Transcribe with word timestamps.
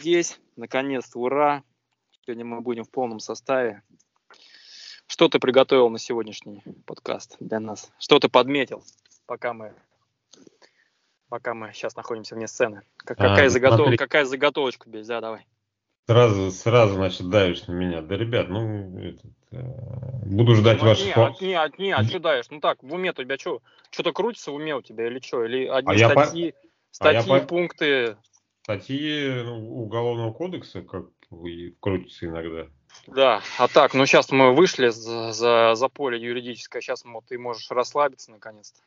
здесь, 0.00 0.40
наконец-то, 0.56 1.18
ура! 1.18 1.62
Сегодня 2.24 2.44
мы 2.44 2.60
будем 2.60 2.84
в 2.84 2.90
полном 2.90 3.20
составе. 3.20 3.82
Что 5.06 5.28
ты 5.28 5.38
приготовил 5.38 5.90
на 5.90 5.98
сегодняшний 5.98 6.62
подкаст 6.86 7.36
для 7.40 7.60
нас? 7.60 7.90
Что 7.98 8.18
ты 8.18 8.28
подметил, 8.28 8.82
пока 9.26 9.52
мы, 9.52 9.74
пока 11.28 11.52
мы 11.52 11.72
сейчас 11.72 11.96
находимся 11.96 12.34
вне 12.34 12.48
сцены? 12.48 12.82
Как, 12.96 13.20
а, 13.20 13.28
какая, 13.28 13.48
заготов... 13.48 13.96
какая 13.96 14.24
заготовочка 14.24 14.88
здесь? 14.88 15.06
Да, 15.06 15.20
давай. 15.20 15.46
Сразу, 16.06 16.50
сразу, 16.50 16.94
значит, 16.94 17.28
давишь 17.28 17.66
на 17.66 17.72
меня. 17.72 18.00
Да, 18.00 18.16
ребят, 18.16 18.48
ну, 18.48 18.98
этот, 18.98 19.32
э, 19.52 19.62
буду 20.24 20.54
ждать 20.54 20.80
ну, 20.80 20.88
ваших... 20.88 21.14
Нет, 21.14 21.40
нет, 21.40 21.78
нет, 21.78 22.06
что 22.06 22.18
даешь? 22.20 22.46
Ну 22.50 22.60
так, 22.60 22.82
в 22.82 22.92
уме 22.92 23.10
у 23.10 23.14
тебя 23.14 23.36
что? 23.36 23.60
Что-то 23.90 24.12
крутится 24.12 24.50
в 24.50 24.54
уме 24.54 24.74
у 24.74 24.82
тебя 24.82 25.06
или 25.06 25.20
что? 25.20 25.44
Или 25.44 25.66
одни 25.66 26.02
а 26.02 26.10
статьи, 26.10 26.46
я 26.46 26.52
статьи, 26.90 27.32
а 27.32 27.40
пункты? 27.40 28.16
Статьи 28.62 29.42
ну, 29.42 29.82
Уголовного 29.82 30.32
кодекса, 30.32 30.82
как 30.82 31.06
вы 31.30 31.76
крутится 31.80 32.26
иногда. 32.26 32.66
Да, 33.06 33.42
а 33.58 33.68
так, 33.68 33.94
ну 33.94 34.04
сейчас 34.04 34.30
мы 34.30 34.54
вышли 34.54 34.88
за, 34.88 35.32
за, 35.32 35.74
за 35.74 35.88
поле 35.88 36.20
юридическое, 36.20 36.82
сейчас 36.82 37.04
вот, 37.04 37.24
ты 37.26 37.38
можешь 37.38 37.70
расслабиться 37.70 38.30
наконец-то. 38.30 38.80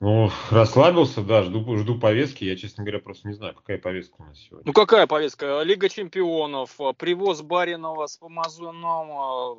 Ну, 0.00 0.30
расслабился, 0.50 1.22
да, 1.22 1.42
жду, 1.42 1.76
жду 1.76 1.98
повестки. 1.98 2.44
Я, 2.44 2.56
честно 2.56 2.84
говоря, 2.84 3.00
просто 3.00 3.26
не 3.26 3.34
знаю, 3.34 3.54
какая 3.54 3.78
повестка 3.78 4.22
у 4.22 4.24
нас 4.26 4.38
сегодня. 4.38 4.62
Ну, 4.64 4.72
какая 4.72 5.08
повестка? 5.08 5.62
Лига 5.62 5.88
чемпионов, 5.88 6.78
привоз 6.98 7.42
Баринова 7.42 8.06
с 8.06 8.16
Помазуном 8.16 9.58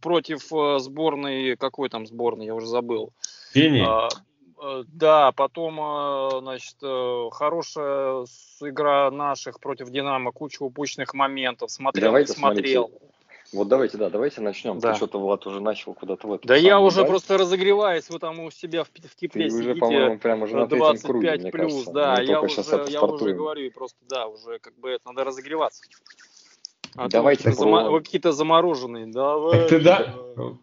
против 0.00 0.52
э, 0.52 0.78
сборной, 0.80 1.56
какой 1.56 1.88
там 1.88 2.06
сборной, 2.06 2.46
я 2.46 2.54
уже 2.54 2.66
забыл. 2.66 3.12
Пени? 3.54 3.84
А, 3.86 4.08
да, 4.88 5.32
потом, 5.32 5.78
э, 5.80 6.40
значит, 6.40 6.76
хорошая 7.32 8.24
игра 8.60 9.10
наших 9.10 9.60
против 9.60 9.90
Динамо, 9.90 10.32
куча 10.32 10.62
упущенных 10.62 11.14
моментов. 11.14 11.70
Смотрел, 11.70 12.06
Давайте 12.06 12.32
смотрел. 12.32 12.88
Смотрите. 12.88 13.06
Вот 13.52 13.68
давайте, 13.68 13.96
да, 13.96 14.10
давайте 14.10 14.40
начнем. 14.40 14.78
Да. 14.78 14.92
Ты 14.92 14.96
что-то, 14.96 15.18
Влад, 15.18 15.46
уже 15.46 15.60
начал 15.60 15.94
куда-то 15.94 16.26
в 16.26 16.32
этом. 16.32 16.46
Да 16.48 16.56
я 16.56 16.80
уже 16.80 17.02
да? 17.02 17.06
просто 17.06 17.38
разогреваюсь, 17.38 18.08
вы 18.10 18.18
там 18.18 18.40
у 18.40 18.50
себя 18.50 18.84
в, 18.84 18.88
в 18.88 19.16
тепле 19.16 19.48
Ты 19.48 19.54
уже, 19.54 19.74
по-моему, 19.76 20.18
прям 20.18 20.42
уже 20.42 20.56
на 20.56 20.66
25 20.66 21.02
круге, 21.02 21.36
мне 21.38 21.50
плюс, 21.50 21.72
кажется. 21.72 21.92
да, 21.92 22.20
я 22.20 22.40
уже, 22.40 22.62
я 22.88 23.02
уже 23.02 23.34
говорю, 23.34 23.70
просто, 23.70 23.98
да, 24.08 24.26
уже 24.26 24.58
как 24.58 24.74
бы 24.78 24.90
это, 24.90 25.06
надо 25.06 25.24
разогреваться. 25.24 25.84
А 26.96 27.08
Давайте 27.08 27.50
по... 27.50 27.52
зам... 27.52 27.92
Вы 27.92 28.00
какие-то 28.00 28.32
замороженные. 28.32 29.06
Давай. 29.06 29.68
Ты 29.68 29.80
да? 29.80 30.14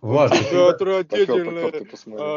Влад, 0.02 0.32
ты... 0.32 0.58
Отвратительный 0.58 1.72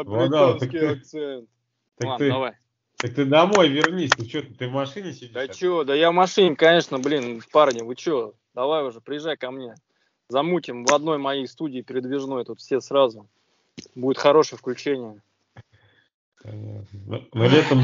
британский 0.03 0.85
акцент. 0.85 1.49
Так 1.97 2.09
Ладно, 2.09 2.25
ты... 2.25 2.31
давай. 2.31 2.51
Так 2.97 3.13
ты 3.13 3.25
домой 3.25 3.69
вернись, 3.69 4.09
ты 4.11 4.27
что, 4.27 4.41
ты 4.41 4.67
в 4.67 4.71
машине 4.71 5.13
сидишь? 5.13 5.31
Да 5.31 5.51
что, 5.51 5.83
да 5.83 5.93
я 5.93 6.11
в 6.11 6.15
машине, 6.15 6.55
конечно, 6.55 6.97
блин, 6.97 7.43
парни, 7.51 7.83
вы 7.83 7.95
что, 7.95 8.33
давай 8.55 8.83
уже, 8.83 9.01
приезжай 9.01 9.37
ко 9.37 9.51
мне 9.51 9.75
замутим 10.29 10.85
в 10.85 10.93
одной 10.93 11.17
моей 11.17 11.47
студии 11.47 11.81
передвижной, 11.81 12.45
тут 12.45 12.59
все 12.59 12.81
сразу. 12.81 13.27
Будет 13.95 14.17
хорошее 14.17 14.59
включение. 14.59 15.21
Но, 16.43 17.21
но 17.33 17.47
летом, 17.47 17.81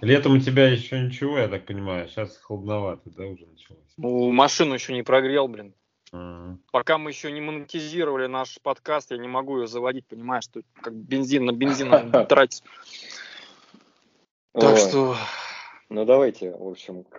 летом 0.00 0.36
у 0.36 0.40
тебя 0.40 0.68
еще 0.68 1.00
ничего, 1.00 1.38
я 1.38 1.48
так 1.48 1.66
понимаю. 1.66 2.08
Сейчас 2.08 2.36
холодновато, 2.36 3.10
да, 3.10 3.24
уже 3.26 3.46
началось? 3.46 3.92
Ну, 3.96 4.32
машину 4.32 4.74
еще 4.74 4.92
не 4.92 5.02
прогрел, 5.02 5.48
блин. 5.48 5.74
А-а-а. 6.12 6.58
Пока 6.72 6.98
мы 6.98 7.10
еще 7.10 7.30
не 7.30 7.40
монетизировали 7.40 8.26
наш 8.26 8.60
подкаст, 8.60 9.12
я 9.12 9.18
не 9.18 9.28
могу 9.28 9.60
ее 9.60 9.66
заводить, 9.66 10.06
понимаешь, 10.06 10.44
что 10.44 10.62
как 10.80 10.94
бензин 10.94 11.44
на 11.44 11.52
бензин 11.52 11.90
тратить. 12.28 12.64
Так 14.52 14.76
что... 14.76 15.16
Ну 15.88 16.04
давайте, 16.04 16.52
в 16.52 16.68
общем, 16.68 17.04
к, 17.04 17.18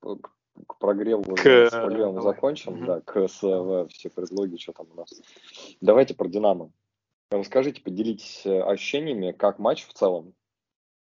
к 0.00 0.30
к 0.66 0.78
прогреву 0.78 1.22
к... 1.22 1.46
с 1.46 1.70
прогревом 1.70 2.22
закончим, 2.22 2.84
да, 2.84 3.00
к 3.00 3.28
СВ, 3.28 3.88
все 3.90 4.10
предлоги, 4.10 4.56
что 4.56 4.72
там 4.72 4.86
у 4.92 4.96
нас. 4.96 5.10
Давайте 5.80 6.14
про 6.14 6.28
Динамо. 6.28 6.70
Расскажите, 7.30 7.82
поделитесь 7.82 8.46
э, 8.46 8.60
ощущениями, 8.62 9.32
как 9.32 9.58
матч 9.58 9.86
в 9.86 9.92
целом. 9.92 10.32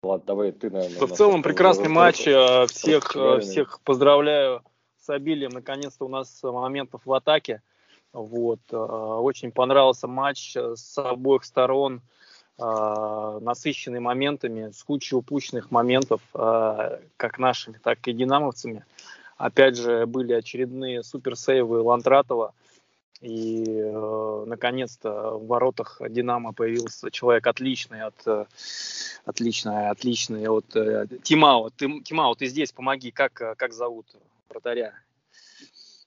Ладно, 0.03 0.25
давай 0.27 0.51
ты, 0.51 0.69
наверное. 0.69 1.07
В 1.07 1.11
целом 1.13 1.41
прекрасный 1.41 1.89
матч. 1.89 2.27
Э, 2.27 2.67
всех, 2.67 3.15
э, 3.15 3.39
всех 3.39 3.79
поздравляю 3.81 4.61
с 5.01 5.09
обилием. 5.09 5.51
Наконец-то 5.51 6.05
у 6.05 6.09
нас 6.09 6.41
моментов 6.43 7.01
в 7.05 7.13
атаке. 7.13 7.63
Вот. 8.11 8.59
Очень 8.71 9.51
понравился 9.51 10.07
матч 10.07 10.55
с 10.55 10.97
обоих 10.99 11.43
сторон 11.43 12.01
насыщенный 12.59 13.99
моментами, 13.99 14.69
с 14.69 14.83
кучей 14.83 15.15
упущенных 15.15 15.71
моментов, 15.71 16.21
как 16.31 17.39
нашими, 17.39 17.79
так 17.79 18.07
и 18.07 18.13
динамовцами. 18.13 18.85
Опять 19.37 19.77
же, 19.77 20.05
были 20.05 20.33
очередные 20.33 21.01
суперсейвы 21.01 21.81
Лантратова. 21.81 22.53
И 23.21 23.63
э, 23.67 24.43
наконец-то 24.47 25.37
в 25.37 25.47
воротах 25.47 26.01
Динамо 26.09 26.51
появился 26.51 27.09
человек 27.09 27.47
отличный 27.47 28.01
от 28.01 28.15
э, 28.25 28.45
отличный, 29.25 29.89
отличный 29.89 30.47
от 30.47 30.75
э, 30.75 31.07
Тимао. 31.23 31.69
Ты, 31.69 32.01
Тимао, 32.01 32.35
ты 32.35 32.47
здесь, 32.47 32.71
помоги. 32.73 33.11
Как, 33.11 33.41
э, 33.41 33.55
как 33.55 33.73
зовут 33.73 34.07
вратаря? 34.49 34.93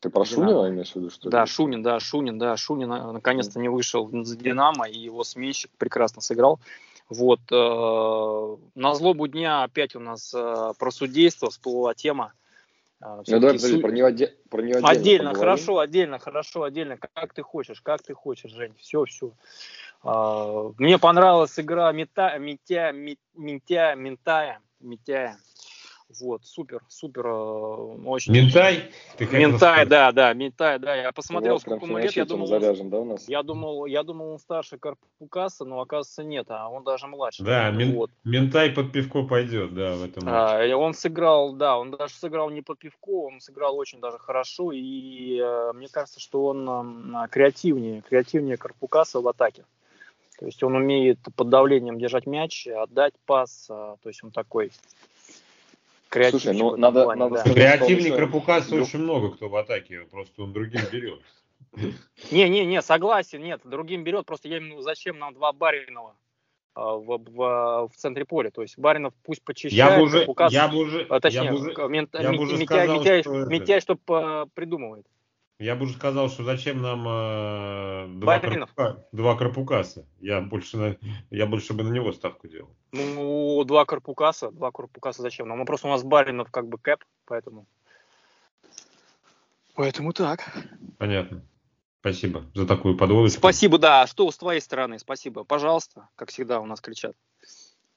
Ты 0.00 0.10
про 0.10 0.24
Шунина 0.24 0.68
имеешь 0.68 0.92
в 0.92 0.96
виду, 0.96 1.10
что 1.10 1.28
ли? 1.28 1.32
Да, 1.32 1.46
Шунин, 1.46 1.82
да, 1.82 1.98
Шунин, 1.98 2.38
да, 2.38 2.56
Шунин 2.56 2.92
э, 2.92 3.12
наконец-то 3.12 3.58
не 3.58 3.68
вышел 3.68 4.08
за 4.24 4.36
Динамо, 4.36 4.88
и 4.88 4.98
его 4.98 5.24
сменщик 5.24 5.70
прекрасно 5.78 6.20
сыграл. 6.20 6.60
Вот, 7.08 7.40
э, 7.50 8.56
на 8.74 8.94
злобу 8.94 9.26
дня 9.26 9.62
опять 9.62 9.96
у 9.96 10.00
нас 10.00 10.34
э, 10.34 10.72
про 10.78 10.90
судейство 10.90 11.50
всплыла 11.50 11.94
тема. 11.94 12.32
А, 13.06 13.22
ну 13.24 13.38
давай, 13.38 13.54
подожди, 13.54 13.76
су... 13.76 13.80
про 13.80 13.92
нее, 13.92 14.04
оде... 14.06 14.34
про 14.50 14.62
нее 14.62 14.74
отдельно 14.74 14.88
Отдельно, 14.88 15.34
хорошо, 15.34 15.78
отдельно, 15.78 16.18
хорошо, 16.18 16.62
отдельно. 16.64 16.96
Как 16.98 17.34
ты 17.34 17.42
хочешь, 17.42 17.80
как 17.80 18.02
ты 18.02 18.14
хочешь, 18.14 18.50
Жень. 18.50 18.74
Все, 18.80 19.04
все. 19.04 19.32
А, 20.02 20.72
мне 20.76 20.98
понравилась 20.98 21.56
игра 21.60 21.92
Мета, 21.92 22.36
Митя, 22.38 22.90
Митя, 22.90 23.94
Ментая, 23.94 24.60
Митяя. 24.80 25.38
Вот, 26.20 26.44
супер, 26.44 26.82
супер, 26.88 27.26
э, 27.26 27.30
очень. 28.06 28.32
Ментай? 28.32 28.90
Ментай, 29.18 29.84
да, 29.86 30.12
да, 30.12 30.32
Ментай, 30.34 30.78
да. 30.78 30.94
Я 30.94 31.10
посмотрел, 31.10 31.54
вот, 31.54 31.62
сколько 31.62 31.84
ему 31.84 31.98
лет, 31.98 32.12
я 32.12 32.24
думал, 32.24 32.46
заряжен, 32.46 32.88
да, 32.90 33.00
у 33.00 33.04
нас? 33.04 33.28
я 33.28 33.42
думал, 33.42 33.86
я 33.86 34.04
думал, 34.04 34.30
он 34.30 34.38
старше 34.38 34.78
Карпукаса, 34.78 35.64
но 35.64 35.80
оказывается 35.80 36.22
нет, 36.22 36.46
а 36.48 36.68
он 36.68 36.84
даже 36.84 37.08
младше. 37.08 37.42
Да, 37.42 37.70
мен, 37.70 37.94
вот. 37.94 38.12
Ментай 38.22 38.70
под 38.70 38.92
пивко 38.92 39.24
пойдет, 39.24 39.74
да, 39.74 39.94
в 39.94 40.04
этом 40.04 40.24
матче. 40.24 40.72
А, 40.72 40.76
он 40.76 40.94
сыграл, 40.94 41.52
да, 41.54 41.76
он 41.76 41.90
даже 41.90 42.14
сыграл 42.14 42.50
не 42.50 42.62
под 42.62 42.78
пивко, 42.78 43.26
он 43.26 43.40
сыграл 43.40 43.76
очень 43.76 44.00
даже 44.00 44.18
хорошо, 44.18 44.70
и 44.70 45.40
э, 45.40 45.72
мне 45.74 45.88
кажется, 45.88 46.20
что 46.20 46.46
он 46.46 47.16
э, 47.16 47.28
креативнее, 47.30 48.02
креативнее 48.02 48.56
Карпукаса 48.56 49.20
в 49.20 49.26
атаке. 49.26 49.64
То 50.38 50.46
есть 50.46 50.62
он 50.62 50.76
умеет 50.76 51.18
под 51.34 51.48
давлением 51.48 51.98
держать 51.98 52.26
мяч, 52.26 52.68
отдать 52.68 53.14
пас, 53.26 53.66
э, 53.68 53.96
то 54.00 54.08
есть 54.08 54.22
он 54.22 54.30
такой 54.30 54.70
Слушай, 56.31 56.54
ну 56.54 56.77
надо, 56.77 57.04
плане, 57.04 57.21
надо 57.21 57.34
да. 57.37 57.41
сказать, 57.41 58.16
Крапукаса 58.16 58.75
ну... 58.75 58.82
очень 58.82 59.00
много 59.00 59.31
кто 59.31 59.49
в 59.49 59.56
атаке, 59.56 60.06
просто 60.10 60.43
он 60.43 60.53
другим 60.53 60.82
берет. 60.93 61.21
Не, 62.31 62.49
не, 62.49 62.65
не, 62.65 62.82
согласен, 62.82 63.43
нет, 63.43 63.60
другим 63.65 64.04
берет, 64.04 64.27
просто 64.27 64.49
я 64.49 64.59
именно 64.59 64.81
зачем 64.82 65.19
нам 65.19 65.34
два 65.34 65.53
Баринова 65.53 66.16
а, 66.75 66.94
в, 66.94 67.19
в, 67.19 67.88
в 67.88 67.97
центре 67.97 68.25
поля. 68.25 68.50
То 68.50 68.62
есть 68.62 68.78
Баринов 68.78 69.15
пусть 69.22 69.43
почищает. 69.43 69.93
Я 69.93 69.97
бы 69.99 70.04
уже, 70.04 70.19
Крапукас, 70.19 70.53
я 70.53 70.69
бы 70.69 70.78
уже, 70.78 71.06
а, 71.09 71.21
точнее, 71.21 71.44
я 71.44 71.50
бы 71.50 71.59
уже, 71.59 71.89
мент, 71.89 72.15
я 72.15 72.33
бы 72.33 72.39
уже 72.39 72.57
Митяй, 72.57 72.84
сказал, 72.84 72.98
Митяй, 72.98 73.22
что 73.22 73.45
Митяй, 73.47 73.80
что 73.80 73.98
а, 74.09 74.47
придумывает. 74.54 75.07
Я 75.58 75.74
бы 75.74 75.84
уже 75.84 75.94
сказал, 75.94 76.28
что 76.28 76.44
зачем 76.44 76.82
нам 76.82 77.06
э, 77.08 78.06
два, 78.20 78.38
крапука, 78.41 79.06
два 79.12 79.36
Карпукаса. 79.36 80.06
Я 80.20 80.42
больше, 80.42 80.76
на, 80.76 80.97
я 81.30 81.47
больше 81.47 81.72
бы 81.72 81.82
на 81.82 81.88
него 81.88 82.12
ставку 82.12 82.47
делал. 82.47 82.68
Ну, 82.92 83.64
два 83.64 83.86
Карпукаса, 83.86 84.50
два 84.50 84.70
Карпукаса 84.70 85.22
зачем 85.22 85.48
нам? 85.48 85.58
Ну, 85.58 85.64
просто 85.64 85.88
у 85.88 85.91
нас 85.91 86.03
Баринов 86.03 86.50
как 86.50 86.68
бы 86.68 86.76
кэп, 86.76 87.03
поэтому... 87.24 87.66
Поэтому 89.74 90.12
так. 90.12 90.41
Понятно. 90.98 91.42
Спасибо 92.00 92.44
за 92.54 92.66
такую 92.66 92.97
подводочку. 92.97 93.38
Спасибо, 93.38 93.78
да. 93.78 94.02
А 94.02 94.06
что 94.06 94.30
с 94.30 94.36
твоей 94.36 94.60
стороны? 94.60 94.98
Спасибо. 94.98 95.44
Пожалуйста, 95.44 96.09
как 96.16 96.28
всегда 96.28 96.60
у 96.60 96.66
нас 96.66 96.80
кричат. 96.82 97.16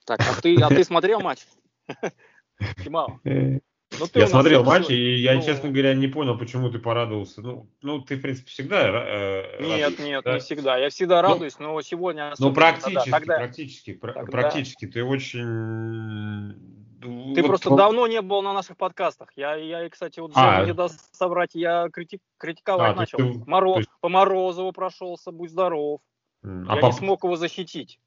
Так, 0.05 0.21
а 0.21 0.41
ты, 0.41 0.55
а 0.61 0.69
ты 0.69 0.83
смотрел 0.85 1.19
матч? 1.19 1.45
Тимао. 2.83 3.19
Ну, 3.99 4.07
я 4.13 4.27
смотрел 4.27 4.63
матч, 4.63 4.89
и 4.89 5.15
я, 5.15 5.35
ну... 5.35 5.41
честно 5.41 5.69
говоря, 5.69 5.93
не 5.93 6.07
понял, 6.07 6.37
почему 6.37 6.69
ты 6.69 6.79
порадовался. 6.79 7.41
Ну, 7.41 7.69
ну 7.81 8.01
ты, 8.01 8.15
в 8.15 8.21
принципе, 8.21 8.49
всегда 8.49 8.81
э, 8.81 9.61
Нет, 9.61 9.81
радуешься, 9.81 10.03
нет, 10.03 10.23
да? 10.23 10.33
не 10.33 10.39
всегда. 10.39 10.77
Я 10.77 10.89
всегда 10.89 11.21
ну, 11.21 11.27
радуюсь, 11.27 11.59
но 11.59 11.81
сегодня... 11.81 12.33
Ну, 12.39 12.53
практически, 12.53 13.09
тогда, 13.09 13.37
практически, 13.37 13.93
тогда... 13.93 14.23
практически. 14.23 14.87
Ты 14.87 15.03
очень... 15.03 16.53
Ты 17.01 17.41
вот, 17.41 17.47
просто 17.47 17.69
вот... 17.69 17.77
давно 17.77 18.07
не 18.07 18.21
был 18.21 18.41
на 18.41 18.53
наших 18.53 18.75
подкастах. 18.75 19.29
Я, 19.35 19.55
я 19.55 19.89
кстати, 19.89 20.19
вот 20.19 20.31
а, 20.35 20.65
не 20.65 20.73
даст 20.73 21.15
соврать, 21.15 21.51
я 21.53 21.89
критик, 21.91 22.21
критиковать 22.37 22.91
а, 22.91 22.95
начал. 22.95 23.17
Ты, 23.17 23.41
Мороз, 23.45 23.77
есть... 23.77 23.89
По 24.01 24.09
Морозову 24.09 24.71
прошелся, 24.73 25.31
будь 25.31 25.49
здоров. 25.49 26.01
А 26.43 26.75
я 26.75 26.81
по... 26.81 26.87
не 26.87 26.91
смог 26.91 27.23
его 27.23 27.35
защитить. 27.35 27.99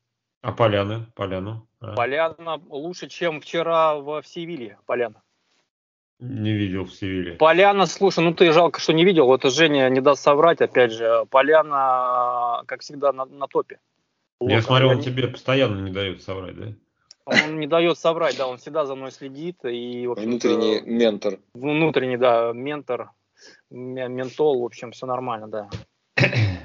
А 0.42 0.50
Поляны? 0.50 1.06
Поляну? 1.14 1.68
А? 1.80 1.94
Поляна 1.94 2.60
лучше, 2.68 3.08
чем 3.08 3.40
вчера 3.40 3.94
в 3.94 4.22
Севиле. 4.24 4.76
Поляна. 4.86 5.22
Не 6.22 6.52
видел 6.52 6.84
в 6.84 6.94
Севиле. 6.94 7.32
Поляна, 7.32 7.86
слушай, 7.86 8.22
ну 8.22 8.32
ты 8.32 8.52
жалко, 8.52 8.78
что 8.78 8.92
не 8.92 9.04
видел. 9.04 9.26
Вот 9.26 9.42
Женя 9.42 9.88
не 9.88 10.00
даст 10.00 10.22
соврать, 10.22 10.60
опять 10.60 10.92
же. 10.92 11.26
Поляна, 11.30 12.62
как 12.66 12.82
всегда, 12.82 13.12
на, 13.12 13.24
на 13.24 13.48
топе. 13.48 13.80
Я 14.40 14.56
вот, 14.56 14.64
смотрю, 14.64 14.86
он 14.86 14.92
они... 14.94 15.02
тебе 15.02 15.26
постоянно 15.26 15.80
не 15.80 15.90
дает 15.90 16.22
соврать, 16.22 16.56
да? 16.56 16.66
Он 17.24 17.58
не 17.58 17.66
дает 17.66 17.98
соврать, 17.98 18.36
да, 18.36 18.46
он 18.46 18.58
всегда 18.58 18.86
за 18.86 18.94
мной 18.94 19.10
следит. 19.10 19.64
И, 19.64 20.06
внутренний 20.06 20.80
ментор. 20.82 21.40
Внутренний, 21.54 22.16
да, 22.16 22.52
ментор, 22.52 23.10
ментол, 23.70 24.62
в 24.62 24.64
общем, 24.64 24.92
все 24.92 25.06
нормально, 25.06 25.48
да. 25.48 25.70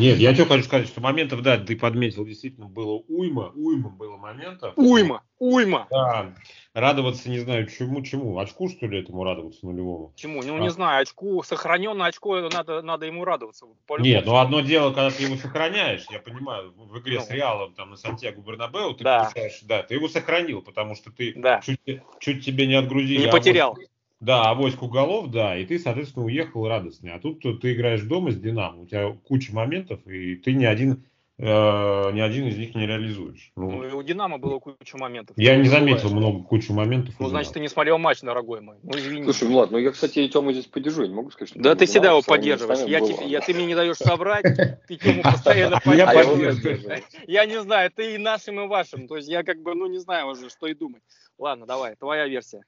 Нет, 0.00 0.18
я 0.18 0.34
что 0.34 0.46
хочу 0.46 0.64
сказать, 0.64 0.88
что 0.88 1.00
моментов, 1.00 1.42
да, 1.42 1.58
ты 1.58 1.76
подметил, 1.76 2.24
действительно 2.24 2.66
было 2.66 3.02
уйма, 3.08 3.52
уйма 3.54 3.90
было 3.90 4.16
моментов. 4.16 4.72
Уйма, 4.76 5.22
уйма. 5.38 5.86
Да, 5.90 6.34
радоваться 6.72 7.28
не 7.28 7.38
знаю 7.38 7.66
чему, 7.66 8.02
чему, 8.02 8.38
очку 8.38 8.68
что 8.68 8.86
ли 8.86 9.00
этому 9.00 9.24
радоваться 9.24 9.66
нулевому? 9.66 10.12
Чему, 10.16 10.42
ну 10.42 10.56
а. 10.56 10.60
не 10.60 10.70
знаю, 10.70 11.02
очку, 11.02 11.42
сохраненное 11.42 12.06
очко, 12.06 12.40
надо, 12.48 12.82
надо 12.82 13.06
ему 13.06 13.24
радоваться. 13.24 13.66
Нет, 13.98 14.24
ну 14.24 14.38
одно 14.38 14.60
дело, 14.60 14.92
когда 14.92 15.10
ты 15.10 15.24
его 15.24 15.36
сохраняешь, 15.36 16.06
я 16.10 16.18
понимаю, 16.18 16.72
в 16.74 16.98
игре 16.98 17.18
ну. 17.18 17.24
с 17.24 17.30
Реалом 17.30 17.74
там 17.74 17.90
на 17.90 17.96
Сантьяго 17.96 18.40
Бернабеу 18.40 18.94
ты 18.94 19.04
да. 19.04 19.24
получаешь, 19.24 19.60
да, 19.62 19.82
ты 19.82 19.94
его 19.94 20.08
сохранил, 20.08 20.62
потому 20.62 20.94
что 20.94 21.12
ты 21.12 21.34
да. 21.36 21.60
чуть, 21.60 21.80
чуть 22.20 22.44
тебе 22.44 22.66
не 22.66 22.74
отгрузили. 22.74 23.20
Не 23.20 23.26
а 23.26 23.32
потерял. 23.32 23.74
Вот, 23.74 23.84
да, 24.20 24.50
авоську 24.50 24.86
голов, 24.88 25.30
да, 25.30 25.56
и 25.56 25.64
ты, 25.64 25.78
соответственно, 25.78 26.26
уехал 26.26 26.68
радостный. 26.68 27.12
А 27.12 27.18
тут 27.18 27.40
ты 27.40 27.72
играешь 27.72 28.02
дома 28.02 28.30
с 28.30 28.36
Динамо, 28.36 28.82
у 28.82 28.86
тебя 28.86 29.16
куча 29.26 29.52
моментов, 29.54 30.06
и 30.06 30.36
ты 30.36 30.52
ни 30.52 30.66
один, 30.66 31.04
э, 31.38 31.44
ни 31.46 32.20
один 32.20 32.46
из 32.46 32.58
них 32.58 32.74
не 32.74 32.86
реализуешь. 32.86 33.50
Ну, 33.56 33.82
ну 33.82 33.96
у 33.96 34.02
Динамо 34.02 34.36
было 34.36 34.58
куча 34.58 34.98
моментов. 34.98 35.38
Я 35.38 35.56
не 35.56 35.68
заметил 35.68 36.10
много 36.10 36.42
кучу 36.42 36.74
моментов. 36.74 37.14
Ну, 37.18 37.28
значит, 37.28 37.54
ты 37.54 37.60
не 37.60 37.68
смотрел 37.68 37.96
матч, 37.96 38.20
дорогой 38.20 38.60
мой. 38.60 38.76
Ну, 38.82 38.90
извини. 38.90 39.24
Слушай, 39.24 39.48
Влад, 39.48 39.70
ну 39.70 39.78
я, 39.78 39.90
кстати, 39.90 40.28
Тему 40.28 40.52
здесь 40.52 40.66
поддержу, 40.66 41.06
не 41.06 41.14
могу 41.14 41.30
сказать, 41.30 41.48
что... 41.48 41.58
Да 41.58 41.74
ты 41.74 41.86
всегда 41.86 42.10
его 42.10 42.20
поддерживаешь. 42.20 42.86
Я, 42.86 43.00
тебе, 43.00 43.26
я, 43.26 43.40
ты 43.40 43.54
мне 43.54 43.64
не 43.64 43.74
даешь 43.74 43.96
соврать, 43.96 44.44
ты 44.86 44.96
Тему 44.96 45.22
постоянно 45.22 45.80
поддерживаешь. 45.82 47.04
Я 47.26 47.46
не 47.46 47.58
знаю, 47.62 47.90
ты 47.90 48.16
и 48.16 48.18
нашим, 48.18 48.60
и 48.60 48.66
вашим. 48.66 49.08
То 49.08 49.16
есть 49.16 49.28
я 49.28 49.42
как 49.42 49.62
бы, 49.62 49.74
ну, 49.74 49.86
не 49.86 49.98
знаю 49.98 50.26
уже, 50.26 50.50
что 50.50 50.66
и 50.66 50.74
думать. 50.74 51.02
Ладно, 51.38 51.64
давай, 51.64 51.96
твоя 51.96 52.26
версия. 52.26 52.62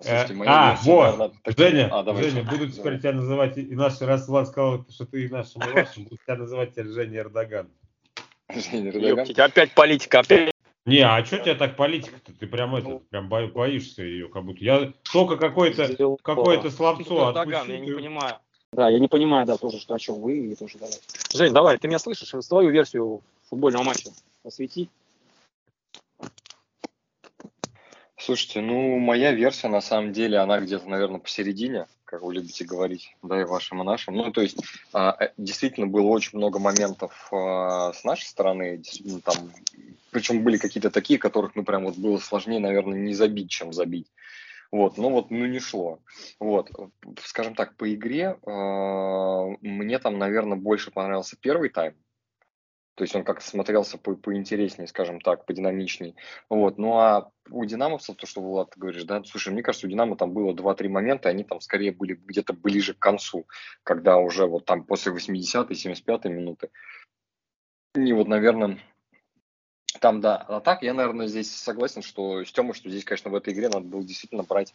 Слушайте, 0.00 0.34
э, 0.34 0.44
а, 0.46 0.78
вот, 0.82 1.32
Женя, 1.56 1.88
а, 1.90 2.02
давай, 2.02 2.24
Женя, 2.24 2.44
будут 2.44 2.74
теперь 2.74 2.98
тебя 2.98 3.12
называть, 3.12 3.56
и 3.56 3.74
наш, 3.74 4.00
раз 4.00 4.28
Влад 4.28 4.48
сказал, 4.48 4.84
что 4.90 5.06
ты 5.06 5.24
и 5.24 5.28
нашим, 5.28 5.62
и 5.62 5.72
вашим, 5.72 6.04
будут 6.04 6.22
тебя 6.22 6.36
называть 6.36 6.72
теперь 6.72 6.88
Женя 6.88 7.20
Эрдоган. 7.20 7.70
Женя 8.48 8.90
Эрдоган? 8.90 9.26
опять 9.36 9.74
политика, 9.74 10.20
опять. 10.20 10.52
Не, 10.84 11.00
а 11.00 11.24
что 11.24 11.38
тебя 11.38 11.56
так 11.56 11.76
политика-то? 11.76 12.32
Ты 12.32 12.46
прям 12.46 12.76
это, 12.76 13.00
прям 13.10 13.28
боишься 13.28 14.02
ее, 14.02 14.28
как 14.28 14.44
будто. 14.44 14.62
Я 14.62 14.92
только 15.12 15.36
какое-то 15.36 16.16
какое-то 16.22 16.70
словцо 16.70 17.28
отпущу. 17.28 17.72
Я 17.72 17.78
не 17.78 17.92
понимаю. 17.92 18.36
Да, 18.72 18.88
я 18.88 18.98
не 18.98 19.08
понимаю, 19.08 19.46
да, 19.46 19.56
тоже, 19.56 19.78
что 19.78 19.94
о 19.94 19.98
чем 19.98 20.20
вы, 20.20 20.52
и 20.52 20.54
тоже 20.54 20.78
давай. 20.78 20.94
Жень, 21.32 21.52
давай, 21.52 21.78
ты 21.78 21.88
меня 21.88 21.98
слышишь? 21.98 22.28
Свою 22.44 22.70
версию 22.70 23.22
футбольного 23.48 23.84
матча 23.84 24.10
освети. 24.44 24.88
Слушайте, 28.18 28.62
ну, 28.62 28.98
моя 28.98 29.32
версия, 29.32 29.68
на 29.68 29.82
самом 29.82 30.12
деле, 30.12 30.38
она 30.38 30.58
где-то, 30.58 30.88
наверное, 30.88 31.20
посередине, 31.20 31.86
как 32.06 32.22
вы 32.22 32.34
любите 32.34 32.64
говорить, 32.64 33.14
да, 33.22 33.42
и 33.42 33.44
вашим, 33.44 33.82
и 33.82 33.84
нашим. 33.84 34.14
Ну, 34.16 34.32
то 34.32 34.40
есть, 34.40 34.56
а, 34.94 35.14
э, 35.20 35.32
действительно, 35.36 35.86
было 35.86 36.06
очень 36.06 36.38
много 36.38 36.58
моментов 36.58 37.28
а, 37.30 37.92
с 37.92 38.04
нашей 38.04 38.24
стороны, 38.24 38.82
там, 39.22 39.52
причем 40.10 40.42
были 40.42 40.56
какие-то 40.56 40.90
такие, 40.90 41.18
которых, 41.18 41.54
ну, 41.56 41.62
прям 41.62 41.84
вот 41.84 41.96
было 41.98 42.16
сложнее, 42.16 42.58
наверное, 42.58 42.98
не 42.98 43.12
забить, 43.12 43.50
чем 43.50 43.74
забить. 43.74 44.06
Вот, 44.72 44.98
ну 44.98 45.10
вот, 45.10 45.30
ну 45.30 45.46
не 45.46 45.60
шло. 45.60 46.00
Вот, 46.40 46.70
скажем 47.22 47.54
так, 47.54 47.76
по 47.76 47.92
игре 47.94 48.36
э, 48.44 49.56
мне 49.60 49.98
там, 49.98 50.18
наверное, 50.18 50.56
больше 50.58 50.90
понравился 50.90 51.36
первый 51.40 51.68
тайм, 51.68 51.94
то 52.96 53.04
есть 53.04 53.14
он 53.14 53.24
как-то 53.24 53.46
смотрелся 53.46 53.98
по 53.98 54.16
поинтереснее, 54.16 54.88
скажем 54.88 55.20
так, 55.20 55.44
подинамичней. 55.44 56.16
Вот. 56.48 56.78
Ну 56.78 56.96
а 56.96 57.30
у 57.50 57.64
динамовцев, 57.66 58.16
то, 58.16 58.26
что 58.26 58.40
Влад 58.40 58.72
говоришь, 58.74 59.04
да, 59.04 59.22
слушай, 59.24 59.52
мне 59.52 59.62
кажется, 59.62 59.86
у 59.86 59.90
Динамо 59.90 60.16
там 60.16 60.32
было 60.32 60.54
2-3 60.54 60.88
момента, 60.88 61.28
они 61.28 61.44
там 61.44 61.60
скорее 61.60 61.92
были 61.92 62.14
где-то 62.14 62.54
ближе 62.54 62.94
к 62.94 62.98
концу, 62.98 63.46
когда 63.82 64.16
уже 64.16 64.46
вот 64.46 64.64
там 64.64 64.82
после 64.82 65.12
80-й, 65.12 65.74
75-й 65.74 66.30
минуты. 66.30 66.70
И 67.94 68.12
вот, 68.14 68.28
наверное, 68.28 68.78
там, 70.00 70.22
да. 70.22 70.36
А 70.36 70.60
так, 70.60 70.82
я, 70.82 70.94
наверное, 70.94 71.26
здесь 71.26 71.54
согласен, 71.54 72.00
что 72.00 72.44
с 72.44 72.50
Тёмой, 72.50 72.72
что 72.72 72.88
здесь, 72.88 73.04
конечно, 73.04 73.30
в 73.30 73.34
этой 73.34 73.52
игре 73.52 73.68
надо 73.68 73.86
было 73.86 74.02
действительно 74.02 74.42
брать 74.42 74.72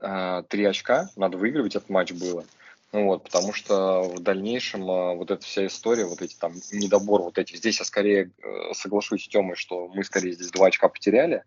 э, 0.00 0.42
3 0.48 0.64
очка, 0.64 1.08
надо 1.16 1.36
выигрывать 1.36 1.74
этот 1.74 1.90
матч 1.90 2.12
было. 2.12 2.44
Вот, 2.92 3.24
потому 3.24 3.52
что 3.52 4.02
в 4.02 4.20
дальнейшем 4.20 4.88
а, 4.90 5.14
вот 5.14 5.30
эта 5.30 5.44
вся 5.44 5.66
история, 5.66 6.06
вот 6.06 6.22
эти 6.22 6.36
там 6.36 6.54
недобор, 6.72 7.22
вот 7.22 7.38
эти, 7.38 7.56
здесь 7.56 7.78
я 7.80 7.84
скорее 7.84 8.30
э, 8.42 8.74
соглашусь 8.74 9.24
с 9.24 9.28
Тёмой, 9.28 9.56
что 9.56 9.88
мы 9.88 10.04
скорее 10.04 10.32
здесь 10.32 10.50
два 10.50 10.68
очка 10.68 10.88
потеряли, 10.88 11.44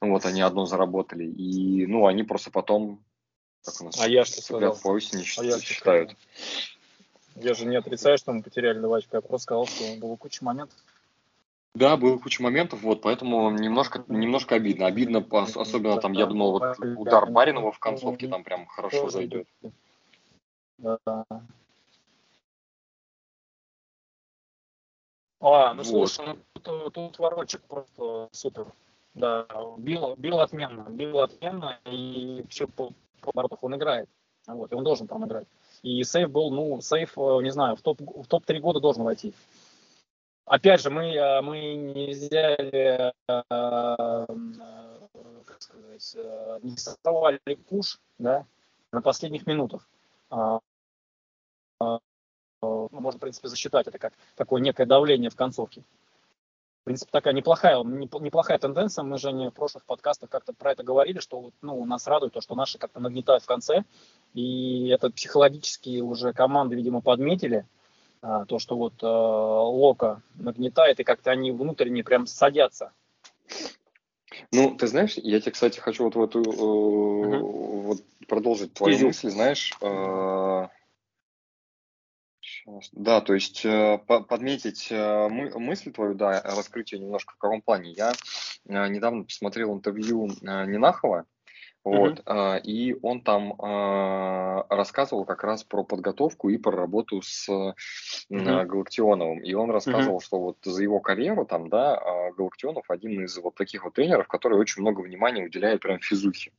вот, 0.00 0.24
они 0.24 0.40
одно 0.40 0.64
заработали, 0.64 1.24
и, 1.24 1.86
ну, 1.86 2.06
они 2.06 2.22
просто 2.22 2.50
потом, 2.50 3.04
как 3.64 3.80
у 3.80 3.84
нас, 3.84 4.00
а 4.00 4.08
я 4.08 4.24
что 4.24 4.40
сказал? 4.40 4.76
по 4.76 4.88
осени 4.88 5.24
а 5.38 5.44
я 5.44 5.60
считают. 5.60 6.16
Я 7.36 7.54
же 7.54 7.64
не 7.64 7.76
отрицаю, 7.76 8.18
что 8.18 8.32
мы 8.32 8.42
потеряли 8.42 8.78
два 8.78 8.98
очка, 8.98 9.18
я 9.18 9.20
просто 9.22 9.44
сказал, 9.44 9.66
что 9.66 9.84
было 9.96 10.16
куча 10.16 10.44
моментов. 10.44 10.76
Да, 11.74 11.96
было 11.96 12.18
куча 12.18 12.42
моментов, 12.42 12.82
вот, 12.82 13.00
поэтому 13.00 13.50
немножко, 13.50 14.04
немножко 14.08 14.56
обидно. 14.56 14.86
Обидно, 14.86 15.26
особенно 15.30 15.98
там, 16.00 16.12
я 16.12 16.26
думал, 16.26 16.52
вот 16.52 16.78
удар 16.78 17.30
Баринова 17.30 17.72
в 17.72 17.78
концовке 17.78 18.28
там 18.28 18.44
прям 18.44 18.66
хорошо 18.66 19.08
зайдет. 19.08 19.46
А, 25.40 25.74
ну 25.74 25.82
слушай, 25.82 26.24
ну, 26.24 26.38
тут, 26.60 26.94
тут 26.94 27.18
ворочек 27.18 27.62
просто 27.62 28.28
супер. 28.32 28.72
Да, 29.14 29.46
бил, 29.76 30.14
бил 30.16 30.40
отменно, 30.40 30.88
бил 30.88 31.18
отменно, 31.18 31.78
и 31.84 32.44
все 32.48 32.66
по, 32.66 32.92
по 33.20 33.30
оборотах 33.30 33.62
он 33.62 33.74
играет. 33.76 34.08
Вот, 34.46 34.72
и 34.72 34.74
он 34.74 34.84
должен 34.84 35.06
там 35.06 35.26
играть. 35.26 35.46
И 35.82 36.02
сейф 36.04 36.30
был, 36.30 36.50
ну, 36.50 36.80
сейф, 36.80 37.18
э, 37.18 37.38
не 37.42 37.50
знаю, 37.50 37.76
в 37.76 37.82
топ, 37.82 38.00
в 38.00 38.26
топ-3 38.26 38.58
года 38.60 38.80
должен 38.80 39.02
войти. 39.02 39.34
Опять 40.44 40.80
же, 40.80 40.90
мы, 40.90 41.12
э, 41.12 41.42
мы 41.42 41.74
не 41.74 42.10
взяли, 42.10 43.12
э, 43.28 43.42
как 45.44 45.62
сказать, 45.62 46.16
не 46.62 46.76
создавали 46.76 47.40
пуш, 47.68 48.00
да, 48.18 48.46
на 48.92 49.02
последних 49.02 49.46
минутах. 49.46 49.88
А, 50.32 50.60
ну, 51.80 52.88
можно, 52.90 53.18
в 53.18 53.20
принципе, 53.20 53.48
засчитать 53.48 53.86
это 53.86 53.98
как 53.98 54.14
такое 54.34 54.60
некое 54.60 54.86
давление 54.86 55.30
в 55.30 55.36
концовке. 55.36 55.82
В 56.82 56.84
принципе, 56.84 57.10
такая 57.12 57.34
неплохая, 57.34 57.82
неплохая 57.84 58.58
тенденция. 58.58 59.04
Мы 59.04 59.18
же 59.18 59.30
не 59.30 59.50
в 59.50 59.54
прошлых 59.54 59.84
подкастах 59.84 60.30
как-то 60.30 60.52
про 60.52 60.72
это 60.72 60.82
говорили, 60.82 61.20
что 61.20 61.50
ну, 61.60 61.84
нас 61.84 62.06
радует 62.06 62.32
то, 62.32 62.40
что 62.40 62.54
наши 62.54 62.78
как-то 62.78 62.98
нагнетают 62.98 63.44
в 63.44 63.46
конце. 63.46 63.84
И 64.34 64.88
это 64.88 65.10
психологически 65.10 66.00
уже 66.00 66.32
команды, 66.32 66.74
видимо, 66.74 67.00
подметили. 67.00 67.66
А, 68.22 68.46
то, 68.46 68.58
что 68.58 68.76
вот 68.76 68.94
э, 69.02 69.06
Лока 69.06 70.22
нагнетает, 70.34 70.98
и 70.98 71.04
как-то 71.04 71.30
они 71.30 71.52
внутренне 71.52 72.02
прям 72.02 72.26
садятся. 72.26 72.92
Ну, 74.52 74.76
ты 74.76 74.86
знаешь, 74.86 75.14
я 75.16 75.40
тебе, 75.40 75.52
кстати, 75.52 75.78
хочу 75.78 76.04
вот 76.04 76.14
в 76.14 76.22
эту, 76.22 76.42
э, 76.42 76.44
uh-huh. 76.44 77.40
вот 77.82 78.04
продолжить 78.28 78.74
твою 78.74 78.94
Изюм. 78.94 79.08
мысль, 79.08 79.30
знаешь, 79.30 79.72
э, 79.80 80.68
да, 82.92 83.20
то 83.20 83.34
есть 83.34 83.64
э, 83.64 83.98
подметить 84.06 84.88
э, 84.90 85.28
мысль 85.28 85.90
твою, 85.90 86.14
да, 86.14 86.42
раскрыть 86.42 86.92
ее 86.92 86.98
немножко 86.98 87.34
в 87.34 87.38
каком 87.38 87.62
плане. 87.62 87.92
Я 87.92 88.12
э, 88.66 88.88
недавно 88.88 89.24
посмотрел 89.24 89.74
интервью 89.74 90.28
Нинахова, 90.42 91.24
вот, 91.84 92.20
mm-hmm. 92.20 92.60
и 92.62 92.96
он 93.02 93.22
там 93.22 93.54
а, 93.58 94.64
рассказывал 94.68 95.24
как 95.24 95.42
раз 95.42 95.64
про 95.64 95.82
подготовку 95.82 96.48
и 96.48 96.56
про 96.56 96.70
работу 96.70 97.22
с 97.22 97.48
mm-hmm. 97.48 98.66
Галактионовым. 98.66 99.40
И 99.40 99.52
он 99.54 99.70
рассказывал, 99.70 100.18
mm-hmm. 100.18 100.24
что 100.24 100.38
вот 100.38 100.58
за 100.62 100.80
его 100.80 101.00
карьеру 101.00 101.44
там, 101.44 101.68
да, 101.68 101.96
а, 101.96 102.30
Галактионов 102.32 102.84
один 102.88 103.24
из 103.24 103.36
вот 103.38 103.56
таких 103.56 103.84
вот 103.84 103.94
тренеров, 103.94 104.28
который 104.28 104.58
очень 104.58 104.82
много 104.82 105.00
внимания 105.00 105.44
уделяет 105.44 105.80
прям 105.80 105.98
физухе. 105.98 106.52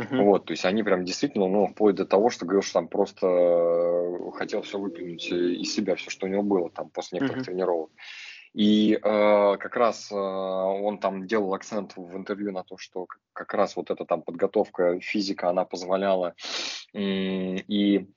Mm-hmm. 0.00 0.24
Вот, 0.24 0.46
то 0.46 0.52
есть 0.54 0.64
они 0.64 0.82
прям 0.82 1.04
действительно, 1.04 1.46
ну, 1.46 1.66
вплоть 1.66 1.96
до 1.96 2.06
того, 2.06 2.30
что 2.30 2.46
говорил, 2.46 2.62
что 2.62 2.74
там 2.74 2.88
просто 2.88 3.26
э, 3.26 4.30
хотел 4.32 4.62
все 4.62 4.78
выплюнуть 4.78 5.30
из 5.30 5.74
себя, 5.74 5.94
все, 5.96 6.08
что 6.08 6.26
у 6.26 6.30
него 6.30 6.42
было 6.42 6.70
там 6.70 6.88
после 6.88 7.18
некоторых 7.18 7.42
mm-hmm. 7.42 7.46
тренировок. 7.46 7.90
И 8.52 8.94
э, 8.94 8.98
как 9.00 9.76
раз 9.76 10.10
э, 10.10 10.14
он 10.14 10.98
там 10.98 11.26
делал 11.26 11.54
акцент 11.54 11.96
в 11.96 12.16
интервью 12.16 12.50
на 12.50 12.64
то, 12.64 12.76
что 12.78 13.06
как 13.32 13.54
раз 13.54 13.76
вот 13.76 13.90
эта 13.90 14.04
там 14.04 14.22
подготовка 14.22 14.98
физика, 15.00 15.50
она 15.50 15.64
позволяла 15.64 16.34
э, 16.92 16.98
и 16.98 18.08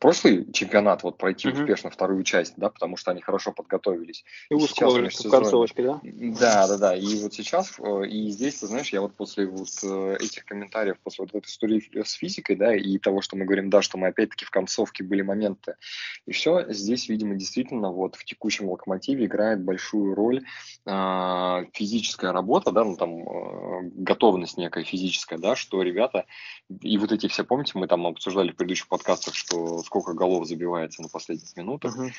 прошлый 0.00 0.52
чемпионат 0.52 1.02
вот 1.02 1.16
пройти 1.16 1.48
угу. 1.48 1.58
успешно 1.60 1.90
вторую 1.90 2.22
часть, 2.24 2.54
да, 2.56 2.68
потому 2.68 2.96
что 2.96 3.10
они 3.10 3.20
хорошо 3.20 3.52
подготовились. 3.52 4.24
И, 4.50 4.54
и 4.54 4.56
ускорились 4.56 5.24
в 5.24 5.30
концовочке, 5.30 5.82
да? 5.82 6.00
Да, 6.02 6.68
да, 6.68 6.78
да. 6.78 6.96
И 6.96 7.22
вот 7.22 7.32
сейчас, 7.32 7.78
э, 7.78 8.06
и 8.06 8.28
здесь, 8.30 8.56
ты 8.56 8.66
знаешь, 8.66 8.90
я 8.90 9.00
вот 9.00 9.14
после 9.14 9.46
вот 9.46 9.68
э, 9.82 10.16
этих 10.20 10.44
комментариев, 10.44 10.98
после 11.02 11.24
вот 11.24 11.34
этой 11.34 11.48
истории 11.48 11.82
с 12.02 12.12
физикой, 12.12 12.56
да, 12.56 12.74
и 12.74 12.98
того, 12.98 13.22
что 13.22 13.36
мы 13.36 13.44
говорим, 13.44 13.70
да, 13.70 13.82
что 13.82 13.98
мы 13.98 14.08
опять-таки 14.08 14.44
в 14.44 14.50
концовке 14.50 15.04
были 15.04 15.22
моменты, 15.22 15.76
и 16.26 16.32
все, 16.32 16.66
здесь, 16.68 17.08
видимо, 17.08 17.36
действительно 17.36 17.90
вот 17.90 18.16
в 18.16 18.24
текущем 18.24 18.68
локомотиве 18.68 19.26
играет 19.26 19.62
большую 19.62 20.14
роль 20.14 20.44
э, 20.86 21.64
физическая 21.72 22.32
работа, 22.32 22.72
да, 22.72 22.84
ну 22.84 22.96
там 22.96 23.20
э, 23.20 23.90
готовность 23.94 24.58
некая 24.58 24.84
физическая, 24.84 25.38
да, 25.38 25.56
что 25.56 25.82
ребята, 25.82 26.26
и 26.80 26.98
вот 26.98 27.12
эти 27.12 27.28
все, 27.28 27.44
помните, 27.44 27.72
мы 27.74 27.86
там 27.86 28.06
обсуждали 28.06 28.52
в 28.52 28.56
предыдущих 28.82 28.88
подкастах, 28.88 29.34
что 29.34 29.82
сколько 29.82 30.12
голов 30.12 30.46
забивается 30.46 31.02
на 31.02 31.08
последних 31.08 31.56
минутах. 31.56 31.96
Uh-huh. 31.96 32.10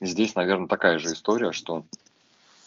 Здесь, 0.00 0.34
наверное, 0.34 0.68
такая 0.68 0.98
же 0.98 1.12
история, 1.12 1.52
что 1.52 1.84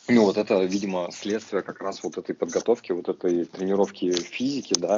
ну, 0.08 0.26
вот 0.26 0.38
это, 0.38 0.62
видимо, 0.64 1.10
следствие 1.12 1.62
как 1.62 1.82
раз 1.82 2.04
вот 2.04 2.18
этой 2.18 2.36
подготовки, 2.36 2.92
вот 2.92 3.08
этой 3.08 3.46
тренировки 3.46 4.12
физики, 4.12 4.74
да, 4.78 4.98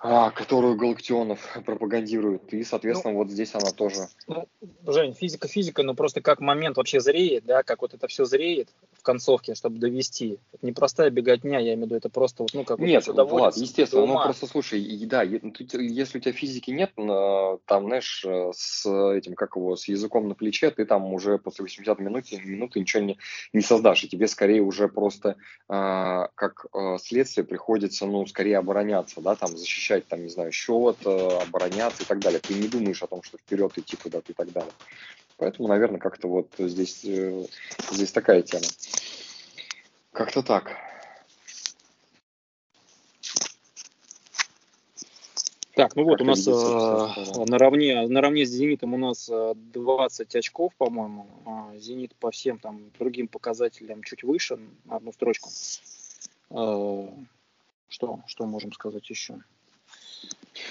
которую 0.00 0.76
Галактионов 0.76 1.58
пропагандирует. 1.64 2.52
И, 2.54 2.64
соответственно, 2.64 3.12
ну, 3.12 3.18
вот 3.18 3.30
здесь 3.30 3.54
она 3.54 3.70
тоже. 3.70 4.08
Ну, 4.26 4.48
Жень, 4.86 5.14
физика 5.14 5.46
физика, 5.46 5.82
но 5.82 5.94
просто 5.94 6.22
как 6.22 6.40
момент 6.40 6.78
вообще 6.78 7.00
зреет, 7.00 7.44
да, 7.44 7.62
как 7.62 7.82
вот 7.82 7.92
это 7.92 8.08
все 8.08 8.24
зреет 8.24 8.70
в 8.92 9.02
концовке, 9.02 9.54
чтобы 9.54 9.78
довести. 9.78 10.38
Это 10.52 10.64
не 10.64 10.72
простая 10.72 11.10
беготня, 11.10 11.58
я 11.58 11.74
имею 11.74 11.80
в 11.80 11.84
виду, 11.86 11.96
это 11.96 12.08
просто 12.08 12.42
вот, 12.42 12.54
ну, 12.54 12.64
как 12.64 12.78
Нет, 12.78 13.06
вот 13.06 13.30
Влад, 13.30 13.56
естественно, 13.56 14.06
ну, 14.06 14.14
просто 14.14 14.46
слушай, 14.46 14.80
и, 14.80 15.04
да, 15.06 15.22
если 15.22 16.18
у 16.18 16.20
тебя 16.20 16.32
физики 16.32 16.70
нет, 16.70 16.92
там, 16.96 17.86
знаешь, 17.86 18.24
с 18.54 18.86
этим, 18.86 19.34
как 19.34 19.56
его, 19.56 19.76
с 19.76 19.86
языком 19.88 20.28
на 20.28 20.34
плече, 20.34 20.70
ты 20.70 20.86
там 20.86 21.12
уже 21.12 21.38
после 21.38 21.64
80 21.64 21.98
минут, 21.98 22.24
минуты 22.32 22.80
ничего 22.80 23.02
не, 23.02 23.18
не 23.52 23.60
создашь, 23.60 24.04
и 24.04 24.08
тебе 24.08 24.28
скорее 24.28 24.62
уже 24.62 24.88
просто 24.88 25.36
а, 25.68 26.28
как 26.34 26.66
а, 26.72 26.98
следствие 26.98 27.44
приходится, 27.44 28.06
ну, 28.06 28.26
скорее 28.26 28.58
обороняться, 28.58 29.20
да, 29.20 29.34
там, 29.36 29.56
защищать 29.56 29.89
защищать, 29.90 30.08
там, 30.08 30.22
не 30.22 30.28
знаю, 30.28 30.52
счет, 30.52 30.96
э, 31.04 31.38
обороняться 31.42 32.02
и 32.02 32.06
так 32.06 32.20
далее. 32.20 32.40
Ты 32.40 32.54
не 32.54 32.68
думаешь 32.68 33.02
о 33.02 33.06
том, 33.06 33.22
что 33.22 33.38
вперед 33.38 33.76
идти 33.76 33.96
куда-то 33.96 34.32
и 34.32 34.34
так 34.34 34.52
далее. 34.52 34.72
Поэтому, 35.36 35.68
наверное, 35.68 35.98
как-то 35.98 36.28
вот 36.28 36.48
здесь, 36.58 37.04
э, 37.04 37.46
здесь 37.90 38.12
такая 38.12 38.42
тема. 38.42 38.66
Как-то 40.12 40.42
так. 40.42 40.76
Так, 45.74 45.96
ну 45.96 46.04
вот 46.04 46.18
как 46.18 46.22
у 46.22 46.24
нас 46.24 46.46
э, 46.46 47.44
наравне, 47.46 48.06
наравне 48.06 48.44
с 48.44 48.50
«Зенитом» 48.50 48.94
у 48.94 48.98
нас 48.98 49.30
20 49.30 50.36
очков, 50.36 50.74
по-моему. 50.76 51.26
А 51.46 51.76
«Зенит» 51.78 52.14
по 52.16 52.30
всем 52.30 52.58
там 52.58 52.90
другим 52.98 53.28
показателям 53.28 54.02
чуть 54.02 54.22
выше, 54.22 54.58
на 54.84 54.96
одну 54.96 55.12
строчку. 55.12 55.48
Что, 57.88 58.20
что 58.26 58.46
можем 58.46 58.72
сказать 58.72 59.08
еще? 59.10 59.40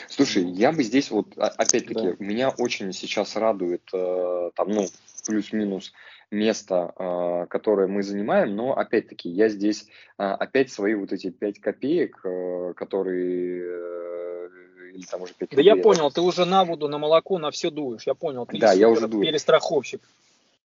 Слушай, 0.08 0.44
я 0.44 0.72
бы 0.72 0.84
здесь 0.84 1.12
вот, 1.12 1.28
а, 1.38 1.48
опять-таки, 1.48 2.12
да. 2.12 2.16
меня 2.20 2.50
очень 2.50 2.94
сейчас 2.94 3.36
радует, 3.36 3.84
э, 3.94 4.52
там, 4.56 4.70
ну, 4.70 4.88
плюс-минус 5.26 5.94
место, 6.32 6.94
э, 6.98 7.46
которое 7.50 7.88
мы 7.88 8.04
занимаем, 8.04 8.56
но, 8.56 8.78
опять-таки, 8.78 9.30
я 9.30 9.50
здесь 9.50 9.88
э, 10.18 10.24
опять 10.24 10.72
свои 10.72 10.94
вот 10.94 11.12
эти 11.12 11.30
5 11.30 11.60
копеек, 11.60 12.20
э, 12.24 12.74
которые... 12.76 13.64
Э, 13.64 14.50
или 14.94 15.06
там 15.06 15.22
уже 15.22 15.34
5 15.34 15.50
да 15.52 15.62
я 15.62 15.76
понял, 15.76 16.12
ты 16.12 16.22
уже 16.22 16.46
на 16.46 16.66
воду, 16.66 16.88
на 16.88 16.98
молоко, 16.98 17.38
на 17.38 17.52
все 17.52 17.70
дуешь, 17.70 18.04
я 18.06 18.14
понял. 18.14 18.46
Ты 18.46 18.58
да, 18.58 18.74
я 18.74 18.90
уже 18.90 19.08
дую. 19.08 19.24
Перестраховщик. 19.24 20.02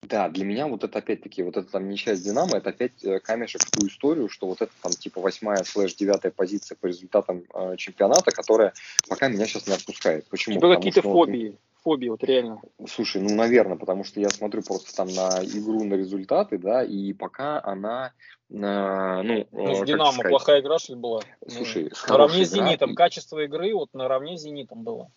Да, 0.07 0.29
для 0.29 0.45
меня 0.45 0.67
вот 0.67 0.83
это 0.83 0.99
опять-таки, 0.99 1.41
вот 1.43 1.57
это 1.57 1.71
там 1.71 1.89
не 1.89 1.97
часть 1.97 2.23
Динамо, 2.23 2.57
это 2.57 2.69
опять 2.69 3.03
э, 3.03 3.19
камешек 3.19 3.61
в 3.63 3.71
ту 3.71 3.87
историю, 3.87 4.29
что 4.29 4.47
вот 4.47 4.61
это 4.61 4.71
там 4.81 4.91
типа 4.91 5.19
восьмая 5.19 5.63
слэш 5.63 5.95
девятая 5.95 6.31
позиция 6.31 6.75
по 6.75 6.85
результатам 6.85 7.43
э, 7.53 7.75
чемпионата, 7.77 8.31
которая 8.31 8.73
пока 9.09 9.27
меня 9.27 9.45
сейчас 9.45 9.67
не 9.67 9.73
отпускает. 9.73 10.27
Почему? 10.27 10.55
Типа 10.55 10.75
какие-то 10.75 10.99
что, 10.99 11.11
фобии. 11.11 11.49
Вот, 11.49 11.59
фобии, 11.83 12.09
вот 12.09 12.23
реально. 12.23 12.61
Слушай, 12.87 13.21
ну, 13.21 13.33
наверное, 13.35 13.77
потому 13.77 14.03
что 14.03 14.19
я 14.19 14.29
смотрю 14.29 14.61
просто 14.61 14.95
там 14.95 15.07
на 15.07 15.43
игру, 15.43 15.83
на 15.83 15.95
результаты, 15.95 16.57
да, 16.57 16.83
и 16.83 17.13
пока 17.13 17.63
она, 17.63 18.13
э, 18.49 18.53
ну, 18.53 19.47
ну 19.51 19.75
с 19.75 19.87
Динамо 19.87 20.11
сказать, 20.11 20.29
плохая 20.29 20.61
игра, 20.61 20.77
что 20.77 20.93
ли, 20.93 20.99
была? 20.99 21.21
Слушай, 21.47 21.91
ну, 22.07 22.13
наравне 22.13 22.45
с 22.45 22.51
Зенитом, 22.51 22.91
и... 22.91 22.95
качество 22.95 23.39
игры 23.43 23.73
вот 23.73 23.93
наравне 23.93 24.37
с 24.37 24.41
Зенитом 24.41 24.83
было. 24.83 25.09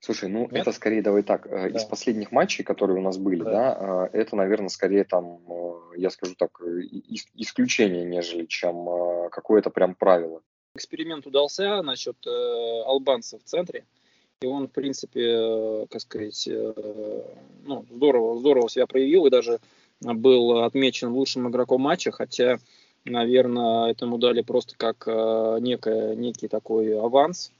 Слушай, 0.00 0.28
ну 0.28 0.42
Нет? 0.42 0.52
это 0.52 0.72
скорее, 0.72 1.02
давай 1.02 1.22
так, 1.22 1.46
э, 1.46 1.70
да. 1.70 1.78
из 1.78 1.84
последних 1.84 2.30
матчей, 2.30 2.64
которые 2.64 2.98
у 2.98 3.02
нас 3.02 3.16
были, 3.18 3.42
да, 3.42 3.50
да 3.50 4.08
э, 4.12 4.18
это, 4.18 4.36
наверное, 4.36 4.68
скорее 4.68 5.04
там, 5.04 5.40
э, 5.48 5.98
я 5.98 6.10
скажу 6.10 6.34
так, 6.36 6.60
исключение, 7.34 8.04
нежели 8.04 8.44
чем 8.44 9.28
какое-то 9.30 9.70
прям 9.70 9.94
правило. 9.94 10.42
Эксперимент 10.76 11.26
удался 11.26 11.80
насчет 11.80 12.16
э, 12.26 12.82
албанца 12.84 13.38
в 13.38 13.44
центре, 13.44 13.86
и 14.42 14.46
он, 14.46 14.68
в 14.68 14.72
принципе, 14.72 15.86
как 15.90 16.02
сказать, 16.02 16.46
э, 16.46 17.22
ну, 17.64 17.86
здорово, 17.90 18.38
здорово 18.38 18.68
себя 18.68 18.86
проявил 18.86 19.24
и 19.24 19.30
даже 19.30 19.58
был 20.02 20.64
отмечен 20.64 21.12
лучшим 21.12 21.48
игроком 21.48 21.80
матча, 21.80 22.12
хотя, 22.12 22.58
наверное, 23.06 23.90
этому 23.90 24.18
дали 24.18 24.42
просто 24.42 24.74
как 24.76 25.04
э, 25.06 25.56
некое, 25.60 26.14
некий 26.14 26.48
такой 26.48 26.98
аванс, 27.00 27.52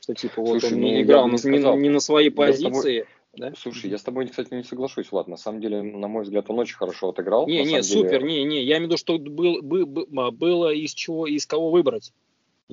что 0.00 0.14
типа 0.14 0.40
вот 0.42 0.60
Слушай, 0.60 0.74
он 0.74 0.80
не 0.80 0.94
ну, 0.96 1.02
играл 1.02 1.28
не, 1.28 1.50
не, 1.50 1.76
не 1.82 1.88
на 1.88 2.00
своей 2.00 2.30
позиции. 2.30 3.06
Да? 3.36 3.52
Слушай, 3.56 3.90
я 3.90 3.98
с 3.98 4.02
тобой, 4.02 4.28
кстати, 4.28 4.54
не 4.54 4.62
соглашусь, 4.62 5.10
Влад. 5.10 5.26
На 5.26 5.36
самом 5.36 5.60
деле, 5.60 5.82
на 5.82 6.06
мой 6.08 6.22
взгляд, 6.22 6.46
он 6.48 6.58
очень 6.58 6.76
хорошо 6.76 7.08
отыграл. 7.08 7.46
Не, 7.48 7.64
не, 7.64 7.82
супер, 7.82 8.20
деле... 8.20 8.44
не, 8.44 8.44
не. 8.44 8.62
Я 8.62 8.76
имею 8.76 8.88
в 8.88 8.92
виду, 8.92 8.96
что 8.96 9.18
был, 9.18 9.60
был, 9.62 10.06
было 10.32 10.72
из 10.72 10.94
чего, 10.94 11.26
из 11.26 11.46
кого 11.46 11.70
выбрать. 11.70 12.12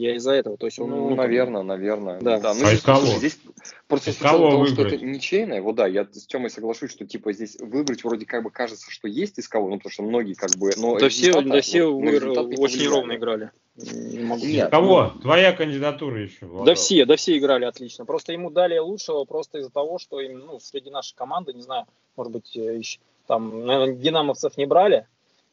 Я 0.02 0.16
из-за 0.16 0.32
этого. 0.32 0.58
То 0.58 0.66
есть 0.66 0.80
он, 0.80 0.90
ну, 0.90 1.10
ну, 1.10 1.16
наверное, 1.16 1.62
наверное. 1.62 2.20
Да. 2.22 2.40
да. 2.40 2.56
Ну, 2.56 2.66
а 2.66 2.72
из 2.72 2.82
кого? 2.82 3.06
Здесь 3.06 3.40
просто 3.88 4.10
из 4.10 4.18
кого 4.18 4.50
того, 4.50 4.66
что 4.66 4.82
это 4.82 4.98
ничейное, 4.98 5.62
вот 5.62 5.76
да, 5.76 5.86
я 5.86 6.08
с 6.12 6.26
Тёмой 6.26 6.50
соглашусь, 6.50 6.90
что 6.90 7.06
типа 7.06 7.34
здесь 7.34 7.58
выбрать 7.60 8.04
вроде 8.04 8.26
как 8.26 8.44
бы 8.44 8.50
кажется, 8.50 8.90
что 8.90 9.08
есть 9.08 9.38
из 9.38 9.48
кого, 9.48 9.70
ну 9.70 9.78
потому 9.78 9.92
что 9.92 10.02
многие 10.02 10.34
как 10.34 10.50
бы, 10.58 10.72
но 10.76 10.98
да 10.98 11.10
все, 11.10 11.40
да 11.42 11.62
все 11.62 11.86
вот, 11.86 12.04
очень 12.04 12.90
ровно 12.90 13.16
играли. 13.16 13.52
Не 13.76 14.24
могу 14.24 14.44
Нет, 14.44 14.72
кого? 14.72 15.14
Твоя 15.22 15.54
кандидатура 15.54 16.20
еще. 16.20 16.48
Владал. 16.48 16.66
Да 16.66 16.74
все, 16.74 17.06
да 17.06 17.16
все 17.16 17.38
играли 17.38 17.66
отлично. 17.66 18.06
Просто 18.06 18.34
ему 18.34 18.50
дали 18.50 18.78
лучшего 18.80 19.24
просто 19.26 19.60
из-за 19.60 19.70
того, 19.70 20.00
что 20.00 20.20
им, 20.20 20.40
ну, 20.40 20.60
среди 20.60 20.90
нашей 20.90 21.16
команды, 21.16 21.54
не 21.54 21.62
знаю, 21.62 21.86
может 22.16 22.34
быть, 22.34 22.56
еще, 22.56 23.00
там, 23.28 23.66
наверное, 23.66 23.96
динамовцев 23.96 24.58
не 24.58 24.66
брали, 24.66 25.08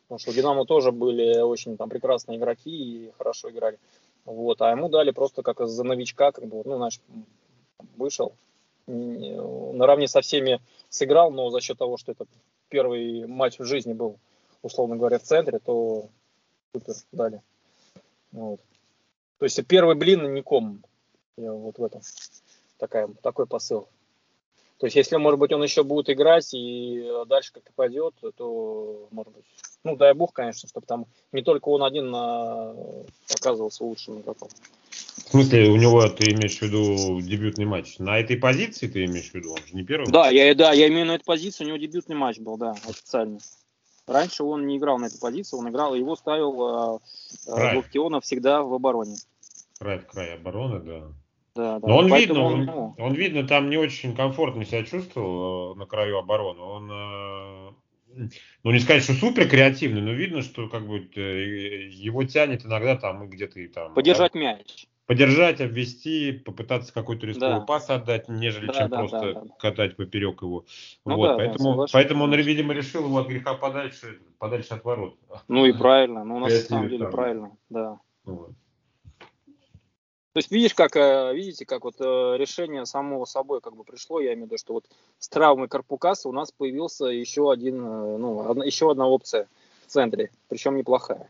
потому 0.05 0.19
что 0.19 0.31
у 0.31 0.35
Динамо 0.35 0.65
тоже 0.65 0.91
были 0.91 1.41
очень 1.41 1.77
там 1.77 1.91
прекрасные 1.91 2.39
игроки 2.39 2.71
и 2.71 3.13
хорошо 3.19 3.51
играли. 3.51 3.79
Вот, 4.29 4.61
а 4.61 4.71
ему 4.71 4.91
дали 4.91 5.11
просто 5.11 5.43
как 5.43 5.67
за 5.67 5.85
новичка, 5.85 6.33
как 6.33 6.45
бы, 6.45 6.61
ну, 6.67 6.77
знаешь, 6.77 7.01
вышел, 7.97 8.35
наравне 8.87 10.07
со 10.07 10.21
всеми 10.21 10.61
сыграл, 10.91 11.31
но 11.31 11.49
за 11.49 11.63
счет 11.63 11.79
того, 11.79 11.97
что 11.97 12.13
это 12.13 12.27
первый 12.69 13.27
матч 13.27 13.59
в 13.59 13.65
жизни 13.65 13.95
был, 13.95 14.19
условно 14.61 14.97
говоря, 14.97 15.19
в 15.19 15.23
центре, 15.23 15.59
то 15.61 16.11
супер 16.75 16.95
дали. 17.11 17.41
Вот. 18.33 18.61
То 19.39 19.47
есть 19.47 19.67
первый 19.67 19.95
блин 19.95 20.35
ником. 20.35 20.85
Я 21.39 21.55
вот 21.55 21.79
в 21.79 21.83
этом 21.83 22.03
такая, 22.77 23.09
такой 23.23 23.47
посыл. 23.47 23.89
То 24.77 24.87
есть, 24.87 24.97
если, 24.97 25.17
может 25.17 25.41
быть, 25.41 25.53
он 25.53 25.63
еще 25.63 25.85
будет 25.85 26.11
играть 26.11 26.53
и 26.53 27.11
дальше 27.29 27.55
как-то 27.55 27.73
пойдет, 27.75 28.15
то, 28.37 29.09
может 29.11 29.33
быть, 29.33 29.47
ну, 29.85 29.97
дай 29.97 30.15
бог, 30.15 30.33
конечно, 30.33 30.69
чтобы 30.69 30.87
там 30.87 31.07
не 31.33 31.43
только 31.43 31.69
он 31.69 31.83
один 31.83 32.13
а, 32.15 32.75
оказывался 33.35 33.85
лучшим 33.85 34.21
игроком. 34.21 34.49
В 34.91 35.31
смысле, 35.31 35.69
у 35.71 35.77
него 35.77 36.09
ты 36.09 36.33
имеешь 36.33 36.59
в 36.59 36.63
виду 36.63 37.21
дебютный 37.21 37.67
матч? 37.67 37.99
На 37.99 38.19
этой 38.19 38.37
позиции 38.37 38.87
ты 38.87 39.05
имеешь 39.05 39.31
в 39.31 39.35
виду? 39.35 39.53
Он 39.53 39.59
же 39.59 39.75
не 39.75 39.85
первый? 39.85 40.11
Да, 40.11 40.31
я, 40.31 40.55
да, 40.55 40.73
я 40.73 40.89
имею 40.89 41.07
на 41.07 41.17
эту 41.17 41.25
позицию, 41.25 41.67
у 41.67 41.69
него 41.69 41.79
дебютный 41.79 42.17
матч 42.17 42.39
был, 42.39 42.57
да, 42.57 42.73
официально. 42.89 43.39
Раньше 44.07 44.43
он 44.43 44.67
не 44.67 44.79
играл 44.79 44.99
на 44.99 45.07
этой 45.07 45.21
позиции, 45.21 45.57
он 45.57 45.69
играл, 45.69 45.95
его 45.95 46.17
ставил 46.17 46.99
э, 47.47 48.21
всегда 48.23 48.63
в 48.63 48.73
обороне. 48.73 49.17
Край 49.79 49.99
в 49.99 50.07
край 50.07 50.35
обороны, 50.35 50.81
да. 50.81 51.13
Да, 51.55 51.79
да. 51.81 51.89
Но 51.89 51.99
он 51.99 52.15
видно, 52.15 52.43
он, 52.43 52.65
ну, 52.65 52.95
он 52.99 53.15
видно, 53.15 53.47
там 53.47 53.69
не 53.69 53.77
очень 53.77 54.15
комфортно 54.15 54.65
себя 54.65 54.85
чувствовал 54.85 55.75
э, 55.75 55.79
на 55.79 55.87
краю 55.87 56.19
обороны. 56.19 56.61
Он, 56.61 56.91
э, 56.91 57.68
ну 58.65 58.71
не 58.71 58.81
сказать, 58.81 59.03
что 59.03 59.13
супер 59.13 59.49
креативный, 59.49 60.01
но 60.01 60.13
видно, 60.13 60.43
что 60.43 60.69
как 60.69 60.87
бы 60.87 61.09
э, 61.15 61.89
его 61.89 62.25
тянет 62.25 62.65
иногда 62.65 62.97
там 62.97 63.29
где-то 63.29 63.61
и 63.61 63.69
там. 63.69 63.95
Подержать 63.95 64.33
да, 64.33 64.39
мяч. 64.39 64.87
Подержать, 65.07 65.63
обвести, 65.63 66.33
попытаться 66.33 66.93
какой-то 66.93 67.27
рисковый 67.27 67.61
да. 67.61 67.65
пас 67.65 67.89
отдать, 67.89 68.29
нежели 68.29 68.67
да, 68.67 68.73
чем 68.75 68.89
да, 68.91 68.99
просто 68.99 69.21
да, 69.21 69.41
да. 69.41 69.55
катать 69.59 69.97
поперек 69.97 70.43
его. 70.43 70.67
Ну, 71.07 71.17
вот, 71.17 71.29
да, 71.29 71.37
поэтому, 71.37 71.87
поэтому 71.91 72.25
он, 72.25 72.35
видимо, 72.35 72.75
решил 72.75 73.07
его 73.07 73.19
от 73.19 73.29
греха 73.29 73.55
подальше, 73.55 74.21
подальше 74.39 74.75
от 74.75 74.85
ворот. 74.85 75.19
Ну 75.49 75.65
и 75.65 75.73
правильно, 75.73 76.25
ну 76.25 76.39
на 76.41 76.51
самом 76.51 76.91
деле 76.91 77.07
правильно, 77.07 77.57
да. 77.71 77.99
Вот. 78.25 78.53
То 80.39 80.41
есть 80.41 80.53
видишь, 80.53 80.75
как, 80.75 80.95
э, 80.95 81.35
видите, 81.35 81.67
как 81.67 81.83
вот 81.83 81.97
э, 81.99 82.37
решение 82.39 82.87
самого 82.87 83.25
собой 83.25 83.61
как 83.61 83.75
бы 83.75 83.83
пришло, 83.83 84.21
я 84.21 84.35
имею 84.35 84.47
в 84.47 84.51
виду, 84.51 84.57
что 84.57 84.75
вот 84.75 84.85
с 85.19 85.29
травмой 85.29 85.67
Карпукаса 85.67 86.29
у 86.29 86.33
нас 86.33 86.53
появился 86.53 87.07
еще 87.07 87.51
один, 87.51 87.83
ну, 87.83 88.49
одна, 88.49 88.65
еще 88.65 88.89
одна 88.89 89.09
опция 89.09 89.49
в 89.85 89.91
центре, 89.91 90.31
причем 90.49 90.77
неплохая. 90.77 91.29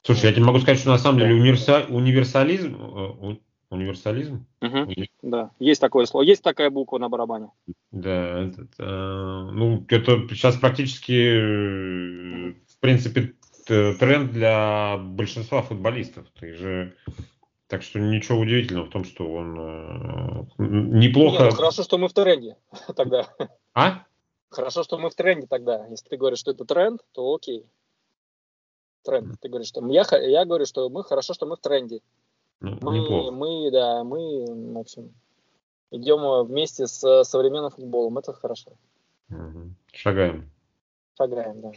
Слушай, 0.00 0.28
я 0.28 0.32
тебе 0.32 0.46
могу 0.46 0.58
сказать, 0.60 0.80
что 0.80 0.88
на 0.88 0.96
самом 0.96 1.18
деле 1.18 1.34
универса... 1.34 1.84
универсализм, 1.90 3.38
универсализм? 3.68 4.46
Угу. 4.62 4.94
Да, 5.20 5.50
есть 5.58 5.82
такое 5.82 6.06
слово, 6.06 6.24
есть 6.24 6.42
такая 6.42 6.70
буква 6.70 6.96
на 6.96 7.10
барабане. 7.10 7.50
Да, 7.90 8.40
этот, 8.40 8.70
э, 8.78 9.50
ну 9.52 9.84
это 9.86 10.26
сейчас 10.30 10.56
практически, 10.56 11.40
в 12.72 12.78
принципе, 12.80 13.34
тренд 13.66 14.32
для 14.32 14.96
большинства 14.96 15.60
футболистов. 15.60 16.24
Ты 16.40 16.54
же 16.54 16.94
так 17.66 17.82
что 17.82 17.98
ничего 17.98 18.38
удивительного 18.38 18.86
в 18.86 18.90
том, 18.90 19.04
что 19.04 19.30
он 19.30 19.58
э, 19.58 20.44
неплохо. 20.58 21.44
Нет, 21.44 21.52
ну 21.52 21.56
хорошо, 21.56 21.82
что 21.82 21.98
мы 21.98 22.08
в 22.08 22.12
тренде 22.12 22.56
тогда. 22.96 23.28
А? 23.72 24.04
Хорошо, 24.50 24.82
что 24.82 24.98
мы 24.98 25.10
в 25.10 25.14
тренде 25.14 25.46
тогда. 25.46 25.86
Если 25.88 26.08
ты 26.08 26.16
говоришь, 26.16 26.38
что 26.38 26.50
это 26.50 26.64
тренд, 26.64 27.00
то 27.12 27.34
окей. 27.34 27.66
Тренд. 29.02 29.40
Ты 29.40 29.48
говоришь, 29.48 29.68
что 29.68 29.86
я, 29.88 30.04
я 30.18 30.44
говорю, 30.44 30.66
что 30.66 30.88
мы 30.88 31.04
хорошо, 31.04 31.34
что 31.34 31.46
мы 31.46 31.56
в 31.56 31.60
тренде. 31.60 32.00
Ну, 32.60 32.78
мы, 32.80 32.98
неплохо. 32.98 33.32
мы, 33.32 33.70
да, 33.70 34.04
мы, 34.04 34.46
в 34.46 34.78
общем, 34.78 35.12
идем 35.90 36.46
вместе 36.46 36.86
с 36.86 37.24
современным 37.24 37.70
футболом. 37.70 38.18
Это 38.18 38.32
хорошо. 38.32 38.72
Шагаем. 39.92 40.50
Шагаем, 41.16 41.60
да. 41.60 41.72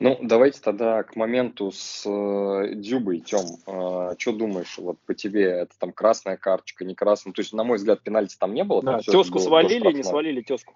Ну, 0.00 0.18
давайте 0.22 0.62
тогда 0.62 1.02
к 1.02 1.14
моменту 1.14 1.70
с 1.72 2.04
э, 2.06 2.74
Дюбой, 2.74 3.20
Тем. 3.20 3.40
Э, 3.66 4.14
что 4.18 4.32
думаешь, 4.32 4.78
вот 4.78 4.98
по 5.00 5.12
тебе, 5.14 5.44
это 5.44 5.78
там 5.78 5.92
красная 5.92 6.38
карточка, 6.38 6.86
не 6.86 6.94
красная? 6.94 7.34
То 7.34 7.42
есть, 7.42 7.52
на 7.52 7.64
мой 7.64 7.76
взгляд, 7.76 8.00
пенальти 8.00 8.34
там 8.38 8.54
не 8.54 8.64
было. 8.64 8.82
Да, 8.82 9.00
тезку 9.00 9.38
свалили, 9.38 9.92
не 9.92 10.02
свалили 10.02 10.40
тезку? 10.40 10.74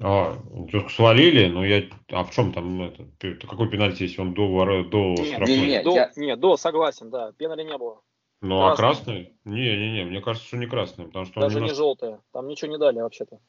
А, 0.00 0.36
тезку 0.70 0.88
свалили, 0.90 1.48
но 1.48 1.64
я... 1.64 1.82
А 2.12 2.22
в 2.22 2.30
чем 2.30 2.52
там 2.52 2.80
это? 2.82 3.08
Какой 3.44 3.68
пенальти, 3.68 4.04
если 4.04 4.20
он 4.20 4.34
до, 4.34 4.46
вора, 4.46 4.84
до 4.84 5.14
нет, 5.14 5.26
штрафной? 5.26 5.58
Нет, 5.58 5.84
до, 5.84 5.94
я... 5.96 6.12
нет, 6.14 6.38
до, 6.38 6.56
согласен, 6.56 7.10
да, 7.10 7.32
пенали 7.32 7.64
не 7.64 7.76
было. 7.76 8.00
Ну, 8.40 8.62
а 8.64 8.76
красный? 8.76 9.36
Не-не-не, 9.44 10.04
мне 10.04 10.20
кажется, 10.20 10.46
что 10.46 10.58
не 10.58 10.66
красный, 10.66 11.06
потому 11.06 11.24
что 11.24 11.40
Даже 11.40 11.56
немножко... 11.56 11.74
не 11.74 11.76
желтая, 11.76 12.20
там 12.32 12.46
ничего 12.46 12.70
не 12.70 12.78
дали 12.78 13.00
вообще-то. 13.00 13.40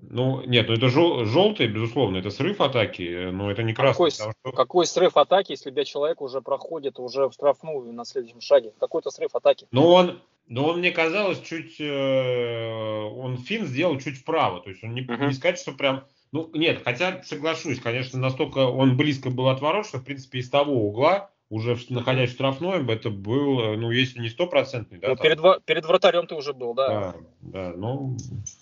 Ну, 0.00 0.42
нет, 0.46 0.68
ну 0.68 0.74
это 0.74 0.88
жел, 0.88 1.24
желтый, 1.24 1.66
безусловно, 1.66 2.18
это 2.18 2.30
срыв 2.30 2.60
атаки, 2.60 3.30
но 3.30 3.50
это 3.50 3.64
не 3.64 3.74
красный. 3.74 4.10
Какой, 4.10 4.10
что... 4.10 4.52
какой 4.52 4.86
срыв 4.86 5.16
атаки, 5.16 5.52
если 5.52 5.70
бля, 5.70 5.84
человек 5.84 6.20
уже 6.20 6.40
проходит 6.40 7.00
уже 7.00 7.28
в 7.28 7.32
штрафную 7.32 7.92
на 7.92 8.04
следующем 8.04 8.40
шаге? 8.40 8.72
Какой-то 8.78 9.10
срыв 9.10 9.34
атаки. 9.34 9.66
Ну, 9.72 9.88
он, 9.88 10.20
но 10.46 10.66
он 10.66 10.78
мне 10.78 10.92
казалось 10.92 11.40
чуть, 11.40 11.80
э, 11.80 13.02
он 13.02 13.38
фин 13.38 13.66
сделал 13.66 13.98
чуть 13.98 14.18
вправо, 14.18 14.60
то 14.60 14.70
есть 14.70 14.84
он 14.84 14.94
не, 14.94 15.02
uh-huh. 15.02 15.26
не 15.26 15.32
сказать, 15.32 15.58
что 15.58 15.72
прям, 15.72 16.04
ну 16.30 16.48
нет, 16.54 16.82
хотя 16.84 17.22
соглашусь, 17.24 17.80
конечно, 17.80 18.20
настолько 18.20 18.58
он 18.60 18.96
близко 18.96 19.30
был 19.30 19.48
от 19.48 19.60
ворот, 19.60 19.86
что 19.86 19.98
в 19.98 20.04
принципе 20.04 20.38
из 20.38 20.48
того 20.48 20.74
угла 20.74 21.30
уже 21.50 21.78
находясь 21.88 22.30
в 22.30 22.32
штрафной, 22.34 22.84
это 22.92 23.10
был, 23.10 23.60
э, 23.60 23.76
ну, 23.76 23.90
если 23.90 24.20
не 24.20 24.28
стопроцентный, 24.28 24.98
да. 24.98 25.08
Ну, 25.08 25.16
перед, 25.16 25.40
перед 25.64 25.86
вратарем 25.86 26.26
ты 26.26 26.34
уже 26.34 26.52
был, 26.52 26.74
да. 26.74 26.88
Да, 26.88 27.14
да, 27.40 27.72
ну, 27.74 28.16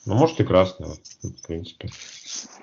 ну 0.06 0.14
может 0.14 0.38
и 0.40 0.44
красный, 0.44 0.86
в 1.22 1.46
принципе. 1.46 1.88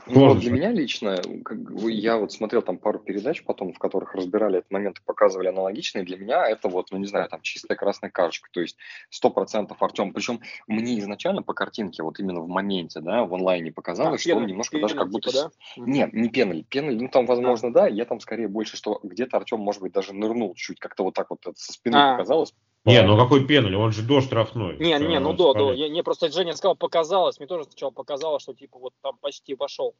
Ну, 0.08 0.28
вот 0.28 0.40
для 0.40 0.52
меня 0.52 0.72
лично, 0.72 1.22
как, 1.44 1.58
я 1.88 2.18
вот 2.18 2.32
смотрел 2.32 2.62
там 2.62 2.78
пару 2.78 3.00
передач 3.00 3.44
потом, 3.44 3.74
в 3.74 3.80
которых 3.80 4.16
разбирали 4.16 4.60
этот 4.60 4.72
момент 4.72 5.00
и 5.00 5.02
показывали 5.06 5.48
аналогичные, 5.48 6.04
для 6.04 6.18
меня 6.18 6.48
это 6.48 6.68
вот, 6.68 6.92
ну, 6.92 6.98
не 6.98 7.06
знаю, 7.06 7.30
там 7.30 7.42
чистая 7.42 7.78
красная 7.78 8.10
карточка, 8.10 8.50
то 8.52 8.62
есть 8.62 8.78
сто 9.10 9.30
процентов 9.30 9.82
Артем, 9.82 10.14
причем 10.14 10.42
мне 10.68 11.00
изначально 11.00 11.42
по 11.42 11.54
картинке, 11.54 12.04
вот 12.04 12.20
именно 12.20 12.42
в 12.42 12.48
моменте, 12.48 13.00
да, 13.00 13.24
в 13.24 13.34
онлайне 13.34 13.72
показалось, 13.72 14.20
а, 14.20 14.22
что 14.22 14.30
пеналь, 14.30 14.44
он 14.44 14.50
немножко 14.50 14.80
даже 14.80 14.96
как 14.96 15.10
будто... 15.10 15.32
Типа, 15.32 15.52
да? 15.78 15.84
Нет, 15.86 16.14
не 16.14 16.30
пеналь, 16.30 16.64
пеналь, 16.64 17.02
ну, 17.02 17.10
там, 17.10 17.26
возможно, 17.26 17.70
а. 17.70 17.72
да, 17.72 17.88
я 17.88 18.06
там 18.06 18.20
скорее 18.20 18.48
больше, 18.48 18.78
что 18.78 19.00
где-то 19.04 19.38
Артем, 19.38 19.60
может 19.60 19.82
быть, 19.82 19.94
даже 19.94 20.13
нырнул 20.14 20.56
чуть, 20.56 20.80
как-то 20.80 21.04
вот 21.04 21.14
так 21.14 21.30
вот 21.30 21.40
со 21.56 21.74
спины 21.74 21.96
а. 21.96 22.12
показалось, 22.14 22.54
не, 22.86 23.02
ну 23.02 23.18
какой 23.18 23.46
пенали, 23.46 23.76
он 23.76 23.94
же 23.94 24.02
до 24.02 24.20
штрафной. 24.20 24.78
Не, 24.78 25.00
не, 25.00 25.20
ну 25.20 25.34
до, 25.34 25.54
до. 25.54 25.72
Я, 25.72 25.88
не, 25.88 26.04
просто 26.04 26.30
Женя 26.30 26.54
сказал, 26.54 26.76
показалось, 26.76 27.40
мне 27.40 27.48
тоже 27.48 27.64
сначала 27.64 27.92
показалось, 27.92 28.44
что 28.44 28.54
типа 28.54 28.78
вот 28.78 28.94
там 29.02 29.18
почти 29.22 29.56
вошел. 29.56 29.96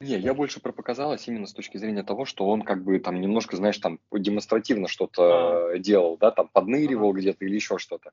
Не, 0.00 0.18
я 0.18 0.34
больше 0.34 0.60
про 0.60 0.72
показалось 0.72 1.26
именно 1.28 1.46
с 1.46 1.54
точки 1.54 1.78
зрения 1.78 2.02
того, 2.02 2.26
что 2.26 2.46
он 2.46 2.62
как 2.62 2.84
бы 2.84 2.98
там 2.98 3.20
немножко, 3.20 3.56
знаешь, 3.56 3.78
там 3.78 4.00
демонстративно 4.12 4.88
что-то 4.88 5.70
а. 5.70 5.78
делал, 5.78 6.18
да, 6.18 6.32
там 6.32 6.48
подныривал 6.48 7.10
а. 7.10 7.12
где-то 7.12 7.44
или 7.44 7.54
еще 7.54 7.78
что-то. 7.78 8.10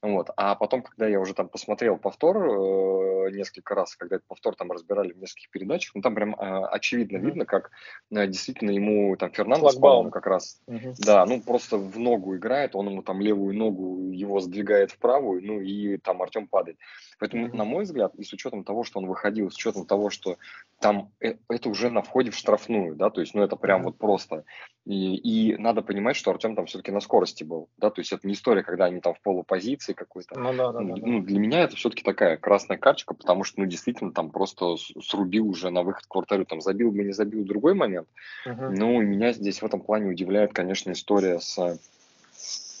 Вот. 0.00 0.30
А 0.36 0.54
потом, 0.54 0.82
когда 0.82 1.08
я 1.08 1.18
уже 1.18 1.34
там 1.34 1.48
посмотрел 1.48 1.98
повтор 1.98 2.36
э, 2.36 3.30
несколько 3.32 3.74
раз, 3.74 3.96
когда 3.96 4.16
этот 4.16 4.28
повтор 4.28 4.54
там 4.54 4.70
разбирали 4.70 5.12
в 5.12 5.18
нескольких 5.18 5.50
передачах, 5.50 5.94
ну 5.96 6.02
там 6.02 6.14
прям 6.14 6.34
э, 6.34 6.66
очевидно 6.66 7.16
mm-hmm. 7.16 7.20
видно, 7.20 7.44
как 7.46 7.70
э, 8.12 8.26
действительно 8.28 8.70
ему 8.70 9.16
там 9.16 9.32
Фернандо 9.32 9.70
спал 9.70 10.08
как 10.10 10.26
раз, 10.26 10.60
mm-hmm. 10.68 10.94
да, 10.98 11.26
ну 11.26 11.40
просто 11.40 11.78
в 11.78 11.98
ногу 11.98 12.36
играет, 12.36 12.76
он 12.76 12.90
ему 12.90 13.02
там 13.02 13.20
левую 13.20 13.56
ногу 13.56 14.12
его 14.12 14.38
сдвигает 14.38 14.92
в 14.92 14.98
правую, 14.98 15.44
ну 15.44 15.60
и 15.60 15.96
там 15.96 16.22
Артем 16.22 16.46
падает. 16.46 16.78
Поэтому, 17.18 17.48
mm-hmm. 17.48 17.56
на 17.56 17.64
мой 17.64 17.82
взгляд, 17.82 18.14
и 18.14 18.22
с 18.22 18.32
учетом 18.32 18.62
того, 18.62 18.84
что 18.84 19.00
он 19.00 19.06
выходил, 19.06 19.50
с 19.50 19.56
учетом 19.56 19.84
того, 19.84 20.10
что 20.10 20.36
там 20.80 21.10
э, 21.20 21.34
это 21.48 21.68
уже 21.68 21.90
на 21.90 22.02
входе 22.02 22.30
в 22.30 22.36
штрафную, 22.36 22.94
да, 22.94 23.10
то 23.10 23.20
есть, 23.20 23.34
ну 23.34 23.42
это 23.42 23.56
прям 23.56 23.80
mm-hmm. 23.80 23.84
вот 23.84 23.98
просто. 23.98 24.44
И, 24.86 25.16
и 25.16 25.56
надо 25.58 25.82
понимать, 25.82 26.16
что 26.16 26.30
Артем 26.30 26.54
там 26.54 26.66
все-таки 26.66 26.92
на 26.92 27.00
скорости 27.00 27.44
был, 27.44 27.68
да, 27.76 27.90
то 27.90 28.00
есть 28.00 28.12
это 28.12 28.26
не 28.26 28.34
история, 28.34 28.62
когда 28.62 28.86
они 28.86 29.00
там 29.00 29.14
в 29.14 29.20
полупозиции 29.20 29.87
какой-то. 29.94 30.38
Ну, 30.38 30.52
да, 30.54 30.72
да, 30.72 30.80
ну, 30.80 30.96
да, 30.96 31.06
ну, 31.06 31.22
для 31.22 31.38
меня 31.38 31.60
это 31.60 31.76
все-таки 31.76 32.02
такая 32.02 32.36
красная 32.36 32.78
карточка, 32.78 33.14
потому 33.14 33.44
что, 33.44 33.60
ну, 33.60 33.66
действительно, 33.66 34.12
там 34.12 34.30
просто 34.30 34.76
срубил 34.76 35.48
уже 35.48 35.70
на 35.70 35.82
выход 35.82 36.04
к 36.06 36.14
вратарю, 36.14 36.44
там 36.44 36.60
забил 36.60 36.90
бы, 36.90 37.04
не 37.04 37.12
забил, 37.12 37.44
другой 37.44 37.74
момент. 37.74 38.08
Uh-huh. 38.46 38.70
Ну, 38.70 39.00
и 39.02 39.04
меня 39.04 39.32
здесь 39.32 39.62
в 39.62 39.66
этом 39.66 39.80
плане 39.80 40.10
удивляет, 40.10 40.52
конечно, 40.52 40.92
история 40.92 41.40
с 41.40 41.78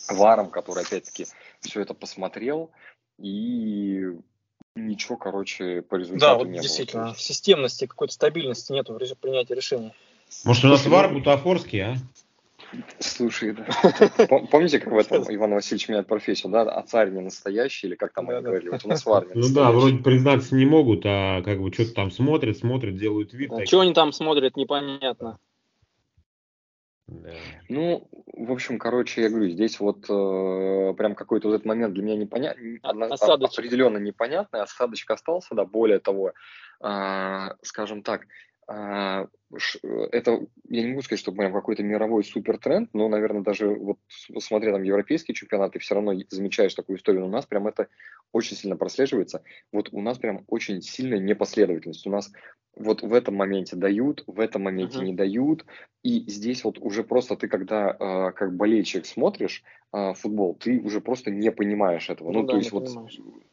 Варом, 0.08 0.50
который, 0.50 0.84
опять-таки, 0.84 1.26
все 1.60 1.80
это 1.80 1.94
посмотрел 1.94 2.70
и 3.18 4.16
ничего, 4.74 5.16
короче, 5.16 5.82
по 5.82 5.96
результату 5.96 6.20
да, 6.20 6.34
вот 6.36 6.48
не 6.48 6.60
действительно, 6.60 7.06
было. 7.06 7.16
системности, 7.16 7.86
какой-то 7.86 8.14
стабильности 8.14 8.72
нету 8.72 8.94
в 8.94 9.18
принятии 9.18 9.54
решений. 9.54 9.92
Может, 10.44 10.64
у 10.64 10.68
нас 10.68 10.86
Вар 10.86 11.12
бутафорский, 11.12 11.80
а? 11.82 11.96
Слушай, 12.98 13.54
да. 13.54 13.66
Помните, 14.50 14.78
как 14.78 14.92
в 14.92 14.98
этом 14.98 15.24
Иван 15.28 15.54
Васильевич 15.54 15.88
меняет 15.88 16.06
профессию, 16.06 16.52
да? 16.52 16.62
А 16.62 16.82
царь 16.82 17.10
не 17.10 17.20
настоящий, 17.20 17.86
или 17.86 17.94
как 17.94 18.12
там 18.12 18.28
они 18.28 18.42
говорили? 18.42 18.70
Вот 18.70 18.84
у 18.84 18.88
нас 18.88 19.04
в 19.04 19.12
армии 19.12 19.32
Ну 19.34 19.54
да, 19.54 19.70
вроде 19.72 19.98
признаться 19.98 20.54
не 20.54 20.66
могут, 20.66 21.02
а 21.04 21.42
как 21.42 21.60
бы 21.60 21.72
что-то 21.72 21.94
там 21.94 22.10
смотрят, 22.10 22.58
смотрят, 22.58 22.96
делают 22.96 23.32
вид. 23.32 23.52
А 23.52 23.64
что 23.64 23.80
они 23.80 23.94
там 23.94 24.12
смотрят, 24.12 24.56
непонятно. 24.56 25.38
Да. 27.06 27.30
Ну, 27.70 28.06
в 28.34 28.52
общем, 28.52 28.78
короче, 28.78 29.22
я 29.22 29.30
говорю, 29.30 29.48
здесь 29.48 29.80
вот 29.80 30.04
э, 30.10 30.94
прям 30.94 31.14
какой-то 31.14 31.48
вот 31.48 31.54
этот 31.54 31.66
момент 31.66 31.94
для 31.94 32.02
меня 32.02 32.16
непонятный, 32.16 32.80
а, 32.82 32.90
определенно 32.90 33.96
непонятный, 33.96 34.60
осадочка 34.60 35.14
остался, 35.14 35.54
да, 35.54 35.64
более 35.64 36.00
того, 36.00 36.34
э, 36.84 37.48
скажем 37.62 38.02
так, 38.02 38.26
э, 38.70 39.26
это, 39.52 40.46
я 40.68 40.82
не 40.82 40.88
могу 40.88 41.02
сказать, 41.02 41.20
что 41.20 41.32
прям 41.32 41.52
какой-то 41.52 41.82
мировой 41.82 42.22
супер 42.22 42.58
тренд, 42.58 42.90
но, 42.92 43.08
наверное, 43.08 43.42
даже 43.42 43.68
вот 43.68 43.98
смотря 44.38 44.72
там 44.72 44.82
европейские 44.82 45.34
чемпионаты, 45.34 45.78
все 45.78 45.94
равно 45.94 46.12
замечаешь 46.28 46.74
такую 46.74 46.98
историю, 46.98 47.22
но 47.22 47.28
у 47.28 47.32
нас 47.32 47.46
прям 47.46 47.66
это 47.66 47.88
очень 48.32 48.56
сильно 48.56 48.76
прослеживается. 48.76 49.42
Вот 49.72 49.88
у 49.92 50.00
нас 50.02 50.18
прям 50.18 50.44
очень 50.48 50.82
сильная 50.82 51.18
непоследовательность. 51.18 52.06
У 52.06 52.10
нас 52.10 52.30
вот 52.78 53.02
в 53.02 53.12
этом 53.12 53.34
моменте 53.34 53.76
дают, 53.76 54.22
в 54.26 54.40
этом 54.40 54.62
моменте 54.62 54.98
uh-huh. 54.98 55.04
не 55.04 55.14
дают, 55.14 55.64
и 56.02 56.30
здесь 56.30 56.64
вот 56.64 56.78
уже 56.78 57.02
просто 57.02 57.36
ты, 57.36 57.48
когда 57.48 57.90
э, 57.90 58.32
как 58.32 58.54
болельщик 58.54 59.04
смотришь 59.04 59.64
э, 59.92 60.14
футбол, 60.14 60.54
ты 60.54 60.78
уже 60.80 61.00
просто 61.00 61.30
не 61.30 61.50
понимаешь 61.50 62.08
этого. 62.08 62.30
Ну, 62.30 62.42
ну 62.42 62.46
да, 62.46 62.52
то 62.52 62.58
есть 62.58 62.70
вот, 62.70 62.88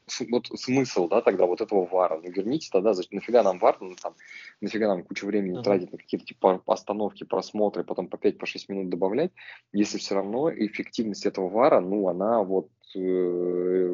с, 0.05 0.21
вот 0.29 0.47
смысл, 0.47 1.07
да, 1.07 1.21
тогда 1.21 1.47
вот 1.47 1.61
этого 1.61 1.85
вара. 1.85 2.19
Ну, 2.23 2.29
верните 2.29 2.69
тогда, 2.71 2.93
нафига 3.11 3.41
нам 3.41 3.57
вар, 3.57 3.77
ну, 3.79 3.95
там, 4.01 4.13
нафига 4.61 4.87
нам 4.87 5.03
кучу 5.03 5.25
времени 5.25 5.59
uh-huh. 5.59 5.63
тратить 5.63 5.84
на 5.91 5.97
какие-то 5.97 6.25
типа 6.25 6.61
остановки, 6.65 7.23
просмотры, 7.23 7.83
потом 7.83 8.07
по 8.07 8.15
5-6 8.15 8.37
по 8.67 8.71
минут 8.71 8.89
добавлять, 8.89 9.31
если 9.73 9.97
все 9.97 10.15
равно 10.15 10.51
эффективность 10.51 11.25
этого 11.25 11.49
вара, 11.49 11.79
ну, 11.79 12.07
она 12.07 12.43
вот, 12.43 12.69
э, 12.95 12.99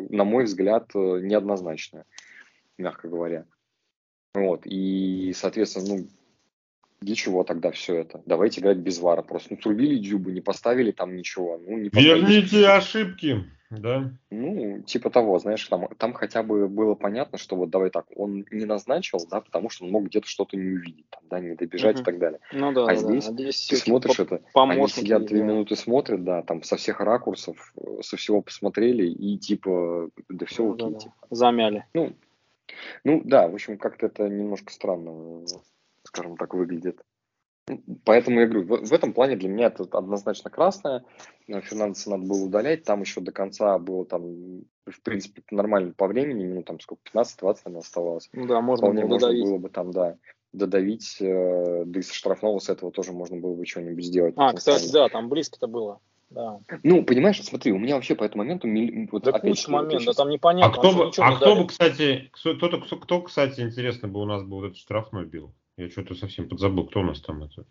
на 0.09 0.23
мой 0.23 0.45
взгляд, 0.45 0.91
э, 0.95 1.19
неоднозначная, 1.21 2.05
мягко 2.77 3.07
говоря. 3.07 3.45
Вот, 4.33 4.61
и, 4.65 5.33
соответственно, 5.35 5.97
ну, 5.97 6.07
для 7.01 7.15
чего 7.15 7.43
тогда 7.43 7.71
все 7.71 7.95
это? 7.95 8.21
Давайте 8.25 8.61
играть 8.61 8.77
без 8.77 8.99
вара. 8.99 9.23
Просто 9.23 9.55
ну, 9.55 9.61
срубили 9.61 9.97
дюбы, 9.97 10.31
не 10.31 10.41
поставили 10.41 10.91
там 10.91 11.15
ничего. 11.15 11.57
Ну, 11.57 11.77
не 11.77 11.89
Верните 11.89 12.67
ошибки. 12.67 13.43
Да. 13.71 14.11
Ну, 14.29 14.81
типа 14.81 15.09
того, 15.09 15.39
знаешь, 15.39 15.65
там, 15.67 15.87
там 15.97 16.13
хотя 16.13 16.43
бы 16.43 16.67
было 16.67 16.93
понятно, 16.93 17.37
что 17.37 17.55
вот 17.55 17.69
давай 17.69 17.89
так, 17.89 18.05
он 18.15 18.45
не 18.51 18.65
назначил, 18.65 19.19
да, 19.29 19.39
потому 19.39 19.69
что 19.69 19.85
он 19.85 19.91
мог 19.91 20.05
где-то 20.05 20.27
что-то 20.27 20.57
не 20.57 20.71
увидеть, 20.71 21.05
там, 21.09 21.21
да, 21.29 21.39
не 21.39 21.55
добежать 21.55 21.95
угу. 21.95 22.01
и 22.01 22.05
так 22.05 22.19
далее. 22.19 22.39
Ну 22.51 22.73
да, 22.73 22.83
а 22.83 22.87
да, 22.87 22.95
здесь, 22.95 23.25
да. 23.25 23.31
А 23.31 23.33
здесь 23.33 23.67
ты 23.67 23.75
смотришь 23.77 24.17
по- 24.17 24.21
это, 24.23 24.41
они 24.53 24.87
сидят 24.89 25.25
две 25.25 25.39
да. 25.39 25.45
минуты 25.45 25.75
смотрят, 25.77 26.23
да, 26.23 26.41
там 26.41 26.63
со 26.63 26.75
всех 26.75 26.99
ракурсов, 26.99 27.73
со 28.01 28.17
всего 28.17 28.41
посмотрели 28.41 29.07
и 29.07 29.37
типа, 29.37 30.09
да 30.27 30.45
все 30.45 30.63
ну, 30.63 30.73
окей, 30.73 30.85
да, 30.87 30.91
да. 30.91 30.99
типа. 30.99 31.15
Замяли. 31.29 31.85
Ну, 31.93 32.13
ну 33.05 33.21
да, 33.23 33.47
в 33.47 33.53
общем, 33.53 33.77
как-то 33.77 34.07
это 34.07 34.27
немножко 34.27 34.73
странно, 34.73 35.45
скажем 36.03 36.35
так, 36.35 36.53
выглядит. 36.53 37.01
Поэтому 38.05 38.41
я 38.41 38.47
говорю, 38.47 38.65
в, 38.65 38.87
в 38.87 38.93
этом 38.93 39.13
плане 39.13 39.35
для 39.35 39.49
меня 39.49 39.67
это 39.67 39.83
однозначно 39.91 40.49
красное. 40.49 41.03
Фернандеса 41.47 42.11
надо 42.11 42.23
было 42.25 42.45
удалять. 42.45 42.83
Там 42.83 43.01
еще 43.01 43.21
до 43.21 43.31
конца 43.31 43.77
было 43.77 44.05
там, 44.05 44.61
в 44.85 45.01
принципе, 45.03 45.43
нормально 45.51 45.93
по 45.95 46.07
времени, 46.07 46.43
минут 46.43 46.65
там 46.65 46.79
сколько, 46.79 47.01
15-20 47.13 47.57
наверное, 47.65 47.79
оставалось. 47.79 48.29
Ну 48.33 48.47
да, 48.47 48.61
можно 48.61 48.87
Вполне 48.87 49.03
было 49.03 49.13
можно 49.13 49.43
было 49.43 49.57
бы 49.57 49.69
там, 49.69 49.91
да, 49.91 50.17
додавить, 50.53 51.17
э, 51.21 51.83
да 51.85 51.99
и 51.99 52.03
со 52.03 52.13
штрафного 52.13 52.59
с 52.59 52.69
этого 52.69 52.91
тоже 52.91 53.13
можно 53.13 53.37
было 53.37 53.55
бы 53.55 53.65
что-нибудь 53.65 54.05
сделать. 54.05 54.33
А, 54.37 54.53
кстати, 54.53 54.85
самом. 54.85 54.93
да, 54.93 55.09
там 55.09 55.29
близко-то 55.29 55.67
было. 55.67 55.99
Да. 56.29 56.59
Ну, 56.83 57.03
понимаешь, 57.03 57.43
смотри, 57.43 57.73
у 57.73 57.77
меня 57.77 57.95
вообще 57.95 58.15
по 58.15 58.23
этому 58.23 58.43
моменту... 58.43 58.67
Вот 59.11 59.23
да 59.23 59.33
куча 59.33 59.69
моментов, 59.69 60.05
да, 60.05 60.13
там 60.13 60.29
непонятно. 60.29 60.73
А 60.73 60.77
кто, 60.77 60.91
бы, 60.93 61.11
а 61.17 61.35
кто 61.35 61.55
бы, 61.57 61.67
кстати, 61.67 62.29
кто, 62.31 62.55
кто, 62.55 62.79
кто, 62.79 62.97
кто, 62.97 63.21
кстати, 63.21 63.59
интересно 63.59 64.07
бы 64.07 64.21
у 64.21 64.25
нас 64.25 64.43
бы 64.43 64.57
вот 64.57 64.65
этот 64.67 64.77
штрафной 64.77 65.25
бил? 65.25 65.53
Я 65.81 65.89
что-то 65.89 66.13
совсем 66.13 66.47
подзабыл, 66.47 66.85
кто 66.85 66.99
у 66.99 67.03
нас 67.03 67.21
там 67.21 67.43
это. 67.43 67.65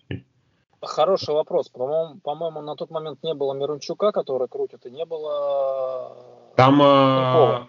Хороший 0.82 1.32
вопрос. 1.32 1.68
По-моему, 1.68 2.20
по-моему, 2.20 2.60
на 2.60 2.74
тот 2.74 2.90
момент 2.90 3.22
не 3.22 3.34
было 3.34 3.54
Мирончука, 3.54 4.10
который 4.10 4.48
крутит, 4.48 4.84
и 4.86 4.90
не 4.90 5.04
было 5.04 6.16
там, 6.56 6.82
э, 6.82 7.68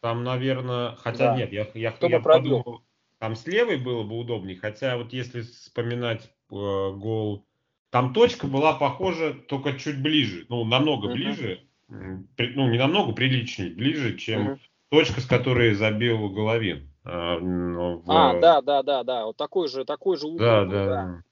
там, 0.00 0.24
наверное, 0.24 0.96
хотя 0.96 1.32
да. 1.32 1.36
нет, 1.36 1.52
я, 1.52 1.68
я, 1.74 1.92
Кто 1.92 2.06
я 2.06 2.18
бы 2.18 2.22
пробил? 2.22 2.58
подумал, 2.58 2.82
там 3.18 3.36
с 3.36 3.46
левой 3.46 3.76
было 3.76 4.04
бы 4.04 4.18
удобнее, 4.18 4.56
хотя 4.56 4.96
вот 4.96 5.12
если 5.12 5.42
вспоминать 5.42 6.22
э, 6.22 6.30
гол, 6.50 7.44
там 7.90 8.14
точка 8.14 8.46
была 8.46 8.72
похожа 8.72 9.34
только 9.34 9.74
чуть 9.74 10.00
ближе, 10.00 10.46
ну, 10.48 10.64
намного 10.64 11.08
uh-huh. 11.08 11.12
ближе, 11.12 11.60
ну, 11.88 12.70
не 12.70 12.78
намного, 12.78 13.12
приличнее, 13.12 13.70
ближе, 13.70 14.16
чем 14.16 14.48
uh-huh. 14.48 14.58
точка, 14.88 15.20
с 15.20 15.26
которой 15.26 15.74
забил 15.74 16.30
Головин. 16.30 16.88
А, 17.04 17.36
в... 17.36 18.02
а, 18.08 18.40
да, 18.40 18.62
да, 18.62 18.82
да, 18.82 19.04
да, 19.04 19.26
вот 19.26 19.36
такой 19.36 19.68
же, 19.68 19.84
такой 19.84 20.16
же 20.16 20.26
угол. 20.26 20.38
Да, 20.38 20.64
да, 20.64 20.86
да. 20.86 21.22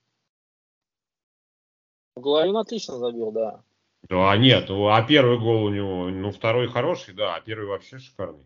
Головин 2.16 2.56
отлично 2.56 2.98
забил, 2.98 3.32
да. 3.32 3.62
Да, 4.08 4.36
нет, 4.36 4.68
а 4.68 5.02
первый 5.02 5.38
гол 5.38 5.64
у 5.64 5.70
него, 5.70 6.08
ну, 6.10 6.30
второй 6.30 6.68
хороший, 6.68 7.14
да, 7.14 7.36
а 7.36 7.40
первый 7.40 7.68
вообще 7.68 7.98
шикарный. 7.98 8.44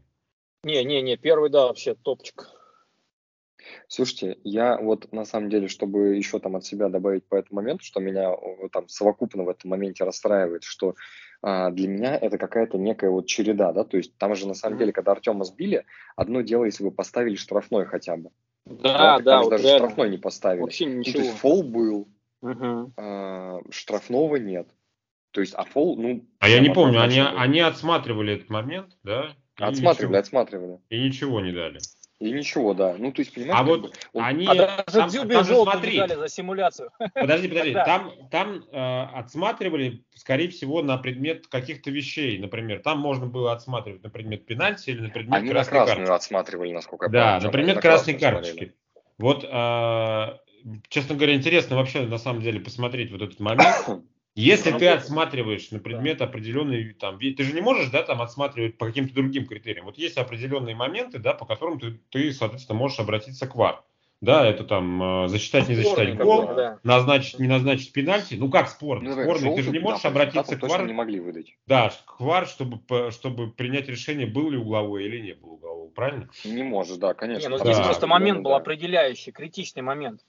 Не, 0.62 0.84
не, 0.84 1.02
не, 1.02 1.16
первый, 1.16 1.50
да, 1.50 1.66
вообще 1.66 1.94
топчик. 1.94 2.48
Слушайте, 3.88 4.38
я 4.44 4.78
вот 4.78 5.10
на 5.12 5.24
самом 5.24 5.48
деле, 5.48 5.66
чтобы 5.66 6.16
еще 6.16 6.38
там 6.38 6.54
от 6.54 6.64
себя 6.64 6.88
добавить 6.88 7.26
по 7.26 7.34
этому 7.34 7.60
моменту, 7.60 7.84
что 7.84 8.00
меня 8.00 8.36
там 8.70 8.88
совокупно 8.88 9.42
в 9.42 9.48
этом 9.48 9.70
моменте 9.70 10.04
расстраивает, 10.04 10.62
что 10.62 10.90
а, 10.90 10.94
для 11.46 11.88
меня 11.88 12.16
это 12.16 12.38
какая-то 12.38 12.76
некая 12.76 13.10
вот 13.10 13.26
череда, 13.26 13.72
да, 13.72 13.84
то 13.84 13.96
есть 13.96 14.16
там 14.18 14.34
же 14.34 14.48
на 14.48 14.54
самом 14.54 14.78
деле, 14.78 14.92
когда 14.92 15.12
Артема 15.12 15.44
сбили, 15.44 15.84
одно 16.16 16.40
дело, 16.40 16.64
если 16.64 16.82
бы 16.82 16.90
поставили 16.90 17.36
штрафной 17.36 17.86
хотя 17.86 18.16
бы. 18.16 18.30
Да, 18.64 19.18
да, 19.18 19.20
да 19.20 19.42
вот 19.42 19.50
даже 19.50 19.62
реально. 19.62 19.78
штрафной 19.78 20.10
не 20.10 20.18
поставили. 20.18 20.62
Вообще 20.62 20.86
ничего. 20.86 21.04
Ну, 21.04 21.12
то 21.12 21.18
есть 21.18 21.38
фол 21.38 21.62
был, 21.62 22.08
угу. 22.40 22.92
а, 22.96 23.60
штрафного 23.70 24.36
нет. 24.36 24.68
То 25.30 25.40
есть, 25.40 25.54
а 25.54 25.64
фол, 25.64 25.96
ну... 25.96 26.26
А 26.40 26.48
я 26.48 26.58
не 26.58 26.70
помню, 26.70 27.00
они, 27.00 27.20
они 27.20 27.60
отсматривали 27.60 28.34
этот 28.34 28.50
момент, 28.50 28.96
да? 29.04 29.36
Отсматривали, 29.56 30.08
ничего, 30.08 30.18
отсматривали. 30.18 30.80
И 30.90 31.00
ничего 31.00 31.40
не 31.40 31.52
дали. 31.52 31.78
И 32.18 32.32
ничего, 32.32 32.72
да. 32.72 32.94
Ну, 32.96 33.12
то 33.12 33.20
есть, 33.20 33.34
понимаешь, 33.34 33.60
а 33.60 33.62
вот 33.62 33.94
он... 34.14 34.24
они... 34.24 34.46
А 34.46 34.54
даже 34.54 34.98
там, 34.98 35.08
Дзюбе 35.10 35.34
там 35.34 35.44
смотри, 35.44 35.98
дали 35.98 36.14
за 36.14 36.28
симуляцию. 36.28 36.90
Подожди, 37.12 37.48
подожди. 37.48 37.74
Там, 37.86 38.12
там 38.30 38.64
э, 38.72 39.02
отсматривали, 39.14 40.02
скорее 40.14 40.48
всего, 40.48 40.82
на 40.82 40.96
предмет 40.96 41.46
каких-то 41.46 41.90
вещей. 41.90 42.38
Например, 42.38 42.80
там 42.80 42.98
можно 43.00 43.26
было 43.26 43.52
отсматривать 43.52 44.02
на 44.02 44.08
предмет 44.08 44.46
пенальти 44.46 44.90
или 44.90 45.00
на 45.00 45.10
предмет 45.10 45.34
они 45.34 45.50
красной 45.50 45.78
на 45.78 45.84
красную 45.84 46.06
карточки. 46.06 46.26
отсматривали, 46.26 46.72
насколько 46.72 47.06
я 47.06 47.10
да, 47.10 47.24
помню. 47.24 47.40
Да, 47.40 47.46
на 47.46 47.52
предмет 47.52 47.80
красной 47.80 48.14
карточки. 48.14 48.74
Вот, 49.18 49.44
э, 49.44 50.38
честно 50.88 51.14
говоря, 51.16 51.34
интересно 51.34 51.76
вообще, 51.76 52.00
на 52.06 52.18
самом 52.18 52.40
деле, 52.40 52.60
посмотреть 52.60 53.10
вот 53.10 53.22
этот 53.22 53.40
момент. 53.40 53.76
Если 54.36 54.70
ты 54.70 54.88
отсматриваешь 54.88 55.70
на 55.70 55.78
предмет 55.78 56.20
определенный 56.20 56.92
там, 56.92 57.18
ты 57.18 57.42
же 57.42 57.54
не 57.54 57.62
можешь, 57.62 57.88
да, 57.88 58.02
там 58.02 58.20
отсматривать 58.20 58.76
по 58.76 58.86
каким-то 58.86 59.14
другим 59.14 59.46
критериям. 59.46 59.86
Вот 59.86 59.96
есть 59.96 60.18
определенные 60.18 60.76
моменты, 60.76 61.18
да, 61.18 61.32
по 61.32 61.46
которым 61.46 61.80
ты, 61.80 61.98
ты 62.10 62.32
соответственно, 62.34 62.78
можешь 62.78 63.00
обратиться 63.00 63.46
к 63.46 63.54
ВАР. 63.56 63.82
Да, 64.20 64.46
это 64.46 64.64
там 64.64 65.24
э, 65.24 65.28
засчитать, 65.28 65.68
не 65.68 65.74
засчитать 65.74 66.16
гол, 66.16 66.46
да. 66.54 66.78
назначить, 66.82 67.38
не 67.38 67.48
назначить 67.48 67.92
пенальти. 67.92 68.34
Ну 68.34 68.50
как 68.50 68.68
спорный? 68.68 69.14
Ну, 69.14 69.22
спорный, 69.22 69.54
ты 69.54 69.62
же 69.62 69.70
не 69.70 69.78
можешь 69.78 70.02
да, 70.02 70.08
обратиться 70.08 70.56
к 70.56 70.62
ВАР. 70.62 70.86
не 70.86 70.92
могли 70.92 71.20
выдать. 71.20 71.54
Да, 71.66 71.92
к 72.04 72.20
ВАР, 72.20 72.46
чтобы, 72.46 72.80
чтобы 73.10 73.50
принять 73.50 73.88
решение, 73.88 74.26
был 74.26 74.50
ли 74.50 74.58
угловой 74.58 75.04
или 75.04 75.20
не 75.20 75.34
был 75.34 75.54
угловой, 75.54 75.90
правильно? 75.90 76.28
Не 76.44 76.62
можешь, 76.62 76.96
да, 76.96 77.14
конечно. 77.14 77.48
Не, 77.48 77.48
ну 77.48 77.58
здесь 77.58 77.76
да. 77.76 77.84
просто 77.84 78.06
момент 78.06 78.42
был 78.42 78.54
определяющий, 78.54 79.32
критичный 79.32 79.82
момент. 79.82 80.22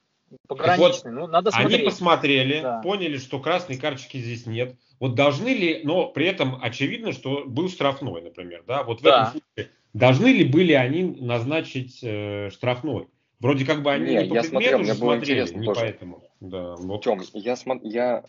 Пограничный. 0.48 1.12
Вот, 1.12 1.20
ну, 1.20 1.28
надо 1.28 1.52
смотреть. 1.52 1.74
Они 1.76 1.84
посмотрели, 1.86 2.62
да. 2.62 2.82
поняли, 2.82 3.18
что 3.18 3.40
красной 3.40 3.78
карточки 3.78 4.18
здесь 4.18 4.46
нет. 4.46 4.76
Вот 5.00 5.16
должны 5.16 5.50
ли, 5.50 5.82
но 5.84 6.08
при 6.08 6.26
этом 6.28 6.60
очевидно, 6.62 7.12
что 7.12 7.44
был 7.46 7.70
штрафной, 7.70 8.22
например, 8.22 8.64
да, 8.68 8.84
вот 8.84 9.00
в 9.00 9.04
да. 9.04 9.30
этом 9.30 9.42
случае, 9.42 9.72
должны 9.94 10.28
ли 10.28 10.44
были 10.44 10.74
они 10.74 11.04
назначить 11.04 12.00
э, 12.02 12.50
штрафной? 12.52 13.08
Вроде 13.40 13.66
как 13.66 13.84
бы 13.84 13.92
они 13.92 14.16
не, 14.16 14.24
не 14.24 14.30
по 14.30 14.34
я 14.34 14.44
смотрел, 14.44 14.80
было 14.80 14.96
смотрели, 14.96 15.54
не 15.54 15.66
тоже. 15.66 15.80
поэтому. 15.80 16.24
Да, 16.40 16.76
вот. 16.76 17.04
Тем, 17.04 17.22
я, 17.34 17.56
см... 17.56 17.88
я 17.88 18.24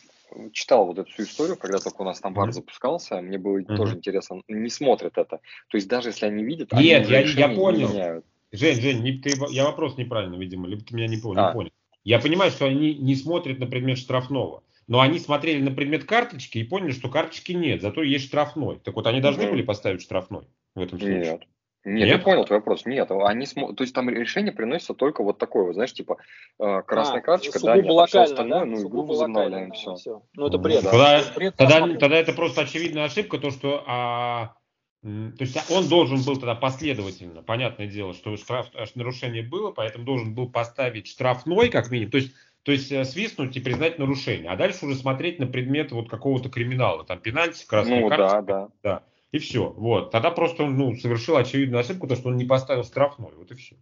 читал 0.52 0.84
вот 0.87 0.98
эту 0.98 1.11
всю 1.11 1.22
историю, 1.22 1.56
когда 1.56 1.78
только 1.78 2.02
у 2.02 2.04
нас 2.04 2.20
там 2.20 2.34
бар 2.34 2.48
mm-hmm. 2.48 2.52
запускался, 2.52 3.20
мне 3.22 3.38
было 3.38 3.58
mm-hmm. 3.58 3.76
тоже 3.76 3.96
интересно, 3.96 4.42
не 4.48 4.68
смотрят 4.68 5.16
это. 5.16 5.40
То 5.68 5.76
есть 5.76 5.88
даже 5.88 6.11
если 6.11 6.26
они 6.26 6.44
видят, 6.44 6.72
Нет, 6.72 7.06
они 7.06 7.11
я, 7.11 7.20
я 7.20 7.48
понял. 7.48 7.88
Не 7.88 8.22
Жень, 8.50 8.80
Жень, 8.80 9.02
не, 9.02 9.12
ты, 9.18 9.34
я 9.50 9.64
вопрос 9.64 9.96
неправильно, 9.98 10.37
видимо, 10.37 10.66
либо 10.68 10.82
ты 10.82 10.94
меня 10.94 11.06
не 11.06 11.18
понял. 11.18 11.44
А. 11.44 11.48
Не 11.48 11.54
понял. 11.54 11.70
Я 12.09 12.18
понимаю, 12.21 12.51
что 12.51 12.64
они 12.64 12.94
не 12.94 13.14
смотрят 13.14 13.59
на 13.59 13.66
предмет 13.66 13.99
штрафного, 13.99 14.62
но 14.87 15.01
они 15.01 15.18
смотрели 15.18 15.61
на 15.61 15.71
предмет 15.71 16.05
карточки 16.05 16.57
и 16.57 16.64
поняли, 16.64 16.92
что 16.92 17.11
карточки 17.11 17.53
нет, 17.53 17.83
зато 17.83 18.03
есть 18.03 18.25
штрафной. 18.25 18.81
Так 18.83 18.94
вот, 18.94 19.07
они 19.07 19.21
должны 19.21 19.51
были 19.51 19.61
поставить 19.61 20.01
штрафной 20.01 20.44
в 20.75 20.81
этом 20.81 20.99
случае? 20.99 21.18
Нет. 21.18 21.40
Нет, 21.85 21.99
Нет, 21.99 22.09
я 22.09 22.18
понял 22.18 22.47
твой 22.47 22.61
вопрос. 22.61 22.87
Нет, 22.87 23.11
они 23.11 23.44
см... 23.44 23.75
то 23.75 23.85
есть 23.85 23.94
там 23.94 24.09
решение 24.09 24.53
приносится 24.53 24.94
только 24.94 25.23
вот 25.23 25.37
такое, 25.37 25.64
вот, 25.64 25.75
знаешь, 25.75 25.92
типа 25.92 26.16
э, 26.59 26.83
красная 26.87 27.21
а, 27.21 27.23
карточка, 27.23 27.61
да, 27.61 27.77
нет, 27.77 27.87
а 27.87 28.07
все 28.07 28.21
остальное, 28.23 28.61
да? 28.61 28.64
ну, 28.64 28.88
игру 28.88 29.03
возобновляем, 29.05 29.73
все. 29.73 29.94
все. 29.97 30.23
Ну, 30.35 30.47
это 30.47 30.57
бред. 30.57 30.85
Тогда, 30.85 31.23
бред 31.37 31.57
тогда, 31.57 31.81
тогда 31.99 32.16
это 32.16 32.33
просто 32.33 32.62
очевидная 32.62 33.05
ошибка, 33.05 33.37
то, 33.37 33.51
что 33.51 33.85
а, 33.87 34.55
то 35.02 35.37
есть 35.38 35.56
он 35.70 35.88
должен 35.88 36.22
был 36.22 36.37
тогда 36.37 36.56
последовательно, 36.56 37.42
понятное 37.42 37.87
дело, 37.87 38.14
что 38.14 38.37
штраф, 38.37 38.66
нарушение 38.96 39.42
было, 39.42 39.70
поэтому 39.70 40.04
должен 40.04 40.34
был 40.34 40.50
поставить 40.50 41.06
штрафной 41.06 41.68
как 41.68 41.90
минимум, 41.90 42.11
то 42.11 42.18
есть, 42.18 42.34
то 42.64 42.72
есть 42.72 42.90
э, 42.90 43.04
свистнуть 43.04 43.56
и 43.56 43.61
признать 43.61 44.00
нарушение, 44.00 44.50
а 44.50 44.56
дальше 44.56 44.87
уже 44.87 44.96
смотреть 44.96 45.38
на 45.38 45.46
предмет 45.46 45.92
вот 45.92 46.11
какого-то 46.11 46.48
криминала, 46.48 47.04
там 47.04 47.20
пенальти, 47.20 47.64
красная 47.64 48.00
ну, 48.00 48.08
карточка, 48.08 48.42
да, 48.42 48.42
да. 48.42 48.68
да, 48.82 49.02
и 49.30 49.38
все, 49.38 49.70
вот, 49.70 50.11
тогда 50.11 50.32
просто 50.32 50.64
он 50.64 50.76
ну, 50.76 50.96
совершил 50.96 51.37
очевидную 51.37 51.80
ошибку, 51.80 52.08
то 52.08 52.16
что 52.16 52.30
он 52.30 52.37
не 52.37 52.44
поставил 52.44 52.82
штрафной, 52.82 53.32
вот 53.37 53.52
и 53.52 53.54
все. 53.54 53.76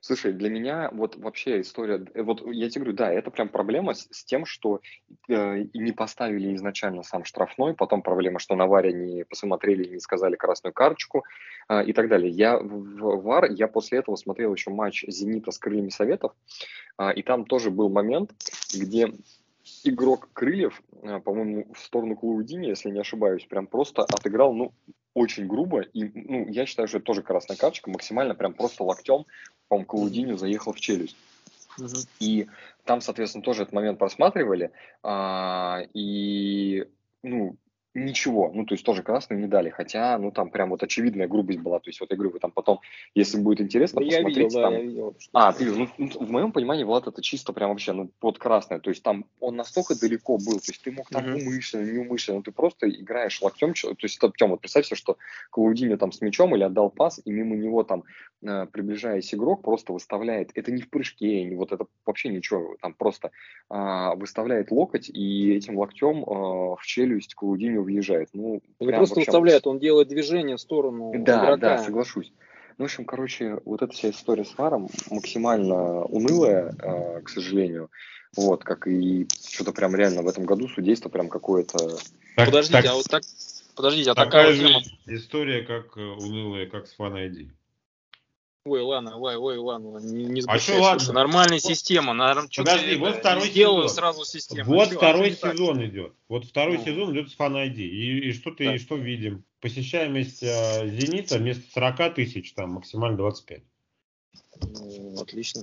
Слушай, 0.00 0.32
для 0.32 0.50
меня 0.50 0.90
вот 0.92 1.16
вообще 1.16 1.60
история, 1.60 2.04
э, 2.14 2.22
вот 2.22 2.42
я 2.46 2.68
тебе 2.68 2.84
говорю, 2.84 2.96
да, 2.96 3.12
это 3.12 3.30
прям 3.30 3.48
проблема 3.48 3.94
с, 3.94 4.08
с 4.10 4.24
тем, 4.24 4.44
что 4.44 4.80
э, 5.28 5.64
не 5.74 5.92
поставили 5.92 6.54
изначально 6.54 7.02
сам 7.02 7.24
штрафной, 7.24 7.74
потом 7.74 8.02
проблема, 8.02 8.38
что 8.38 8.56
на 8.56 8.66
ВАРе 8.66 8.92
не 8.92 9.24
посмотрели, 9.24 9.88
не 9.88 10.00
сказали 10.00 10.36
красную 10.36 10.72
карточку 10.72 11.24
э, 11.68 11.84
и 11.84 11.92
так 11.92 12.08
далее. 12.08 12.30
Я 12.30 12.58
в, 12.58 13.22
ВАР, 13.22 13.52
я 13.52 13.68
после 13.68 13.98
этого 13.98 14.16
смотрел 14.16 14.54
еще 14.54 14.70
матч 14.70 15.04
«Зенита» 15.08 15.50
с 15.50 15.58
крыльями 15.58 15.90
Советов, 15.90 16.32
э, 16.98 17.14
и 17.14 17.22
там 17.22 17.44
тоже 17.44 17.70
был 17.70 17.88
момент, 17.88 18.32
где 18.74 19.12
игрок 19.84 20.28
Крыльев, 20.32 20.82
э, 21.02 21.20
по-моему, 21.20 21.66
в 21.72 21.78
сторону 21.78 22.16
Клаудини, 22.16 22.66
если 22.66 22.90
не 22.90 23.00
ошибаюсь, 23.00 23.44
прям 23.44 23.66
просто 23.66 24.02
отыграл, 24.02 24.52
ну, 24.52 24.72
очень 25.14 25.46
грубо. 25.46 25.80
И, 25.80 26.04
ну, 26.04 26.48
я 26.48 26.66
считаю, 26.66 26.88
что 26.88 26.98
это 26.98 27.06
тоже 27.06 27.22
красная 27.22 27.56
карточка, 27.56 27.90
максимально 27.90 28.34
прям 28.34 28.52
просто 28.52 28.84
локтем, 28.84 29.24
по-моему, 29.68 29.86
Клаудиню 29.86 30.36
заехал 30.36 30.72
в 30.72 30.80
челюсть. 30.80 31.16
И 32.20 32.46
там, 32.84 33.00
соответственно, 33.00 33.42
тоже 33.42 33.62
этот 33.62 33.74
момент 33.74 33.98
просматривали. 33.98 34.70
А, 35.02 35.82
и, 35.92 36.86
ну, 37.22 37.56
ничего, 37.94 38.50
ну, 38.52 38.66
то 38.66 38.74
есть 38.74 38.84
тоже 38.84 39.02
красную 39.02 39.40
не 39.40 39.46
дали, 39.46 39.70
хотя, 39.70 40.18
ну, 40.18 40.32
там 40.32 40.50
прям 40.50 40.70
вот 40.70 40.82
очевидная 40.82 41.28
грубость 41.28 41.60
была, 41.60 41.78
то 41.78 41.88
есть 41.88 42.00
вот 42.00 42.10
я 42.10 42.16
говорю, 42.16 42.32
вы 42.32 42.40
там 42.40 42.50
потом, 42.50 42.80
если 43.14 43.38
будет 43.38 43.60
интересно, 43.60 44.00
да 44.00 44.06
посмотрите, 44.06 44.40
я 44.40 44.46
видел, 44.46 44.60
там... 44.60 44.72
Да, 44.72 44.78
я 44.78 44.84
видел, 44.84 45.16
а, 45.32 45.52
ты, 45.52 45.64
ну, 45.70 45.88
ну, 45.98 46.08
в 46.26 46.30
моем 46.30 46.52
понимании, 46.52 46.84
Влад, 46.84 47.06
это 47.06 47.22
чисто 47.22 47.52
прям 47.52 47.70
вообще, 47.70 47.92
ну, 47.92 48.10
под 48.18 48.38
красное, 48.38 48.80
то 48.80 48.90
есть 48.90 49.02
там 49.02 49.26
он 49.38 49.56
настолько 49.56 49.98
далеко 49.98 50.38
был, 50.38 50.58
то 50.58 50.72
есть 50.72 50.82
ты 50.82 50.90
мог 50.90 51.08
там 51.08 51.24
mm-hmm. 51.24 51.42
умышленно, 51.42 51.90
неумышленно, 51.90 52.42
ты 52.42 52.50
просто 52.50 52.90
играешь 52.90 53.40
локтем, 53.40 53.74
то 53.74 53.94
есть 54.02 54.16
это, 54.18 54.32
Тем, 54.36 54.50
вот 54.50 54.60
представь 54.60 54.86
себе, 54.86 54.96
что 54.96 55.16
Клаудинho 55.52 55.96
там 55.96 56.10
с 56.10 56.20
мячом 56.20 56.54
или 56.56 56.64
отдал 56.64 56.90
пас, 56.90 57.20
и 57.24 57.30
мимо 57.30 57.54
него 57.54 57.84
там, 57.84 58.02
э, 58.42 58.66
приближаясь 58.72 59.32
игрок, 59.32 59.62
просто 59.62 59.92
выставляет, 59.92 60.50
это 60.54 60.72
не 60.72 60.82
в 60.82 60.90
прыжке, 60.90 61.44
не 61.44 61.54
вот 61.54 61.70
это 61.70 61.86
вообще 62.04 62.28
ничего, 62.28 62.76
там 62.82 62.94
просто 62.94 63.30
э, 63.70 64.14
выставляет 64.16 64.72
локоть, 64.72 65.08
и 65.08 65.52
этим 65.54 65.78
локтем 65.78 66.24
э, 66.24 66.24
в 66.24 66.80
челюсть 66.82 67.34
Клаудинho 67.34 67.83
въезжает, 67.84 68.30
ну, 68.32 68.60
не 68.80 68.92
просто 68.92 69.20
выставляет, 69.20 69.66
он 69.66 69.78
делает 69.78 70.08
движение 70.08 70.56
в 70.56 70.60
сторону 70.60 71.12
Да, 71.16 71.44
игрока. 71.44 71.56
да, 71.56 71.78
соглашусь. 71.78 72.32
Ну, 72.76 72.84
в 72.84 72.86
общем, 72.86 73.04
короче, 73.04 73.58
вот 73.64 73.82
эта 73.82 73.92
вся 73.92 74.10
история 74.10 74.44
с 74.44 74.58
варом 74.58 74.88
максимально 75.10 76.04
унылая, 76.06 76.74
э, 76.76 77.20
к 77.22 77.28
сожалению. 77.28 77.90
Вот, 78.36 78.64
как 78.64 78.88
и 78.88 79.28
что-то 79.48 79.72
прям 79.72 79.94
реально 79.94 80.22
в 80.22 80.28
этом 80.28 80.44
году 80.44 80.66
судейство 80.66 81.08
прям 81.08 81.28
какое-то... 81.28 81.78
Так, 82.36 82.46
Подождите, 82.46 82.82
так, 82.82 82.90
а 82.90 82.94
вот 82.94 83.04
так... 83.04 83.22
Подождите, 83.76 84.10
а 84.10 84.14
такая, 84.14 84.30
такая 84.30 84.52
же 84.52 84.66
тема... 84.66 84.82
история, 85.06 85.62
как 85.62 85.96
э, 85.96 86.00
унылая, 86.00 86.66
как 86.66 86.88
с 86.88 86.98
Fan 86.98 87.14
ID. 87.14 87.48
Ой, 88.66 88.80
ладно, 88.80 89.18
ой, 89.18 89.36
ой, 89.36 89.58
ладно, 89.58 89.98
не, 89.98 90.24
не 90.24 90.42
А 90.46 90.58
что 90.58 90.80
ладно? 90.80 91.12
Нормальная 91.12 91.60
вот, 91.62 91.70
система. 91.70 92.14
Наверное, 92.14 92.48
Подожди, 92.48 92.96
вот 92.96 93.16
второй 93.16 93.50
сезон. 93.50 93.88
сразу 93.90 94.24
систему. 94.24 94.70
Вот 94.70 94.88
что, 94.88 94.96
второй 94.96 95.32
сезон 95.32 95.76
так? 95.76 95.86
идет. 95.86 96.14
Вот 96.28 96.46
второй 96.46 96.78
ну. 96.78 96.84
сезон 96.84 97.12
идет 97.12 97.30
с 97.30 97.36
Fan 97.36 97.52
ID. 97.52 97.76
И, 97.76 98.28
и 98.30 98.32
что 98.32 98.52
ты, 98.52 98.64
да. 98.64 98.74
и 98.74 98.78
что 98.78 98.96
видим? 98.96 99.44
Посещаемость 99.60 100.42
э, 100.42 100.88
Зенита 100.88 101.36
вместо 101.36 101.70
40 101.72 102.14
тысяч, 102.14 102.54
там 102.54 102.70
максимально 102.70 103.18
25. 103.18 103.62
Ну, 104.62 105.20
отлично. 105.20 105.62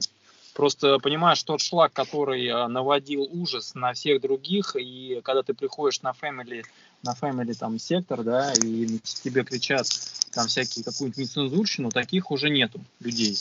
Просто 0.53 0.97
понимаешь, 0.99 1.41
тот 1.43 1.61
шлак, 1.61 1.93
который 1.93 2.45
э, 2.45 2.67
наводил 2.67 3.27
ужас 3.31 3.73
на 3.73 3.93
всех 3.93 4.21
других, 4.21 4.75
и 4.77 5.21
когда 5.23 5.43
ты 5.43 5.53
приходишь 5.53 6.01
на 6.01 6.11
Family, 6.11 6.63
на 7.03 7.13
Family 7.13 7.53
там 7.53 7.79
сектор, 7.79 8.23
да, 8.23 8.51
и 8.53 8.99
тебе 8.99 9.43
кричат 9.43 9.87
там 10.33 10.47
всякие 10.47 10.83
какую-нибудь 10.83 11.17
нецензурщину, 11.17 11.89
таких 11.89 12.31
уже 12.31 12.49
нету 12.49 12.81
людей. 12.99 13.37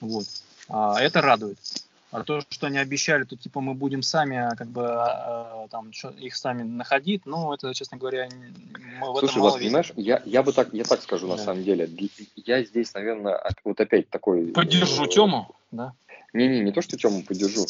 Вот. 0.00 0.26
А 0.68 1.00
это 1.00 1.22
радует. 1.22 1.58
А 2.12 2.22
то, 2.22 2.40
что 2.48 2.68
они 2.68 2.78
обещали, 2.78 3.24
то 3.24 3.36
типа 3.36 3.60
мы 3.60 3.74
будем 3.74 4.02
сами 4.02 4.36
а, 4.36 4.54
как 4.54 4.68
бы 4.68 4.82
э, 4.82 5.68
там 5.70 5.90
их 6.18 6.36
сами 6.36 6.62
находить, 6.62 7.26
ну 7.26 7.52
это, 7.52 7.74
честно 7.74 7.98
говоря, 7.98 8.28
мы 9.00 9.12
в 9.12 9.18
Слушай, 9.18 9.32
этом 9.32 9.42
мало 9.42 9.58
понимаешь, 9.58 9.92
я, 9.96 10.22
я 10.24 10.42
бы 10.42 10.52
так, 10.52 10.72
я 10.72 10.84
так 10.84 11.02
скажу 11.02 11.26
да. 11.26 11.36
на 11.36 11.42
самом 11.42 11.64
деле. 11.64 11.90
Я 12.36 12.62
здесь, 12.62 12.94
наверное, 12.94 13.38
вот 13.64 13.80
опять 13.80 14.08
такой... 14.08 14.46
Поддержу 14.52 15.04
э, 15.04 15.08
Тему, 15.08 15.54
да. 15.72 15.94
Не-не, 16.36 16.60
не 16.60 16.72
то, 16.72 16.82
что 16.82 16.96
Тему 16.96 17.22
поддержу. 17.26 17.64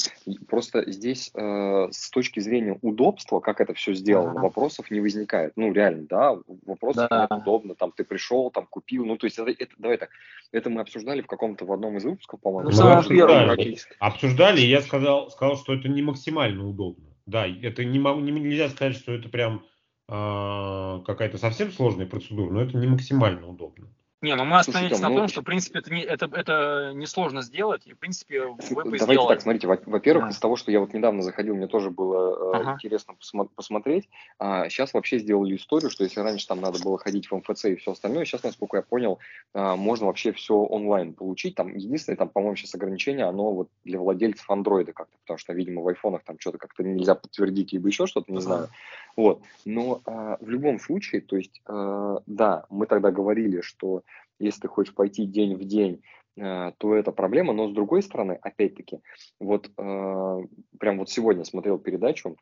Просто 0.49 0.91
здесь 0.91 1.31
э, 1.35 1.89
с 1.91 2.11
точки 2.11 2.41
зрения 2.41 2.79
удобства, 2.83 3.41
как 3.41 3.61
это 3.61 3.75
все 3.75 3.95
сделано, 3.95 4.33
ага. 4.33 4.41
вопросов 4.41 4.91
не 4.91 5.01
возникает. 5.01 5.53
Ну, 5.57 5.73
реально, 5.73 6.07
да, 6.09 6.37
вопросов 6.67 7.07
да. 7.09 7.29
удобно. 7.31 7.75
Там 7.75 7.93
ты 7.93 8.05
пришел, 8.05 8.51
там 8.51 8.67
купил. 8.67 9.05
Ну, 9.05 9.17
то 9.17 9.27
есть, 9.27 9.39
это, 9.39 9.51
это, 9.51 9.73
давай 9.79 9.99
так, 9.99 10.11
это 10.51 10.69
мы 10.69 10.81
обсуждали 10.81 11.23
в 11.23 11.27
каком-то 11.27 11.65
в 11.65 11.73
одном 11.73 11.97
из 11.97 12.05
выпусков, 12.05 12.41
по-моему. 12.41 12.71
Ну, 12.71 12.89
обсуждали, 12.89 13.79
обсуждали, 14.01 14.61
и 14.61 14.69
я 14.69 14.81
сказал, 14.81 15.31
сказал, 15.31 15.57
что 15.57 15.73
это 15.73 15.89
не 15.89 16.03
максимально 16.03 16.67
удобно. 16.67 17.05
Да, 17.27 17.47
это 17.47 17.85
не, 17.85 17.99
не, 17.99 18.33
нельзя 18.33 18.69
сказать, 18.69 18.97
что 18.97 19.13
это 19.13 19.29
прям 19.29 19.65
э, 20.09 21.03
какая-то 21.07 21.39
совсем 21.39 21.71
сложная 21.73 22.07
процедура, 22.07 22.51
но 22.51 22.63
это 22.63 22.77
не 22.77 22.87
максимально 22.87 23.49
удобно. 23.49 23.89
Не, 24.23 24.35
ну 24.35 24.47
мы 24.47 24.59
остановились 24.59 24.99
на 25.01 25.11
ну, 25.11 25.17
том, 25.17 25.29
что, 25.29 25.43
в 25.43 25.45
принципе, 25.45 25.79
это, 25.79 25.93
не, 25.93 26.01
это, 26.01 26.25
это 26.33 26.93
несложно 26.95 27.43
сделать, 27.43 27.87
и, 27.87 27.93
в 27.93 27.99
принципе, 27.99 28.47
вы 28.47 28.59
Давайте 28.83 29.05
сделали. 29.05 29.29
так, 29.29 29.43
смотрите, 29.43 29.67
во-первых, 29.67 30.25
да. 30.25 30.31
из 30.31 30.39
того, 30.39 30.57
что 30.57 30.73
я 30.73 30.81
вот 30.81 30.95
недавно 30.95 31.21
заходил, 31.21 31.55
мне 31.55 31.67
тоже 31.67 31.91
было 31.91 32.55
э, 32.55 32.57
ага. 32.57 32.73
интересно 32.75 33.15
посмо- 33.15 33.51
посмотреть. 33.55 34.09
А, 34.39 34.71
сейчас 34.71 34.95
вообще 34.95 35.19
сделали 35.19 35.57
историю, 35.57 35.91
что 35.91 36.03
если 36.03 36.21
раньше 36.21 36.47
там 36.47 36.63
надо 36.63 36.83
было 36.83 36.97
ходить 36.97 37.31
в 37.31 37.37
МФЦ 37.37 37.67
и 37.67 37.77
все 37.77 37.93
остальное, 37.93 38.25
сейчас, 38.25 38.43
насколько 38.43 38.79
я 38.79 38.83
понял, 38.83 39.19
а, 39.53 39.77
можно 39.77 40.07
вообще 40.07 40.33
все 40.33 40.55
онлайн 40.55 41.13
получить. 41.13 41.55
Там 41.55 41.77
единственное, 41.77 42.17
там, 42.17 42.31
по-моему, 42.31 42.57
сейчас 42.57 42.75
ограничение, 42.75 43.27
оно 43.27 43.53
вот 43.53 43.69
для 43.85 43.99
владельцев 43.99 44.51
андроида 44.51 44.95
как-то, 44.95 45.17
потому 45.25 45.37
что, 45.37 45.53
видимо, 45.53 45.83
в 45.83 45.89
айфонах 45.89 46.25
там 46.25 46.39
что-то 46.39 46.57
как-то 46.57 46.83
нельзя 46.83 47.17
подтвердить, 47.17 47.75
либо 47.75 47.89
еще 47.89 48.07
что-то, 48.07 48.33
не 48.33 48.39
ага. 48.39 48.45
знаю. 48.47 48.69
Вот. 49.17 49.43
Но 49.65 50.03
а, 50.05 50.37
в 50.41 50.49
любом 50.49 50.79
случае, 50.79 51.23
то 51.23 51.37
есть, 51.37 51.63
а, 51.67 52.21
да, 52.27 52.67
мы 52.69 52.87
тогда 52.87 53.11
говорили, 53.11 53.61
что 53.63 54.03
если 54.39 54.63
ты 54.63 54.69
хочешь 54.69 54.95
пойти 54.95 55.25
день 55.25 55.57
в 55.57 55.65
день, 55.65 56.03
э, 56.37 56.73
то 56.77 56.95
это 56.95 57.13
проблема. 57.13 57.53
Но 57.53 57.69
с 57.69 57.73
другой 57.73 58.03
стороны, 58.03 58.39
опять-таки, 58.43 59.01
вот 59.41 59.71
э, 59.77 60.43
прям 60.79 60.99
вот 60.99 61.09
сегодня 61.09 61.45
смотрел 61.45 61.79
передачу, 61.79 62.37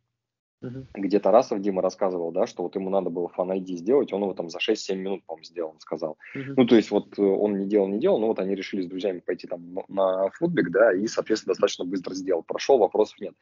uh-huh. 0.64 0.86
где 0.94 1.20
Тарасов 1.20 1.60
Дима 1.60 1.82
рассказывал, 1.82 2.32
да, 2.32 2.46
что 2.46 2.62
вот 2.62 2.74
ему 2.74 2.90
надо 2.90 3.10
было 3.10 3.28
фан 3.28 3.54
сделать, 3.64 4.12
он 4.12 4.22
его 4.22 4.34
там 4.34 4.48
за 4.48 4.58
6-7 4.58 4.96
минут, 4.96 5.24
по-моему, 5.24 5.44
сделал, 5.44 5.70
он 5.70 5.80
сказал. 5.80 6.16
Uh-huh. 6.36 6.54
Ну, 6.56 6.66
то 6.66 6.76
есть 6.76 6.90
вот 6.90 7.18
э, 7.18 7.22
он 7.22 7.58
не 7.58 7.66
делал, 7.66 7.88
не 7.88 8.00
делал, 8.00 8.18
но 8.18 8.28
вот 8.28 8.38
они 8.40 8.54
решили 8.54 8.82
с 8.82 8.88
друзьями 8.88 9.20
пойти 9.20 9.46
там 9.46 9.78
на 9.88 10.30
футбик, 10.30 10.70
да, 10.70 10.92
и, 10.92 11.06
соответственно, 11.06 11.52
достаточно 11.52 11.84
быстро 11.84 12.14
сделал. 12.14 12.42
Прошел, 12.42 12.78
вопросов 12.78 13.20
нет. 13.20 13.34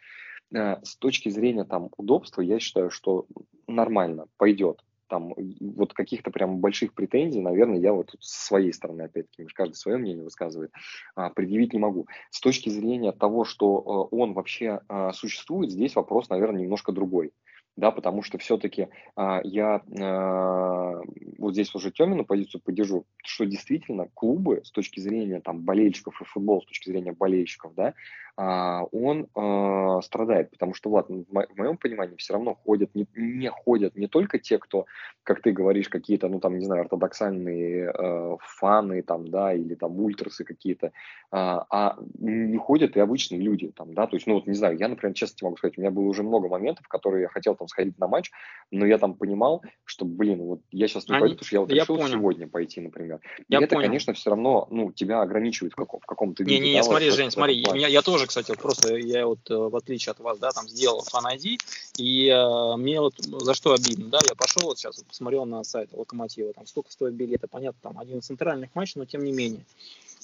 С 0.53 0.97
точки 0.97 1.29
зрения 1.29 1.65
там 1.65 1.91
удобства, 1.97 2.43
я 2.43 2.59
считаю, 2.59 2.91
что 2.91 3.27
нормально, 3.67 4.27
пойдет 4.37 4.83
там 5.13 5.35
вот 5.61 5.93
каких-то 5.93 6.31
прям 6.31 6.61
больших 6.61 6.95
претензий, 6.95 7.43
наверное, 7.43 7.79
я 7.79 7.93
вот 7.93 8.07
тут 8.07 8.25
с 8.25 8.47
своей 8.47 8.73
стороны, 8.73 9.03
опять-таки, 9.03 9.45
каждый 9.53 9.75
свое 9.75 9.99
мнение 9.99 10.25
высказывает, 10.25 10.73
а, 11.15 11.29
предъявить 11.29 11.75
не 11.75 11.79
могу. 11.79 12.07
С 12.31 12.41
точки 12.41 12.71
зрения 12.71 13.13
того, 13.13 13.45
что 13.45 14.09
э, 14.11 14.17
он 14.17 14.33
вообще 14.33 14.81
а, 14.89 15.13
существует, 15.13 15.71
здесь 15.71 15.97
вопрос, 15.97 16.31
наверное, 16.31 16.63
немножко 16.63 16.93
другой 16.93 17.33
да, 17.77 17.91
потому 17.91 18.23
что 18.23 18.39
все-таки 18.39 18.89
а, 19.17 19.41
я 19.45 19.81
а, 19.99 21.01
вот 21.39 21.55
здесь 21.55 21.75
уже 21.75 21.91
Темину 21.91 22.25
позицию 22.25 22.61
поддержу, 22.61 23.07
что 23.25 23.45
действительно 23.45 24.09
клубы 24.15 24.61
с 24.65 24.71
точки 24.71 25.01
зрения 25.01 25.41
там 25.41 25.63
болельщиков 25.63 26.21
и 26.21 26.25
футбол 26.25 26.63
с 26.63 26.67
точки 26.67 26.91
зрения 26.91 27.13
болельщиков, 27.13 27.75
да, 27.75 27.95
он 28.37 29.27
а, 29.35 30.01
страдает, 30.01 30.51
потому 30.51 30.75
что, 30.75 30.91
ладно, 30.91 31.25
в, 31.29 31.33
мо- 31.33 31.47
в 31.47 31.57
моем 31.57 31.77
понимании 31.77 32.17
все 32.17 32.33
равно 32.33 32.55
ходят, 32.55 32.95
не, 32.95 33.07
не 33.15 33.51
ходят 33.51 33.95
не 33.95 34.07
только 34.07 34.39
те, 34.39 34.59
кто, 34.59 34.87
как 35.23 35.43
ты 35.43 35.53
говоришь, 35.53 35.89
какие-то, 35.89 36.29
ну 36.29 36.41
там, 36.41 36.59
не 36.59 36.65
знаю, 36.65 36.83
ортодоксальные 36.83 37.93
э, 37.93 38.37
фаны 38.41 39.03
там, 39.03 39.29
да, 39.29 39.53
или 39.53 39.75
там 39.75 40.01
ультрасы 40.01 40.45
какие-то, 40.45 40.93
а, 41.31 41.67
а 41.71 41.99
не 42.19 42.57
ходят 42.57 42.97
и 42.97 43.01
обычные 43.01 43.41
люди 43.41 43.71
там, 43.71 43.93
да, 43.95 44.07
то 44.07 44.17
есть, 44.17 44.27
ну 44.27 44.35
вот, 44.35 44.47
не 44.47 44.55
знаю, 44.55 44.79
я, 44.79 44.89
например, 44.89 45.15
честно 45.15 45.37
тебе 45.37 45.47
могу 45.49 45.59
сказать, 45.59 45.77
у 45.77 45.81
меня 45.81 45.91
было 45.91 46.05
уже 46.05 46.23
много 46.23 46.49
моментов, 46.49 46.89
которые 46.89 47.23
я 47.23 47.29
хотел 47.29 47.55
там 47.55 47.69
сходить 47.69 47.99
на 47.99 48.09
матч, 48.09 48.31
но 48.71 48.87
я 48.87 48.99
там 48.99 49.15
понимал, 49.15 49.63
что, 49.85 50.05
блин, 50.07 50.43
вот 50.43 50.61
я 50.71 50.89
сейчас 50.89 51.09
не 51.09 51.15
Они... 51.15 51.21
пойду, 51.21 51.35
потому 51.37 51.47
что 51.47 51.57
я 51.57 51.61
вот 51.61 51.71
я 51.71 51.83
решил 51.83 51.97
понял. 51.97 52.09
сегодня 52.09 52.49
пойти, 52.49 52.81
например. 52.81 53.21
И 53.39 53.45
я 53.49 53.59
это, 53.59 53.75
понял. 53.75 53.89
конечно, 53.89 54.15
все 54.15 54.31
равно, 54.31 54.67
ну, 54.71 54.91
тебя 54.93 55.21
ограничивает 55.21 55.75
в, 55.75 55.77
каком- 55.77 56.01
в 56.01 56.07
каком-то 56.07 56.43
виде. 56.45 56.59
Не-не, 56.59 56.79
да, 56.79 56.83
смотри, 56.83 57.11
вот, 57.11 57.17
Жень, 57.17 57.31
смотри, 57.31 57.57
я, 57.57 57.89
я 57.89 58.03
тоже 58.03 58.22
тоже, 58.23 58.29
кстати, 58.29 58.57
просто 58.57 58.97
я 58.97 59.27
вот 59.27 59.51
э, 59.51 59.55
в 59.55 59.75
отличие 59.75 60.13
от 60.13 60.21
вас, 60.21 60.39
да, 60.39 60.51
там 60.51 60.69
сделал 60.69 61.05
Fan 61.13 61.25
ID, 61.37 61.59
и 61.99 62.29
э, 62.29 62.77
мне 62.77 63.01
вот 63.01 63.15
за 63.19 63.55
что 63.55 63.73
обидно, 63.73 64.09
да, 64.09 64.19
я 64.29 64.35
пошел 64.35 64.63
вот 64.65 64.79
сейчас 64.79 64.99
вот 64.99 65.07
посмотрел 65.07 65.45
на 65.45 65.65
сайт 65.65 65.91
Локомотива, 65.93 66.53
там 66.53 66.67
сколько 66.67 66.93
стоит 66.93 67.15
билеты, 67.15 67.49
понятно, 67.49 67.79
там 67.83 67.99
один 67.99 68.19
из 68.19 68.27
центральных 68.27 68.75
матчей, 68.75 68.95
но 68.97 69.05
тем 69.07 69.25
не 69.25 69.33
менее. 69.33 69.65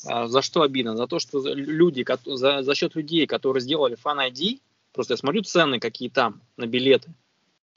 А, 0.04 0.28
за 0.28 0.42
что 0.42 0.62
обидно? 0.62 0.96
За 0.96 1.06
то, 1.06 1.18
что 1.18 1.42
люди, 1.54 2.06
за, 2.24 2.62
за 2.62 2.74
счет 2.74 2.94
людей, 2.94 3.26
которые 3.26 3.60
сделали 3.60 3.96
Fan 3.96 4.30
ID, 4.30 4.60
просто 4.92 5.14
я 5.14 5.16
смотрю 5.16 5.42
цены, 5.42 5.80
какие 5.80 6.08
там 6.08 6.40
на 6.56 6.66
билеты, 6.66 7.10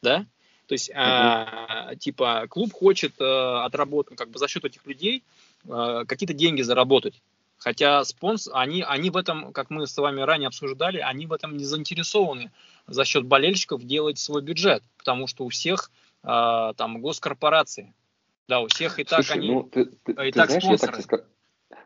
да, 0.03 0.25
то 0.67 0.73
есть, 0.73 0.91
а, 0.95 1.95
типа, 1.95 2.45
клуб 2.49 2.71
хочет 2.71 3.13
а, 3.19 3.65
отработать, 3.65 4.17
как 4.17 4.29
бы 4.29 4.39
за 4.39 4.47
счет 4.47 4.63
этих 4.63 4.85
людей 4.85 5.23
а, 5.67 6.05
какие-то 6.05 6.33
деньги 6.33 6.61
заработать. 6.61 7.21
Хотя 7.61 8.03
спонс, 8.05 8.49
они, 8.51 8.81
они 8.81 9.11
в 9.11 9.17
этом, 9.17 9.53
как 9.53 9.69
мы 9.69 9.85
с 9.85 9.95
вами 9.95 10.21
ранее 10.21 10.47
обсуждали, 10.47 10.97
они 10.97 11.27
в 11.27 11.33
этом 11.33 11.55
не 11.57 11.63
заинтересованы 11.63 12.51
за 12.87 13.05
счет 13.05 13.25
болельщиков 13.25 13.83
делать 13.83 14.17
свой 14.17 14.41
бюджет, 14.41 14.83
потому 14.97 15.27
что 15.27 15.45
у 15.45 15.49
всех 15.49 15.91
э, 16.23 16.73
там 16.75 17.01
госкорпорации. 17.01 17.93
Да, 18.47 18.61
у 18.61 18.67
всех 18.67 18.97
и 18.97 19.03
так 19.03 19.23
Слушай, 19.23 19.37
они 19.37 19.51
ну, 19.51 19.63
ты, 19.63 19.85
ты, 19.85 20.11
и 20.11 20.15
ты 20.15 20.31
так 20.31 20.49
знаешь, 20.49 20.63
спонсоры. 20.63 20.97
Я 20.97 21.03
так 21.03 21.25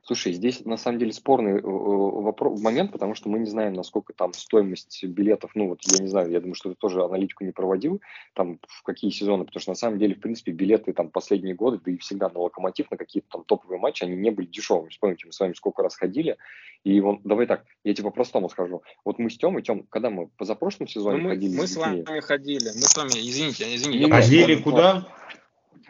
Слушай, 0.03 0.33
здесь 0.33 0.65
на 0.65 0.77
самом 0.77 0.99
деле 0.99 1.11
спорный 1.11 1.59
э, 1.59 1.61
вопрос, 1.61 2.61
момент, 2.61 2.91
потому 2.91 3.15
что 3.15 3.29
мы 3.29 3.39
не 3.39 3.45
знаем, 3.45 3.73
насколько 3.73 4.13
там 4.13 4.33
стоимость 4.33 5.03
билетов, 5.03 5.51
ну 5.55 5.69
вот 5.69 5.79
я 5.83 5.97
не 5.99 6.07
знаю, 6.07 6.29
я 6.29 6.39
думаю, 6.39 6.55
что 6.55 6.69
ты 6.69 6.75
тоже 6.75 7.03
аналитику 7.03 7.43
не 7.43 7.51
проводил, 7.51 8.01
там 8.33 8.59
в 8.67 8.83
какие 8.83 9.11
сезоны, 9.11 9.45
потому 9.45 9.61
что 9.61 9.71
на 9.71 9.75
самом 9.75 9.97
деле, 9.97 10.15
в 10.15 10.19
принципе, 10.19 10.51
билеты 10.51 10.93
там 10.93 11.09
последние 11.09 11.55
годы, 11.55 11.79
да 11.83 11.91
и 11.91 11.97
всегда 11.97 12.29
на 12.29 12.39
Локомотив, 12.39 12.91
на 12.91 12.97
какие-то 12.97 13.27
там 13.31 13.43
топовые 13.45 13.79
матчи, 13.79 14.03
они 14.03 14.15
не 14.15 14.31
были 14.31 14.45
дешевыми. 14.47 14.89
Вспомните, 14.89 15.25
мы 15.25 15.33
с 15.33 15.39
вами 15.39 15.53
сколько 15.53 15.81
раз 15.81 15.95
ходили, 15.95 16.37
и 16.83 17.01
вон, 17.01 17.21
давай 17.23 17.47
так, 17.47 17.65
я 17.83 17.93
тебе 17.93 18.05
по-простому 18.05 18.49
скажу. 18.49 18.83
Вот 19.03 19.17
мы 19.19 19.29
с 19.29 19.37
Тёмой, 19.37 19.63
Тём, 19.63 19.83
когда 19.89 20.09
мы 20.09 20.27
позапрошлом 20.27 20.87
сезоне 20.87 21.17
ну, 21.17 21.23
мы, 21.23 21.29
ходили? 21.31 21.57
Мы 21.57 21.67
с, 21.67 21.73
с 21.73 21.77
вами 21.77 22.19
ходили, 22.21 22.67
мы 22.67 22.81
с 22.81 22.95
вами, 22.95 23.09
извините, 23.09 23.75
извините. 23.75 24.11
Ходили 24.11 24.55
куда? 24.55 25.07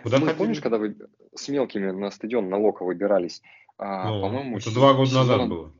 Куда 0.04 0.20
мы, 0.20 0.34
помнишь, 0.36 0.62
когда 0.62 0.78
вы 0.78 0.96
с 1.34 1.50
мелкими 1.50 1.92
на 1.92 2.12
стадион 2.12 2.48
на 2.50 2.58
Локо 2.58 2.84
выбирались, 2.84 3.42
а, 3.78 4.10
ну, 4.10 4.22
по-моему, 4.22 4.58
это 4.58 4.74
два 4.74 4.94
года 4.94 5.10
сезон... 5.10 5.28
назад 5.28 5.50
было. 5.50 5.72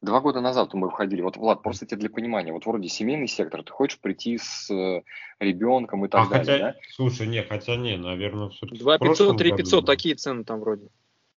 Два 0.00 0.20
года 0.20 0.40
назад 0.40 0.74
мы 0.74 0.90
входили. 0.90 1.22
Вот, 1.22 1.38
Влад, 1.38 1.62
просто 1.62 1.86
тебе 1.86 2.00
для 2.00 2.10
понимания. 2.10 2.52
Вот 2.52 2.66
вроде 2.66 2.88
семейный 2.88 3.26
сектор, 3.26 3.62
ты 3.62 3.72
хочешь 3.72 3.98
прийти 3.98 4.36
с 4.36 4.70
э, 4.70 5.02
ребенком 5.40 6.04
и 6.04 6.08
так 6.08 6.26
а 6.26 6.28
далее, 6.28 6.44
хотя, 6.44 6.58
да? 6.58 6.74
Слушай, 6.90 7.26
не, 7.26 7.42
хотя 7.42 7.76
не, 7.76 7.96
наверное, 7.96 8.50
все-таки... 8.50 8.80
2 8.80 8.98
500, 8.98 9.38
3 9.38 9.56
500, 9.56 9.86
такие 9.86 10.14
цены 10.14 10.44
там 10.44 10.60
вроде. 10.60 10.88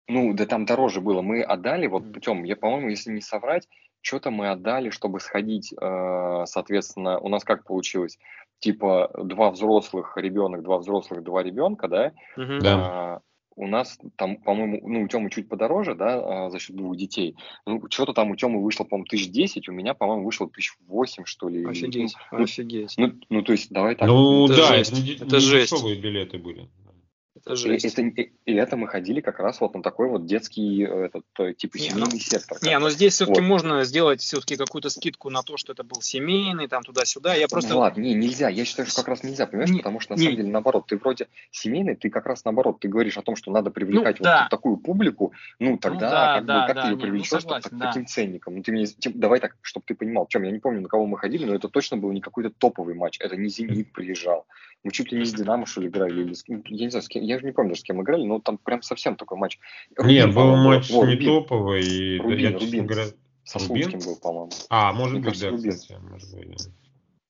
Ну, 0.09 0.35
да 0.35 0.47
там 0.47 0.66
дороже 0.66 1.01
было. 1.01 1.23
Мы 1.23 1.42
отдали, 1.42 1.87
вот 1.87 2.12
путем, 2.12 2.42
я, 2.42 2.57
по-моему, 2.57 2.88
если 2.88 3.12
не 3.12 3.21
соврать, 3.21 3.69
что-то 4.01 4.31
мы 4.31 4.51
отдали, 4.51 4.90
чтобы 4.90 5.21
сходить, 5.21 5.73
э, 5.73 6.42
соответственно, 6.47 7.21
у 7.21 7.29
нас 7.29 7.45
как 7.45 7.64
получилось? 7.64 8.19
Типа 8.59 9.11
два 9.16 9.53
взрослых, 9.53 10.16
ребенок, 10.16 10.62
два 10.62 10.79
взрослых, 10.79 11.23
два 11.23 11.42
ребенка, 11.45 11.87
да? 11.87 12.12
Угу. 12.37 12.59
Да. 12.61 13.21
У 13.57 13.66
нас 13.66 13.99
там, 14.16 14.37
по-моему, 14.37 14.81
ну, 14.87 15.03
у 15.03 15.09
Тёмы 15.09 15.31
чуть 15.31 15.49
подороже, 15.49 15.95
да, 15.95 16.47
а, 16.47 16.51
за 16.51 16.59
счет 16.59 16.77
двух 16.77 16.97
детей. 16.97 17.37
Ну, 17.64 17.83
что-то 17.90 18.12
там 18.12 18.31
у 18.31 18.37
Тёмы 18.37 18.62
вышло, 18.62 18.85
по-моему, 18.85 19.07
тысяч 19.07 19.31
десять, 19.31 19.69
у 19.69 19.73
меня, 19.73 19.95
по-моему, 19.95 20.25
вышло 20.25 20.49
тысяч 20.49 20.77
восемь, 20.87 21.25
что 21.25 21.49
ли. 21.49 21.64
Офигеть, 21.64 22.14
ну, 22.33 22.42
офигеть. 22.42 22.95
Ну, 22.99 23.12
ну, 23.31 23.42
то 23.42 23.53
есть, 23.53 23.71
давай 23.71 23.95
так. 23.95 24.09
Ну, 24.09 24.45
это 24.45 24.57
да, 24.57 24.77
жесть. 24.77 24.92
это, 24.92 25.25
это 25.25 25.40
жесть. 25.40 25.85
билеты 26.01 26.38
были. 26.38 26.69
Это 27.37 27.57
жесть. 27.57 27.85
И, 27.85 27.88
это, 27.88 28.03
и, 28.03 28.33
и 28.44 28.55
это 28.55 28.77
мы 28.77 28.88
ходили 28.88 29.20
как 29.20 29.38
раз 29.38 29.61
вот 29.61 29.75
на 29.75 29.83
такой 29.83 30.09
вот 30.09 30.27
детский, 30.27 30.83
этот, 30.83 31.25
э, 31.38 31.53
типа, 31.55 31.79
семейный 31.79 32.12
не, 32.12 32.20
сектор. 32.20 32.59
Не, 32.62 32.79
но 32.79 32.90
здесь 32.90 33.14
все-таки 33.14 33.40
вот. 33.40 33.46
можно 33.46 33.85
сделать 33.85 34.20
все-таки 34.20 34.57
какую-то 34.57 34.88
скидку 34.88 35.31
на 35.31 35.42
то, 35.42 35.57
что 35.57 35.72
это 35.72 35.85
был 35.85 36.01
семейный, 36.01 36.68
там, 36.68 36.83
туда-сюда. 36.83 37.35
Я 37.35 37.49
просто... 37.49 37.75
Ну, 37.75 37.81
ладно, 37.81 38.01
не, 38.01 38.14
нельзя. 38.14 38.49
Я 38.49 38.64
считаю, 38.64 38.88
что 38.88 39.03
как 39.03 39.09
раз 39.09 39.22
нельзя, 39.22 39.46
понимаешь? 39.46 39.70
Не, 39.70 39.79
Потому 39.79 40.01
что, 40.01 40.14
на 40.14 40.16
не. 40.16 40.25
самом 40.25 40.37
деле, 40.37 40.49
наоборот, 40.49 40.87
ты 40.87 40.96
вроде 40.96 41.29
семейный, 41.51 41.96
ты 41.96 42.11
как 42.11 42.27
раз 42.27 42.44
наоборот, 42.44 42.81
ты 42.81 42.88
говоришь 42.88 43.18
о 43.18 43.22
том, 43.22 43.37
что 43.37 43.51
надо 43.51 43.70
привлекать 43.70 44.20
ну, 44.20 44.25
вот 44.27 44.33
да. 44.33 44.49
такую 44.51 44.77
публику, 44.79 45.33
ну, 45.59 45.79
тогда, 45.79 46.07
ну, 46.07 46.11
да, 46.11 46.35
как, 46.37 46.44
да, 46.46 46.61
бы, 46.61 46.66
как 46.66 46.77
да, 46.77 46.83
ты 46.83 46.88
ее 46.88 46.96
привлечешь 46.96 47.33
ну, 47.33 47.40
согласен, 47.40 47.70
так, 47.70 47.79
да. 47.79 47.87
таким 47.87 48.07
ценником? 48.07 48.57
Ну, 48.57 48.62
ты 48.62 48.72
мне, 48.72 48.87
тем, 48.87 49.12
давай 49.18 49.40
так, 49.40 49.57
чтобы 49.62 49.85
ты 49.87 49.94
понимал, 49.94 50.27
чем 50.27 50.42
я 50.44 50.51
не 50.51 50.59
помню, 50.59 50.81
на 50.81 50.88
кого 50.88 51.07
мы 51.07 51.18
ходили, 51.18 51.44
но 51.44 51.55
это 51.55 51.68
точно 51.68 51.96
был 51.96 52.11
не 52.12 52.20
какой-то 52.20 52.51
топовый 52.51 52.94
матч, 52.94 53.18
это 53.20 53.37
не 53.37 53.49
«Зенит» 53.49 53.92
приезжал. 53.92 54.46
Мы 54.87 54.92
чуть 54.92 55.11
ли 55.11 55.18
не 55.18 55.25
с 55.25 55.35
«Динамо», 55.35 55.66
что 55.66 55.81
ли, 55.81 55.88
играли, 55.88 56.20
или 56.22 56.33
с, 56.33 56.44
я 56.46 56.59
не 56.62 56.90
знаю, 56.90 57.03
с 57.03 57.09
кем, 57.09 57.25
я 57.25 57.40
же 57.40 57.44
не 57.44 57.51
помню, 57.51 57.75
с 57.75 57.83
кем 57.83 58.01
играли, 58.03 58.25
но 58.25 58.38
там 58.38 58.57
прям 58.57 58.83
совсем 58.83 59.16
такой 59.16 59.37
матч. 59.37 59.59
Не, 59.99 60.29
был 60.29 60.55
матч 60.55 60.90
вот, 60.90 61.09
не 61.09 61.16
топовый. 61.16 61.83
И, 61.83 62.18
Рубин, 62.18 62.38
я, 62.38 62.53
Рубин. 62.53 62.87
Говоря, 62.87 63.07
со 63.42 63.59
Слуцким 63.59 63.99
был, 63.99 64.16
по-моему. 64.22 64.53
А, 64.70 64.92
может 64.92 65.20
быть, 65.22 65.40
да, 65.40 65.51
кстати, 65.51 65.99
может 66.01 66.37
быть, 66.37 66.51
да. 66.51 66.70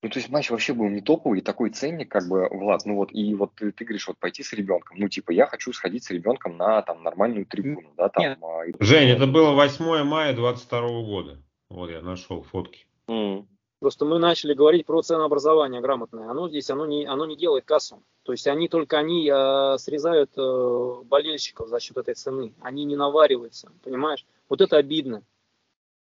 Ну, 0.02 0.10
то 0.10 0.18
есть 0.18 0.28
матч 0.28 0.50
вообще 0.50 0.74
был 0.74 0.90
не 0.90 1.00
топовый, 1.00 1.38
и 1.38 1.42
такой 1.42 1.70
ценник, 1.70 2.10
как 2.10 2.28
бы, 2.28 2.46
Влад, 2.50 2.84
ну 2.84 2.96
вот, 2.96 3.08
и 3.14 3.34
вот 3.34 3.54
ты, 3.54 3.72
ты 3.72 3.86
говоришь, 3.86 4.06
вот 4.06 4.18
пойти 4.18 4.42
с 4.42 4.52
ребенком, 4.52 4.98
ну, 4.98 5.08
типа, 5.08 5.30
я 5.30 5.46
хочу 5.46 5.72
сходить 5.72 6.04
с 6.04 6.10
ребенком 6.10 6.58
на, 6.58 6.82
там, 6.82 7.02
нормальную 7.02 7.46
трибуну, 7.46 7.88
да, 7.96 8.10
там. 8.10 8.22
Нет. 8.22 8.38
А, 8.42 8.66
и... 8.66 8.74
Жень, 8.80 9.08
это 9.08 9.26
было 9.26 9.52
8 9.52 10.04
мая 10.04 10.36
22 10.36 10.80
года, 11.04 11.42
вот 11.70 11.90
я 11.90 12.02
нашел 12.02 12.42
фотки. 12.42 12.86
Mm. 13.08 13.46
Просто 13.78 14.06
мы 14.06 14.18
начали 14.18 14.54
говорить 14.54 14.86
про 14.86 15.02
ценообразование 15.02 15.80
грамотное. 15.80 16.30
Оно 16.30 16.48
здесь, 16.48 16.70
оно 16.70 16.86
не, 16.86 17.04
оно 17.04 17.26
не 17.26 17.36
делает 17.36 17.66
кассу. 17.66 18.02
То 18.22 18.32
есть 18.32 18.46
они 18.46 18.68
только 18.68 18.98
они 18.98 19.30
э, 19.30 19.78
срезают 19.78 20.30
э, 20.36 21.02
болельщиков 21.04 21.68
за 21.68 21.78
счет 21.78 21.96
этой 21.98 22.14
цены. 22.14 22.54
Они 22.60 22.84
не 22.84 22.96
навариваются, 22.96 23.70
понимаешь? 23.84 24.24
Вот 24.48 24.62
это 24.62 24.78
обидно. 24.78 25.22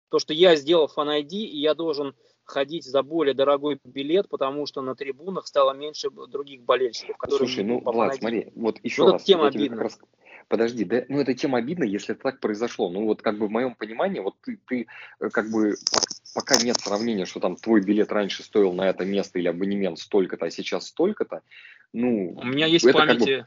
То, 0.08 0.18
что 0.18 0.32
я 0.32 0.56
сделал 0.56 0.88
фан 0.88 1.10
и 1.10 1.26
я 1.36 1.74
должен 1.74 2.14
ходить 2.44 2.84
за 2.84 3.02
более 3.02 3.34
дорогой 3.34 3.78
билет, 3.84 4.28
потому 4.30 4.64
что 4.64 4.80
на 4.80 4.96
трибунах 4.96 5.46
стало 5.46 5.74
меньше 5.74 6.08
других 6.10 6.62
болельщиков. 6.62 7.18
Которые 7.18 7.46
Слушай, 7.46 7.64
ну, 7.64 7.80
Влад, 7.80 8.16
смотри, 8.16 8.50
вот 8.56 8.78
еще 8.82 9.02
вот 9.02 9.12
раз. 9.12 9.24
тема 9.24 9.48
обидна. 9.48 9.82
Раз, 9.82 9.98
Подожди, 10.48 10.84
да, 10.84 11.04
ну 11.10 11.20
это 11.20 11.34
тем 11.34 11.54
обидно, 11.54 11.84
если 11.84 12.14
это 12.14 12.22
так 12.22 12.40
произошло. 12.40 12.88
Ну 12.88 13.04
вот 13.04 13.20
как 13.20 13.38
бы 13.38 13.48
в 13.48 13.50
моем 13.50 13.74
понимании, 13.74 14.20
вот 14.20 14.34
ты, 14.40 14.58
ты 14.66 14.86
э, 15.20 15.28
как 15.28 15.50
бы 15.50 15.74
пока 16.34 16.56
нет 16.56 16.78
сравнения, 16.80 17.26
что 17.26 17.40
там 17.40 17.56
твой 17.56 17.80
билет 17.80 18.12
раньше 18.12 18.42
стоил 18.42 18.72
на 18.72 18.88
это 18.88 19.04
место 19.04 19.38
или 19.38 19.48
абонемент 19.48 19.98
столько-то, 19.98 20.46
а 20.46 20.50
сейчас 20.50 20.86
столько-то. 20.86 21.42
Ну, 21.92 22.34
у 22.36 22.44
меня 22.44 22.66
есть 22.66 22.84
в 22.84 22.92
памяти. 22.92 23.38
Как 23.38 23.46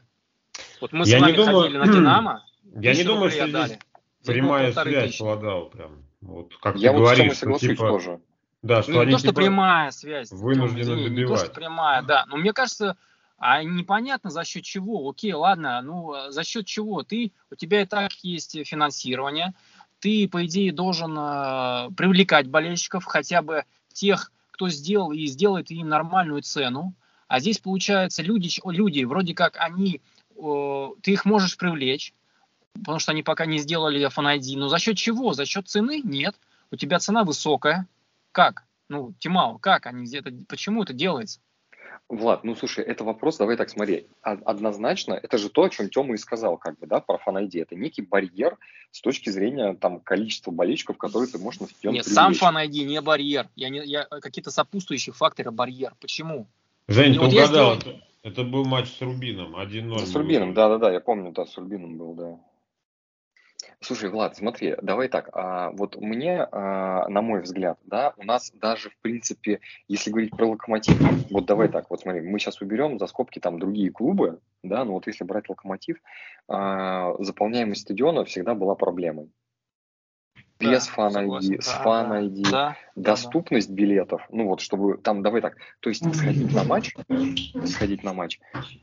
Вот 0.80 0.92
мы 0.92 1.06
я 1.06 1.18
с 1.18 1.20
вами 1.20 1.32
думаю... 1.32 1.60
ходили 1.62 1.78
на 1.78 1.86
Динамо. 1.86 2.44
Я 2.74 2.94
не 2.94 3.04
думаю, 3.04 3.30
что 3.30 3.48
здесь 3.48 3.78
прямая 4.24 4.72
связь, 4.72 5.20
Владал, 5.20 5.68
прям. 5.68 6.04
Вот 6.20 6.56
как 6.58 6.76
я 6.76 6.92
ты 6.92 6.98
вот 6.98 7.04
говоришь, 7.04 7.36
что 7.36 7.58
типа... 7.58 7.88
тоже. 7.88 8.20
Да, 8.62 8.82
что 8.82 8.92
ну, 8.92 9.00
они 9.00 9.10
не 9.10 9.16
то, 9.16 9.22
типа 9.22 9.32
что 9.32 9.40
прямая 9.40 9.90
связь. 9.90 10.30
Вынуждены 10.30 10.80
извини, 10.80 11.08
добивать. 11.08 11.30
Не 11.30 11.36
то, 11.36 11.44
что 11.44 11.54
прямая, 11.54 12.02
да. 12.02 12.24
Но 12.28 12.36
мне 12.36 12.52
кажется, 12.52 12.96
а 13.38 13.62
непонятно 13.64 14.30
за 14.30 14.44
счет 14.44 14.62
чего. 14.62 15.10
Окей, 15.10 15.32
ладно, 15.32 15.82
ну 15.82 16.14
за 16.30 16.44
счет 16.44 16.64
чего? 16.64 17.02
Ты, 17.02 17.32
у 17.50 17.56
тебя 17.56 17.82
и 17.82 17.86
так 17.86 18.12
есть 18.22 18.56
финансирование, 18.64 19.52
ты, 20.02 20.28
по 20.28 20.44
идее, 20.44 20.72
должен 20.72 21.16
э, 21.16 21.90
привлекать 21.96 22.48
болельщиков, 22.48 23.04
хотя 23.04 23.40
бы 23.40 23.64
тех, 23.92 24.32
кто 24.50 24.68
сделал 24.68 25.12
и 25.12 25.26
сделает 25.26 25.70
им 25.70 25.88
нормальную 25.88 26.42
цену. 26.42 26.94
А 27.28 27.38
здесь, 27.38 27.58
получается, 27.58 28.20
люди, 28.22 28.50
люди 28.64 29.04
вроде 29.04 29.32
как 29.32 29.56
они, 29.58 30.02
ты 30.34 31.12
их 31.12 31.24
можешь 31.24 31.56
привлечь, 31.56 32.14
потому 32.74 32.98
что 32.98 33.12
они 33.12 33.22
пока 33.22 33.46
не 33.46 33.58
сделали 33.58 34.04
FNID. 34.08 34.58
Но 34.58 34.68
за 34.68 34.80
счет 34.80 34.96
чего? 34.96 35.34
За 35.34 35.46
счет 35.46 35.68
цены? 35.68 36.00
Нет. 36.02 36.34
У 36.72 36.76
тебя 36.76 36.98
цена 36.98 37.22
высокая. 37.22 37.86
Как? 38.32 38.64
Ну, 38.88 39.14
Тимау, 39.20 39.58
как 39.58 39.86
они 39.86 40.04
где-то, 40.04 40.32
почему 40.48 40.82
это 40.82 40.92
делается? 40.92 41.38
Влад, 42.08 42.44
ну 42.44 42.54
слушай, 42.54 42.84
это 42.84 43.04
вопрос, 43.04 43.38
давай 43.38 43.56
так 43.56 43.70
смотри. 43.70 44.06
Однозначно, 44.20 45.14
это 45.14 45.38
же 45.38 45.48
то, 45.48 45.62
о 45.62 45.70
чем 45.70 45.88
Тёма 45.88 46.14
и 46.14 46.18
сказал, 46.18 46.58
как 46.58 46.78
бы, 46.78 46.86
да, 46.86 47.00
про 47.00 47.16
фан-ID. 47.16 47.62
Это 47.62 47.74
некий 47.74 48.02
барьер 48.02 48.58
с 48.90 49.00
точки 49.00 49.30
зрения 49.30 49.74
там 49.74 50.00
количества 50.00 50.50
болельщиков, 50.50 50.98
которые 50.98 51.30
ты 51.30 51.38
можешь 51.38 51.60
на 51.60 51.66
стадион 51.68 51.94
Нет, 51.94 52.04
привлечь. 52.04 52.14
сам 52.14 52.34
фан-ID 52.34 52.84
не 52.84 53.00
барьер. 53.00 53.48
Я 53.56 53.70
не, 53.70 53.82
я, 53.84 54.04
какие-то 54.04 54.50
сопутствующие 54.50 55.14
факторы 55.14 55.50
барьер. 55.50 55.94
Почему? 56.00 56.46
Жень, 56.88 57.14
ты 57.14 57.20
вот 57.20 57.32
угадал, 57.32 57.48
сделал... 57.48 57.72
это, 57.74 58.04
это 58.22 58.44
был 58.44 58.64
матч 58.66 58.88
с 58.90 59.00
Рубином, 59.00 59.56
1-0. 59.56 59.98
С 60.04 60.14
Рубином, 60.14 60.52
да-да-да, 60.52 60.92
я 60.92 61.00
помню, 61.00 61.32
да, 61.32 61.46
с 61.46 61.56
Рубином 61.56 61.96
был, 61.96 62.14
да. 62.14 62.38
Слушай, 63.82 64.10
Влад, 64.10 64.36
смотри, 64.36 64.76
давай 64.80 65.08
так. 65.08 65.28
А, 65.32 65.70
вот 65.72 65.96
мне, 65.96 66.46
а, 66.52 67.08
на 67.08 67.20
мой 67.20 67.42
взгляд, 67.42 67.78
да, 67.84 68.14
у 68.16 68.22
нас 68.22 68.52
даже, 68.54 68.90
в 68.90 68.96
принципе, 68.98 69.58
если 69.88 70.10
говорить 70.10 70.36
про 70.36 70.46
локомотив, 70.46 70.96
вот 71.30 71.46
давай 71.46 71.68
так, 71.68 71.90
вот 71.90 72.00
смотри, 72.00 72.20
мы 72.20 72.38
сейчас 72.38 72.60
уберем 72.60 73.00
за 73.00 73.08
скобки 73.08 73.40
там 73.40 73.58
другие 73.58 73.90
клубы, 73.90 74.38
да, 74.62 74.84
но 74.84 74.92
вот 74.92 75.08
если 75.08 75.24
брать 75.24 75.48
локомотив, 75.48 75.96
а, 76.46 77.14
заполняемость 77.18 77.82
стадиона 77.82 78.24
всегда 78.24 78.54
была 78.54 78.76
проблемой 78.76 79.32
без 80.62 80.86
да, 80.86 80.92
фан 80.92 81.16
ID, 81.16 81.60
с 81.60 81.68
фан 81.68 82.12
ID, 82.12 82.50
да, 82.50 82.76
доступность 82.94 83.68
да. 83.68 83.74
билетов, 83.74 84.22
ну 84.30 84.46
вот, 84.48 84.60
чтобы 84.60 84.98
там, 84.98 85.22
давай 85.22 85.40
так, 85.40 85.56
то 85.80 85.88
есть 85.88 86.02
сходить 86.14 86.52
на 86.52 86.64
матч, 86.64 86.94
сходить 87.64 88.02
на 88.04 88.12
матч, 88.12 88.38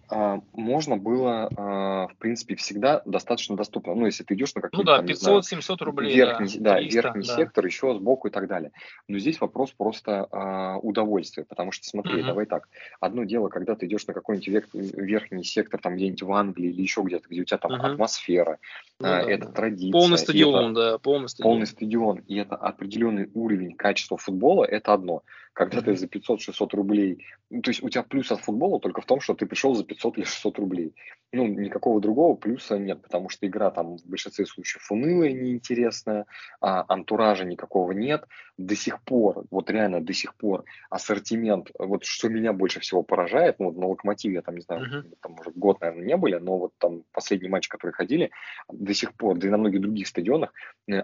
а, 0.09 0.41
можно 0.53 0.97
было, 0.97 1.49
а, 1.55 2.07
в 2.07 2.15
принципе, 2.17 2.55
всегда 2.55 3.01
достаточно 3.05 3.55
доступно, 3.55 3.93
ну, 3.95 4.05
если 4.05 4.23
ты 4.23 4.33
идешь 4.33 4.55
на 4.55 4.61
какие-то, 4.61 5.01
ну 5.01 5.07
да, 5.07 5.13
500-700 5.13 5.83
рублей, 5.83 6.15
верхний, 6.15 6.59
да, 6.59 6.77
300, 6.77 6.95
верхний 6.95 7.27
да. 7.27 7.35
сектор, 7.35 7.65
еще 7.65 7.93
сбоку 7.93 8.27
и 8.27 8.31
так 8.31 8.47
далее. 8.47 8.71
Но 9.07 9.19
здесь 9.19 9.39
вопрос 9.39 9.71
просто 9.71 10.27
а, 10.31 10.77
удовольствия, 10.77 11.45
потому 11.45 11.71
что, 11.71 11.85
смотри, 11.87 12.19
угу. 12.19 12.27
давай 12.27 12.45
так, 12.45 12.67
одно 12.99 13.23
дело, 13.23 13.49
когда 13.49 13.75
ты 13.75 13.85
идешь 13.85 14.07
на 14.07 14.13
какой-нибудь 14.13 14.73
верхний 14.73 15.43
сектор, 15.43 15.79
там 15.79 15.95
где-нибудь 15.95 16.23
в 16.23 16.31
Англии 16.31 16.69
или 16.69 16.81
еще 16.81 17.01
где-то, 17.01 17.27
где 17.29 17.41
у 17.41 17.45
тебя 17.45 17.57
там 17.57 17.73
угу. 17.73 17.85
атмосфера, 17.85 18.57
ну, 18.99 19.07
а, 19.07 19.23
да, 19.23 19.31
это 19.31 19.45
да. 19.45 19.51
традиция. 19.51 19.91
Полный 19.91 20.17
стадион, 20.17 20.71
это, 20.71 20.73
да, 20.73 20.97
полный 20.97 21.29
стадион. 21.29 21.51
Полный 21.51 21.67
стадион 21.69 22.19
и 22.27 22.35
это 22.35 22.55
определенный 22.55 23.29
уровень 23.33 23.75
качества 23.75 24.17
футбола, 24.17 24.65
это 24.65 24.93
одно. 24.93 25.23
Когда 25.53 25.81
ты 25.81 25.95
за 25.95 26.07
500-600 26.07 26.69
рублей, 26.73 27.25
ну, 27.49 27.61
то 27.61 27.71
есть 27.71 27.83
у 27.83 27.89
тебя 27.89 28.03
плюс 28.03 28.31
от 28.31 28.41
футбола 28.41 28.79
только 28.79 29.01
в 29.01 29.05
том, 29.05 29.19
что 29.19 29.33
ты 29.33 29.45
пришел 29.45 29.73
за 29.73 29.83
500 29.83 30.17
или 30.17 30.25
600 30.25 30.59
рублей. 30.59 30.93
Ну, 31.31 31.47
никакого 31.47 31.99
другого 31.99 32.35
плюса 32.35 32.77
нет, 32.77 33.01
потому 33.01 33.29
что 33.29 33.45
игра 33.47 33.71
там 33.71 33.97
в 33.97 34.05
большинстве 34.05 34.45
случаев 34.45 34.91
унылая, 34.91 35.31
неинтересная, 35.31 36.25
а 36.61 36.85
антуража 36.87 37.45
никакого 37.45 37.91
нет. 37.91 38.25
До 38.57 38.75
сих 38.75 39.01
пор, 39.03 39.45
вот 39.51 39.69
реально 39.69 40.01
до 40.01 40.13
сих 40.13 40.35
пор 40.35 40.63
ассортимент, 40.89 41.71
вот 41.77 42.03
что 42.03 42.29
меня 42.29 42.53
больше 42.53 42.79
всего 42.79 43.03
поражает, 43.03 43.59
ну, 43.59 43.65
вот 43.67 43.77
на 43.77 43.87
Локомотиве, 43.87 44.35
я 44.35 44.41
там, 44.41 44.55
не 44.55 44.61
знаю, 44.61 44.85
uh-huh. 44.85 45.15
там 45.21 45.39
уже 45.39 45.51
год, 45.51 45.81
наверное, 45.81 46.05
не 46.05 46.17
были, 46.17 46.35
но 46.35 46.57
вот 46.57 46.73
там 46.77 47.03
последний 47.11 47.49
матч, 47.49 47.67
который 47.67 47.91
ходили, 47.91 48.31
до 48.71 48.93
сих 48.93 49.13
пор, 49.13 49.37
да 49.37 49.47
и 49.47 49.51
на 49.51 49.57
многих 49.57 49.81
других 49.81 50.07
стадионах, 50.07 50.53
э, 50.87 50.99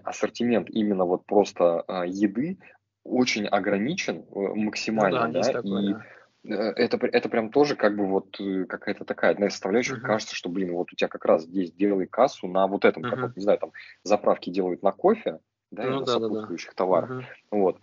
ассортимент 0.55 0.69
именно 0.69 1.05
вот 1.05 1.25
просто 1.25 1.81
а, 1.81 2.05
еды 2.05 2.57
очень 3.03 3.45
ограничен 3.47 4.25
э, 4.33 4.39
максимально, 4.55 5.27
ну, 5.27 5.33
да, 5.33 5.41
да 5.41 5.51
такое, 5.51 5.81
и 5.81 5.93
да. 5.93 6.03
Э, 6.43 6.73
это, 6.75 6.97
это 7.05 7.29
прям 7.29 7.51
тоже 7.51 7.75
как 7.75 7.95
бы 7.95 8.07
вот 8.07 8.39
э, 8.39 8.65
какая-то 8.65 9.05
такая 9.05 9.31
одна 9.31 9.47
из 9.47 9.51
составляющих. 9.51 9.99
Uh-huh. 9.99 10.07
Кажется, 10.07 10.35
что, 10.35 10.49
блин, 10.49 10.73
вот 10.73 10.91
у 10.91 10.95
тебя 10.95 11.07
как 11.07 11.25
раз 11.25 11.43
здесь 11.43 11.71
делай 11.71 12.07
кассу 12.07 12.47
на 12.47 12.67
вот 12.67 12.83
этом, 12.83 13.03
uh-huh. 13.03 13.09
как 13.09 13.21
вот, 13.21 13.35
не 13.35 13.43
знаю, 13.43 13.59
там 13.59 13.71
заправки 14.03 14.49
делают 14.49 14.81
на 14.81 14.91
кофе, 14.91 15.39
да, 15.71 15.83
ну, 15.83 16.01
и 16.01 16.05
да, 16.05 16.13
на 16.13 16.19
сопутствующих 16.19 16.69
да, 16.69 16.73
да. 16.73 16.77
товарах. 16.77 17.11
Uh-huh. 17.11 17.23
Вот. 17.51 17.77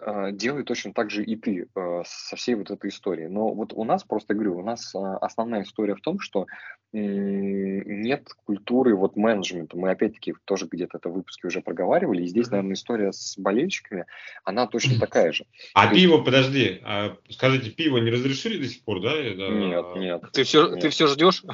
А, 0.00 0.32
делай 0.32 0.64
точно 0.64 0.92
так 0.92 1.10
же 1.10 1.24
и 1.24 1.36
ты 1.36 1.68
а, 1.74 2.02
со 2.04 2.36
всей 2.36 2.54
вот 2.54 2.70
этой 2.70 2.90
историей. 2.90 3.28
Но 3.28 3.52
вот 3.52 3.72
у 3.72 3.84
нас, 3.84 4.04
просто 4.04 4.34
говорю, 4.34 4.58
у 4.58 4.62
нас 4.62 4.94
а, 4.94 5.16
основная 5.18 5.62
история 5.62 5.94
в 5.94 6.00
том, 6.00 6.20
что 6.20 6.46
нет 6.90 8.28
культуры 8.46 8.96
вот 8.96 9.14
менеджмента. 9.14 9.76
Мы 9.76 9.90
опять-таки 9.90 10.34
тоже 10.46 10.66
где-то 10.70 10.96
это 10.96 11.10
в 11.10 11.12
выпуске 11.12 11.48
уже 11.48 11.60
проговаривали. 11.60 12.22
И 12.22 12.26
здесь, 12.28 12.48
наверное, 12.48 12.72
история 12.72 13.12
с 13.12 13.36
болельщиками, 13.36 14.06
она 14.42 14.66
точно 14.66 14.98
такая 14.98 15.32
же. 15.32 15.44
А 15.74 15.88
То 15.88 15.94
пиво, 15.94 16.14
есть... 16.14 16.24
подожди, 16.24 16.80
а, 16.82 17.16
скажите, 17.28 17.70
пиво 17.70 17.98
не 17.98 18.10
разрешили 18.10 18.58
до 18.58 18.68
сих 18.68 18.82
пор, 18.84 19.02
да? 19.02 19.12
Нет, 19.22 19.84
нет. 19.96 20.22
Ты 20.32 20.44
все, 20.44 20.70
нет. 20.70 20.80
Ты 20.80 20.88
все 20.88 21.08
ждешь? 21.08 21.44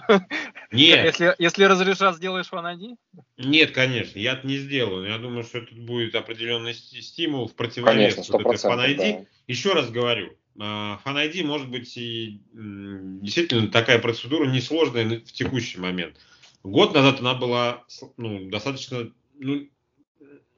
Нет. 0.70 1.04
Если, 1.04 1.34
если 1.38 1.64
разрешат, 1.64 2.16
сделаешь 2.16 2.46
фанади? 2.46 2.96
Нет, 3.36 3.72
конечно, 3.72 4.18
я 4.18 4.32
это 4.32 4.46
не 4.46 4.56
сделаю. 4.56 5.08
Я 5.08 5.18
думаю, 5.18 5.42
что 5.44 5.58
это 5.58 5.74
будет 5.74 6.14
определенный 6.14 6.74
стимул 6.74 7.48
в 7.48 7.54
противовес 7.54 8.28
вот 8.42 8.54
этой 8.54 8.58
фан-ID. 8.58 8.96
Да. 8.96 9.26
Еще 9.46 9.72
раз 9.72 9.90
говорю, 9.90 10.32
Fan-ID 10.56 11.42
а, 11.42 11.46
может 11.46 11.68
быть 11.68 11.96
и 11.96 12.40
действительно 12.54 13.68
такая 13.68 13.98
процедура 13.98 14.46
несложная 14.46 15.20
в 15.20 15.32
текущий 15.32 15.80
момент. 15.80 16.16
Год 16.62 16.94
назад 16.94 17.20
она 17.20 17.34
была 17.34 17.84
ну, 18.16 18.48
достаточно, 18.48 19.12
ну, 19.38 19.68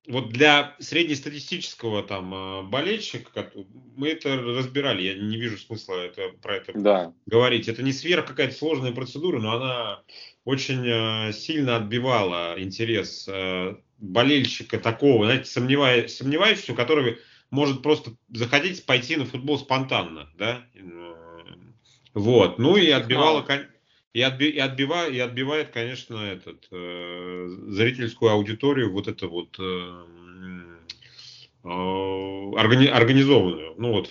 вот 0.07 0.29
для 0.29 0.77
среднестатистического 0.79 2.03
там 2.03 2.33
а, 2.35 2.62
болельщика, 2.62 3.51
мы 3.97 4.09
это 4.09 4.37
разбирали, 4.37 5.03
я 5.03 5.14
не 5.14 5.37
вижу 5.37 5.57
смысла 5.57 5.95
это, 5.95 6.29
про 6.43 6.57
это 6.57 6.72
да. 6.74 7.14
говорить. 7.24 7.66
Это 7.68 7.83
не 7.83 7.93
сверх 7.93 8.27
какая-то 8.27 8.55
сложная 8.55 8.93
процедура, 8.93 9.41
но 9.41 9.57
она 9.57 10.03
очень 10.45 10.87
а, 10.87 11.33
сильно 11.33 11.77
отбивала 11.77 12.55
интерес 12.59 13.29
болельщика 13.99 14.79
такого, 14.79 15.24
знаете, 15.24 15.51
сомневающегося, 15.51 16.72
у 16.74 16.77
которого 16.77 17.16
может 17.51 17.82
просто 17.82 18.12
заходить, 18.28 18.84
пойти 18.86 19.16
на 19.16 19.24
футбол 19.24 19.59
спонтанно, 19.59 20.28
да, 20.38 20.64
вот, 22.14 22.59
ну 22.59 22.76
и 22.76 22.90
отбивала, 22.90 23.44
и, 24.14 24.22
отби, 24.22 24.49
и, 24.49 24.59
отбива, 24.59 25.07
и 25.07 25.18
отбивает, 25.18 25.68
конечно, 25.68 26.16
этот, 26.16 26.66
э, 26.70 27.49
зрительскую 27.68 28.32
аудиторию, 28.32 28.90
вот 28.90 29.09
это 29.09 29.28
вот 29.28 29.59
э, 29.59 30.05
э, 31.64 31.68
органи, 31.68 32.86
организованную, 32.86 33.74
ну 33.76 33.92
вот, 33.92 34.11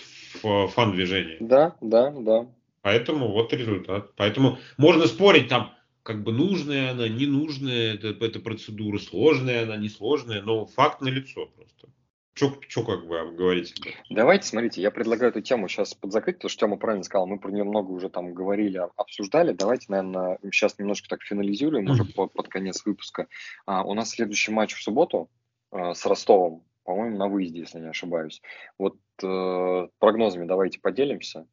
фан-движение. 0.70 1.38
Да, 1.40 1.76
да, 1.80 2.12
да. 2.12 2.46
Поэтому 2.82 3.32
вот 3.32 3.52
результат. 3.52 4.14
Поэтому 4.14 4.60
можно 4.76 5.08
спорить 5.08 5.48
там, 5.48 5.74
как 6.04 6.22
бы 6.22 6.30
нужная 6.30 6.92
она, 6.92 7.08
ненужная 7.08 7.94
эта, 7.94 8.10
эта 8.24 8.38
процедура, 8.38 8.98
сложная 8.98 9.64
она, 9.64 9.76
несложная, 9.76 10.40
но 10.40 10.66
факт 10.66 11.00
налицо 11.00 11.46
просто. 11.46 11.88
Что 12.36 12.84
как 12.84 13.06
бы 13.06 13.32
говорить? 13.32 13.80
Давайте, 14.10 14.46
смотрите, 14.46 14.82
я 14.82 14.90
предлагаю 14.90 15.30
эту 15.30 15.40
тему 15.40 15.68
сейчас 15.68 15.94
подзакрыть, 15.94 16.36
потому 16.36 16.50
что 16.50 16.60
Тёма 16.60 16.76
правильно 16.76 17.02
сказал, 17.02 17.26
мы 17.26 17.38
про 17.38 17.50
нее 17.50 17.64
много 17.64 17.92
уже 17.92 18.10
там 18.10 18.34
говорили, 18.34 18.82
обсуждали. 18.96 19.52
Давайте, 19.52 19.86
наверное, 19.88 20.38
сейчас 20.52 20.78
немножко 20.78 21.08
так 21.08 21.22
финализируем 21.22 21.88
уже 21.90 22.04
под, 22.04 22.34
под 22.34 22.48
конец 22.48 22.84
выпуска. 22.84 23.28
А, 23.64 23.84
у 23.84 23.94
нас 23.94 24.10
следующий 24.10 24.52
матч 24.52 24.74
в 24.74 24.82
субботу 24.82 25.30
а, 25.70 25.94
с 25.94 26.04
Ростовом, 26.04 26.62
по-моему, 26.84 27.16
на 27.16 27.28
выезде, 27.28 27.60
если 27.60 27.80
не 27.80 27.88
ошибаюсь. 27.88 28.42
Вот 28.76 28.98
э, 29.22 29.88
прогнозами 29.98 30.46
давайте 30.46 30.78
поделимся. 30.78 31.46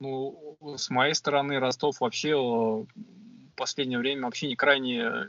Ну, 0.00 0.56
с 0.76 0.88
моей 0.88 1.14
стороны, 1.14 1.60
Ростов 1.60 2.00
вообще 2.00 2.34
в 2.34 2.86
последнее 3.56 3.98
время 3.98 4.24
вообще 4.24 4.48
не 4.48 4.56
крайне 4.56 5.28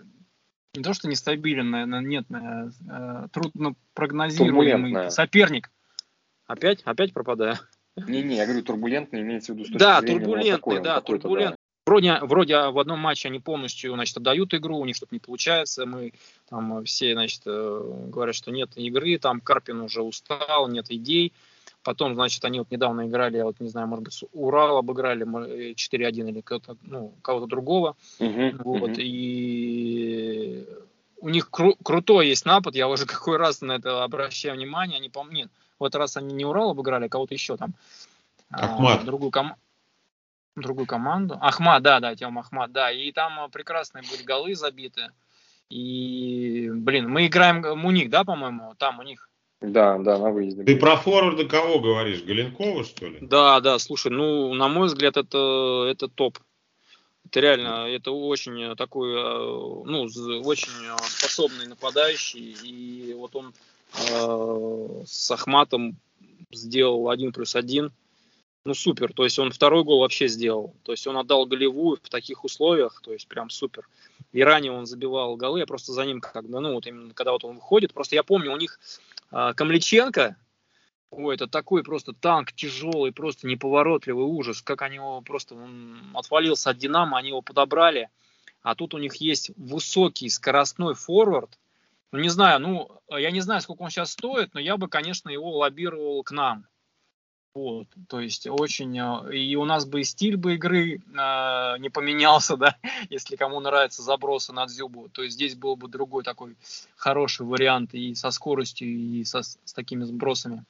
не 0.78 0.84
то, 0.84 0.94
что 0.94 1.08
нестабилен, 1.08 1.70
наверное, 1.70 2.02
нет, 2.02 2.30
наверное, 2.30 2.72
э, 2.90 3.28
трудно 3.32 3.76
прогнозируемый 3.94 5.12
соперник. 5.12 5.72
Опять? 6.46 6.82
Опять 6.84 7.14
пропадаю? 7.14 7.58
Не-не, 7.96 8.38
я 8.38 8.46
говорю, 8.46 8.64
турбулентный 8.64 9.22
имеется 9.22 9.54
в 9.54 9.58
виду. 9.58 9.78
Да, 9.78 10.02
турбулентный, 10.02 10.52
вот 10.52 10.58
такой, 10.58 10.82
да, 10.82 11.02
турбулентный. 11.02 11.52
Да. 11.52 11.58
Вроде, 11.88 12.20
вроде 12.22 12.58
в 12.68 12.80
одном 12.80 13.00
матче 13.00 13.30
они 13.30 13.40
полностью, 13.40 13.94
значит, 13.94 14.18
отдают 14.18 14.54
игру, 14.54 14.78
у 14.78 14.86
них 14.86 14.96
что-то 14.98 15.16
не 15.16 15.20
получается, 15.20 15.86
мы 15.86 16.14
там 16.50 16.84
все, 16.84 17.14
значит, 17.14 17.44
э, 17.46 18.08
говорят, 18.08 18.36
что 18.36 18.52
нет 18.52 18.72
игры, 18.76 19.18
там 19.18 19.40
Карпин 19.40 19.80
уже 19.80 20.02
устал, 20.02 20.68
нет 20.68 20.92
идей, 20.92 21.34
Потом, 21.84 22.16
значит, 22.16 22.44
они 22.44 22.60
вот 22.60 22.70
недавно 22.70 23.08
играли, 23.08 23.38
я 23.38 23.46
вот 23.46 23.60
не 23.60 23.70
знаю, 23.70 23.88
может 23.88 24.04
быть, 24.04 24.24
Урал 24.34 24.78
обыграли 24.78 25.24
4-1 25.24 26.26
э, 26.26 26.30
или 26.30 26.42
кого-то, 26.42 26.76
ну, 26.82 27.14
кого-то 27.22 27.46
другого. 27.46 27.96
Uh-huh, 28.20 28.62
вот, 28.64 28.92
uh-huh. 28.92 29.04
И 29.04 30.68
у 31.22 31.30
них 31.30 31.50
кру- 31.52 31.78
крутой 31.82 32.28
есть 32.28 32.46
напад, 32.46 32.76
я 32.76 32.88
уже 32.88 33.06
какой 33.06 33.38
раз 33.38 33.62
на 33.62 33.74
это 33.74 34.04
обращаю 34.04 34.56
внимание, 34.56 34.98
они 34.98 35.10
помнят. 35.10 35.34
Нет, 35.34 35.52
в 35.80 35.84
этот 35.86 36.00
раз 36.00 36.18
они 36.18 36.34
не 36.34 36.46
Урал 36.46 36.72
обыграли, 36.72 37.06
а 37.06 37.10
кого-то 37.10 37.34
еще 37.34 37.58
там. 37.58 37.74
А, 38.50 38.66
Ахмат. 38.66 39.02
А, 39.02 39.06
другую, 39.06 39.32
ком- 39.32 39.56
другую 40.56 40.88
команду. 40.88 41.38
Ахмат, 41.40 41.84
да, 41.84 42.00
да, 42.00 42.16
Тем 42.16 42.38
Ахмат, 42.40 42.72
да. 42.72 42.92
И 42.92 43.12
там 43.12 43.50
прекрасные 43.52 44.04
были 44.10 44.24
голы 44.24 44.56
забиты. 44.56 45.10
И, 45.70 46.70
блин, 46.74 47.10
мы 47.10 47.28
играем 47.28 47.78
Муник, 47.78 48.10
да, 48.10 48.24
по-моему, 48.24 48.74
там 48.78 49.00
у 49.00 49.04
них 49.04 49.27
да, 49.62 49.98
да, 49.98 50.20
на 50.20 50.32
выезде. 50.32 50.64
Ты 50.64 50.76
про 50.76 50.98
форварда 50.98 51.46
кого 51.46 51.80
говоришь? 51.80 52.24
Галенкова, 52.24 52.84
что 52.84 53.08
ли? 53.08 53.18
Да, 53.22 53.60
да, 53.60 53.80
слушай, 53.80 54.12
ну, 54.12 54.54
на 54.54 54.68
мой 54.68 54.88
взгляд, 54.88 55.18
это, 55.18 55.88
это 55.90 56.08
топ. 56.08 56.38
Это 57.26 57.40
реально, 57.40 57.88
это 57.90 58.12
очень 58.12 58.76
такой, 58.78 59.12
э, 59.12 59.84
ну, 59.86 60.08
очень 60.46 60.72
способный 61.02 61.68
нападающий. 61.68 62.56
И 62.64 63.14
вот 63.16 63.36
он 63.36 63.54
э, 63.94 65.04
с 65.06 65.32
Ахматом 65.32 65.98
сделал 66.52 67.10
один 67.10 67.34
плюс 67.34 67.56
один. 67.56 67.92
Ну, 68.64 68.74
супер. 68.74 69.12
То 69.14 69.24
есть 69.24 69.40
он 69.40 69.52
второй 69.52 69.84
гол 69.84 70.02
вообще 70.02 70.28
сделал. 70.28 70.74
То 70.84 70.92
есть 70.92 71.08
он 71.08 71.18
отдал 71.18 71.46
голевую 71.46 71.98
в 72.02 72.10
таких 72.10 72.44
условиях. 72.44 73.02
То 73.02 73.12
есть 73.12 73.28
прям 73.28 73.50
супер. 73.50 73.88
И 74.34 74.42
ранее 74.44 74.72
он 74.72 74.86
забивал 74.86 75.36
голы. 75.36 75.60
Я 75.60 75.66
просто 75.66 75.94
за 75.94 76.06
ним, 76.06 76.22
когда, 76.22 76.60
ну, 76.60 76.74
вот 76.74 76.86
именно 76.86 77.14
когда 77.14 77.32
вот 77.32 77.44
он 77.44 77.56
выходит. 77.56 77.94
Просто 77.94 78.16
я 78.16 78.24
помню, 78.24 78.54
у 78.54 78.58
них 78.58 78.80
а, 79.32 79.54
Камличенко, 79.54 80.36
ой, 81.10 81.36
это 81.36 81.48
такой 81.48 81.84
просто 81.84 82.14
танк 82.14 82.52
тяжелый, 82.54 83.12
просто 83.12 83.48
неповоротливый 83.48 84.26
ужас, 84.26 84.62
как 84.62 84.82
они 84.82 84.96
его 84.96 85.22
просто, 85.22 85.56
он 85.56 86.12
отвалился 86.14 86.70
от 86.70 86.78
Динамо, 86.78 87.18
они 87.18 87.30
его 87.30 87.42
подобрали, 87.42 88.10
а 88.62 88.76
тут 88.76 88.94
у 88.94 88.98
них 88.98 89.16
есть 89.16 89.52
высокий 89.58 90.30
скоростной 90.30 90.96
форвард, 90.96 91.58
ну 92.12 92.20
не 92.20 92.30
знаю, 92.30 92.60
ну 92.60 93.02
я 93.10 93.32
не 93.32 93.42
знаю, 93.42 93.62
сколько 93.62 93.82
он 93.82 93.90
сейчас 93.90 94.12
стоит, 94.12 94.54
но 94.54 94.60
я 94.60 94.78
бы, 94.78 94.88
конечно, 94.88 95.30
его 95.30 95.58
лоббировал 95.58 96.24
к 96.24 96.32
нам, 96.32 96.66
вот, 97.58 97.88
то 98.08 98.20
есть 98.20 98.46
очень... 98.46 99.00
Э, 99.00 99.36
и 99.36 99.56
у 99.56 99.66
нас 99.66 99.88
бы 99.88 100.02
и 100.02 100.04
стиль 100.04 100.38
бы 100.38 100.54
игры 100.54 100.98
э, 100.98 101.78
не 101.80 101.90
поменялся, 101.90 102.56
да, 102.58 102.76
если 103.10 103.36
кому 103.36 103.60
нравятся 103.60 104.04
забросы 104.04 104.54
на 104.54 104.68
дзюбу. 104.68 105.10
То 105.10 105.24
есть 105.24 105.34
здесь 105.34 105.56
был 105.56 105.76
бы 105.76 105.88
другой 105.88 106.24
такой 106.24 106.56
хороший 106.96 107.48
вариант 107.48 107.96
и 107.96 108.14
со 108.14 108.30
скоростью, 108.30 108.88
и 108.88 109.24
со, 109.24 109.42
с 109.42 109.74
такими 109.74 110.04
сбросами. 110.04 110.66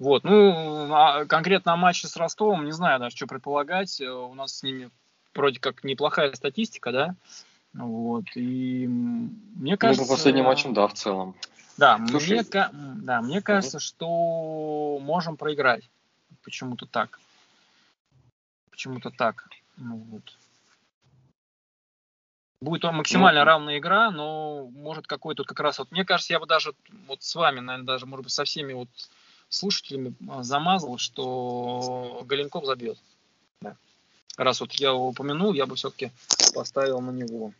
Вот, 0.00 0.24
ну, 0.24 0.92
а 0.92 1.24
конкретно 1.24 1.74
о 1.74 1.76
матче 1.76 2.08
с 2.08 2.16
Ростовом, 2.16 2.64
не 2.64 2.72
знаю 2.72 2.98
даже, 2.98 3.14
что 3.14 3.28
предполагать. 3.28 4.00
Э, 4.00 4.10
у 4.10 4.34
нас 4.34 4.58
с 4.58 4.64
ними 4.64 4.90
вроде 5.36 5.60
как 5.60 5.84
неплохая 5.84 6.32
статистика, 6.34 6.90
да. 6.90 7.14
Вот, 7.74 8.24
и 8.34 8.88
мне 8.88 9.76
кажется... 9.76 10.02
Ну, 10.02 10.08
по 10.08 10.14
последним 10.14 10.46
матчам, 10.46 10.74
да, 10.74 10.88
в 10.88 10.94
целом. 10.94 11.36
Да, 11.76 12.04
Слушай, 12.10 12.40
мне, 12.40 12.70
да, 13.04 13.22
мне 13.22 13.40
кажется, 13.40 13.76
угу. 13.76 13.82
что 13.82 14.98
можем 15.00 15.36
проиграть 15.36 15.88
почему-то 16.42 16.86
так. 16.86 17.20
Почему-то 18.70 19.10
так. 19.10 19.48
Ну, 19.76 19.96
вот. 19.96 20.22
Будет 22.60 22.82
максимально 22.84 23.40
ну, 23.40 23.46
равная 23.46 23.78
игра, 23.78 24.10
но 24.10 24.66
может 24.72 25.06
какой-то 25.06 25.44
как 25.44 25.60
раз 25.60 25.78
вот, 25.78 25.92
мне 25.92 26.04
кажется, 26.04 26.32
я 26.32 26.40
бы 26.40 26.46
даже 26.46 26.74
вот 27.06 27.22
с 27.22 27.34
вами, 27.36 27.60
наверное, 27.60 27.86
даже, 27.86 28.06
может 28.06 28.24
быть, 28.24 28.32
со 28.32 28.44
всеми 28.44 28.72
вот 28.72 28.88
слушателями 29.48 30.14
а, 30.28 30.42
замазал, 30.42 30.98
что 30.98 32.22
Галенков 32.26 32.64
забьет. 32.64 32.98
Да. 33.60 33.76
Раз 34.36 34.60
вот 34.60 34.72
я 34.72 34.88
его 34.88 35.08
упомянул, 35.08 35.52
я 35.52 35.66
бы 35.66 35.76
все-таки 35.76 36.10
поставил 36.52 37.00
на 37.00 37.10
него. 37.10 37.52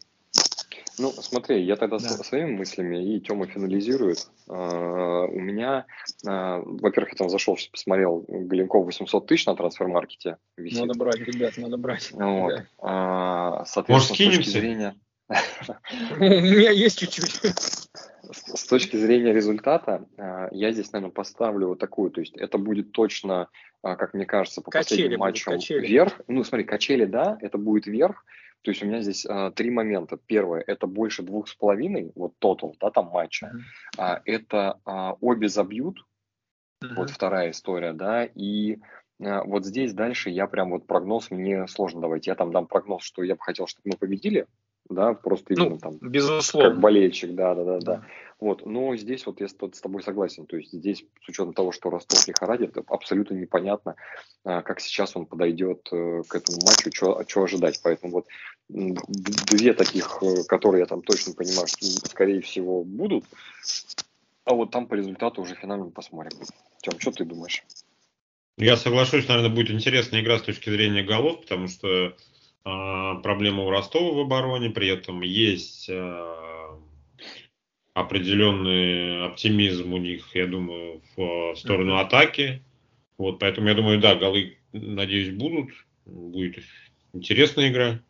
Ну, 0.98 1.12
смотри, 1.12 1.62
я 1.62 1.76
тогда 1.76 1.98
да. 1.98 2.08
своими 2.08 2.52
мыслями, 2.52 3.14
и 3.14 3.20
Тёма 3.20 3.46
финализирует. 3.46 4.28
Uh, 4.48 5.26
у 5.26 5.38
меня, 5.40 5.86
uh, 6.26 6.62
во-первых, 6.64 7.12
я 7.12 7.16
там 7.16 7.28
зашел, 7.28 7.56
посмотрел, 7.70 8.24
Галенков 8.28 8.86
800 8.86 9.26
тысяч 9.26 9.46
на 9.46 9.54
трансфер-маркете 9.54 10.38
висит. 10.56 10.80
Надо 10.80 10.98
брать, 10.98 11.20
ребят, 11.20 11.56
надо 11.56 11.76
брать. 11.76 12.10
Вот. 12.12 12.52
Да. 12.52 13.60
Uh, 13.60 13.64
соответственно, 13.66 13.94
Может, 13.94 14.06
с 14.06 14.08
точки 14.08 14.48
зрения... 14.50 14.94
У 16.16 16.20
меня 16.20 16.70
есть 16.70 16.98
чуть-чуть. 16.98 17.40
С 18.30 18.66
точки 18.66 18.96
зрения 18.96 19.32
результата, 19.32 20.04
я 20.50 20.72
здесь, 20.72 20.92
наверное, 20.92 21.12
поставлю 21.12 21.68
вот 21.68 21.78
такую, 21.78 22.10
то 22.10 22.20
есть 22.20 22.36
это 22.36 22.58
будет 22.58 22.92
точно, 22.92 23.48
как 23.82 24.12
мне 24.12 24.26
кажется, 24.26 24.60
по 24.60 24.70
последним 24.70 25.20
матчам 25.20 25.58
вверх. 25.58 26.20
Ну, 26.28 26.44
смотри, 26.44 26.64
качели, 26.66 27.06
да, 27.06 27.38
это 27.40 27.56
будет 27.56 27.86
вверх, 27.86 28.24
то 28.62 28.70
есть 28.70 28.82
у 28.82 28.86
меня 28.86 29.00
здесь 29.00 29.24
а, 29.26 29.50
три 29.50 29.70
момента. 29.70 30.16
Первое– 30.16 30.62
это 30.66 30.86
больше 30.86 31.22
двух 31.22 31.48
с 31.48 31.54
половиной, 31.54 32.12
вот 32.14 32.34
тотал, 32.38 32.74
да, 32.80 32.90
там 32.90 33.06
матча. 33.06 33.46
Uh-huh. 33.46 33.60
А, 33.98 34.22
это 34.24 34.80
а, 34.84 35.14
обе 35.20 35.48
забьют, 35.48 36.04
uh-huh. 36.82 36.94
вот 36.96 37.10
вторая 37.10 37.50
история, 37.50 37.92
да, 37.92 38.24
и 38.24 38.78
а, 39.22 39.44
вот 39.44 39.64
здесь 39.64 39.94
дальше 39.94 40.30
я 40.30 40.46
прям 40.46 40.70
вот 40.70 40.86
прогноз 40.86 41.30
мне 41.30 41.66
сложно 41.68 42.00
давать. 42.00 42.26
Я 42.26 42.34
там 42.34 42.52
дам 42.52 42.66
прогноз, 42.66 43.02
что 43.02 43.22
я 43.22 43.34
бы 43.34 43.40
хотел, 43.42 43.66
чтобы 43.66 43.90
мы 43.92 43.96
победили, 43.96 44.46
да, 44.88 45.14
просто 45.14 45.54
именно 45.54 45.70
ну, 45.70 45.78
там 45.78 45.98
безусловно. 46.00 46.70
как 46.70 46.80
болельщик, 46.80 47.34
да, 47.34 47.54
да, 47.54 47.64
да, 47.64 47.78
да. 47.80 48.06
Вот, 48.40 48.66
но 48.66 48.94
здесь 48.96 49.26
вот 49.26 49.40
я 49.40 49.48
с, 49.48 49.52
с 49.52 49.80
тобой 49.80 50.02
согласен, 50.02 50.46
то 50.46 50.56
есть 50.56 50.72
здесь 50.72 51.04
с 51.24 51.28
учетом 51.28 51.52
того, 51.52 51.72
что 51.72 51.90
Ростов 51.90 52.26
лихорадит, 52.28 52.76
абсолютно 52.86 53.34
непонятно, 53.34 53.96
а, 54.44 54.62
как 54.62 54.80
сейчас 54.80 55.16
он 55.16 55.26
подойдет 55.26 55.88
э, 55.90 56.22
к 56.28 56.36
этому 56.36 56.58
матчу, 56.64 56.90
что 56.92 57.42
ожидать, 57.42 57.80
поэтому 57.82 58.12
вот 58.12 58.26
две 58.68 59.74
таких, 59.74 60.18
э, 60.22 60.44
которые 60.46 60.80
я 60.80 60.86
там 60.86 61.02
точно 61.02 61.34
понимаю, 61.34 61.66
что 61.66 61.84
скорее 62.08 62.40
всего 62.40 62.84
будут, 62.84 63.24
а 64.44 64.54
вот 64.54 64.70
там 64.70 64.86
по 64.86 64.94
результату 64.94 65.42
уже 65.42 65.56
финально 65.56 65.90
посмотрим. 65.90 66.38
Тем, 66.80 66.98
что 67.00 67.10
ты 67.10 67.24
думаешь? 67.24 67.64
Я 68.56 68.76
соглашусь, 68.76 69.28
наверное, 69.28 69.54
будет 69.54 69.70
интересная 69.70 70.20
игра 70.20 70.38
с 70.38 70.42
точки 70.42 70.70
зрения 70.70 71.02
голов, 71.02 71.42
потому 71.42 71.68
что 71.68 71.88
а, 71.88 72.12
проблема 73.22 73.64
у 73.64 73.70
Ростова 73.70 74.12
в 74.14 74.18
обороне, 74.20 74.70
при 74.70 74.88
этом 74.88 75.22
есть 75.22 75.88
а, 75.90 76.78
определенный 77.94 79.26
оптимизм 79.26 79.92
у 79.92 79.98
них, 79.98 80.34
я 80.34 80.46
думаю, 80.46 81.02
в 81.16 81.54
сторону 81.56 81.94
mm-hmm. 81.94 82.00
атаки. 82.00 82.62
Вот, 83.16 83.38
поэтому 83.38 83.68
я 83.68 83.74
думаю, 83.74 84.00
да, 84.00 84.14
голы, 84.14 84.58
надеюсь, 84.72 85.36
будут. 85.36 85.70
Будет 86.06 86.62
интересная 87.12 87.70
игра. 87.70 88.00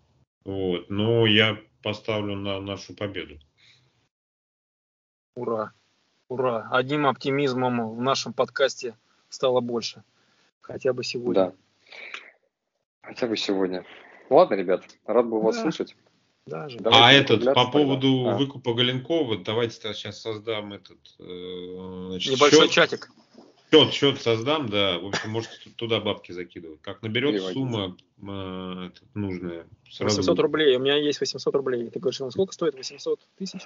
Вот, 0.44 0.88
но 0.90 1.26
я 1.26 1.58
поставлю 1.82 2.36
на 2.36 2.60
нашу 2.60 2.94
победу. 2.94 3.38
Ура! 5.34 5.72
Ура! 6.28 6.68
Одним 6.70 7.06
оптимизмом 7.06 7.94
в 7.94 8.00
нашем 8.00 8.32
подкасте 8.32 8.96
стало 9.28 9.60
больше. 9.60 10.02
Хотя 10.60 10.92
бы 10.92 11.04
сегодня. 11.04 11.34
Да. 11.34 11.52
Хотя 13.02 13.26
бы 13.26 13.36
сегодня. 13.36 13.84
Ладно, 14.30 14.54
ребят, 14.54 14.84
рад 15.06 15.28
был 15.28 15.40
вас 15.40 15.56
да. 15.56 15.62
слышать. 15.62 15.96
Даже. 16.46 16.78
а 16.84 17.12
этот, 17.12 17.44
по 17.52 17.70
поводу 17.70 18.28
а. 18.28 18.36
выкупа 18.36 18.72
Галенкова, 18.72 19.38
давайте 19.38 19.92
сейчас 19.92 20.22
создам 20.22 20.72
этот... 20.72 20.98
Э, 21.18 22.06
значит, 22.08 22.34
Небольшой 22.34 22.68
счет, 22.68 22.70
чатик. 22.70 23.10
Счет, 23.70 23.92
счет 23.92 24.22
создам, 24.22 24.68
да. 24.68 24.98
В 24.98 25.06
общем, 25.06 25.30
можете 25.30 25.70
туда 25.76 26.00
бабки 26.00 26.32
закидывать. 26.32 26.80
Как 26.80 27.02
наберет 27.02 27.42
сумма 27.52 27.96
э, 28.16 28.90
нужная. 29.12 29.66
Сразу 29.90 30.16
800 30.16 30.38
рублей. 30.38 30.76
У 30.76 30.80
меня 30.80 30.96
есть 30.96 31.20
800 31.20 31.54
рублей. 31.54 31.90
Ты 31.90 32.00
говоришь, 32.00 32.20
ну 32.20 32.30
сколько 32.30 32.54
стоит 32.54 32.74
800 32.76 33.20
тысяч? 33.36 33.60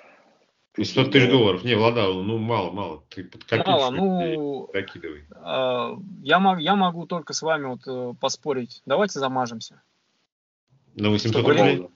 100 0.75 1.05
тысяч 1.05 1.31
долларов. 1.31 1.63
Не, 1.63 1.77
Влада, 1.77 2.07
ну 2.13 2.39
мало, 2.39 2.73
мало. 2.73 3.05
Ты 3.11 3.25
под 3.25 3.45
Мало, 3.65 3.91
ну... 3.91 4.71
Закидывай. 4.73 5.25
Э, 5.37 5.97
я, 6.23 6.41
мог, 6.41 6.59
я 6.59 6.75
могу 6.75 7.07
только 7.07 7.33
с 7.33 7.43
вами 7.43 7.67
вот 7.67 7.87
э, 7.87 8.15
поспорить. 8.21 8.83
Давайте 8.87 9.21
замажемся. 9.21 9.83
На 10.95 11.11
800 11.11 11.47
рублей? 11.47 11.89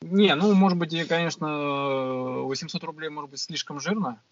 Не, 0.00 0.34
ну, 0.34 0.54
может 0.54 0.78
быть, 0.78 1.08
конечно, 1.08 2.42
800 2.42 2.82
рублей 2.84 3.08
может 3.08 3.30
быть 3.30 3.40
слишком 3.40 3.80
жирно. 3.80 4.22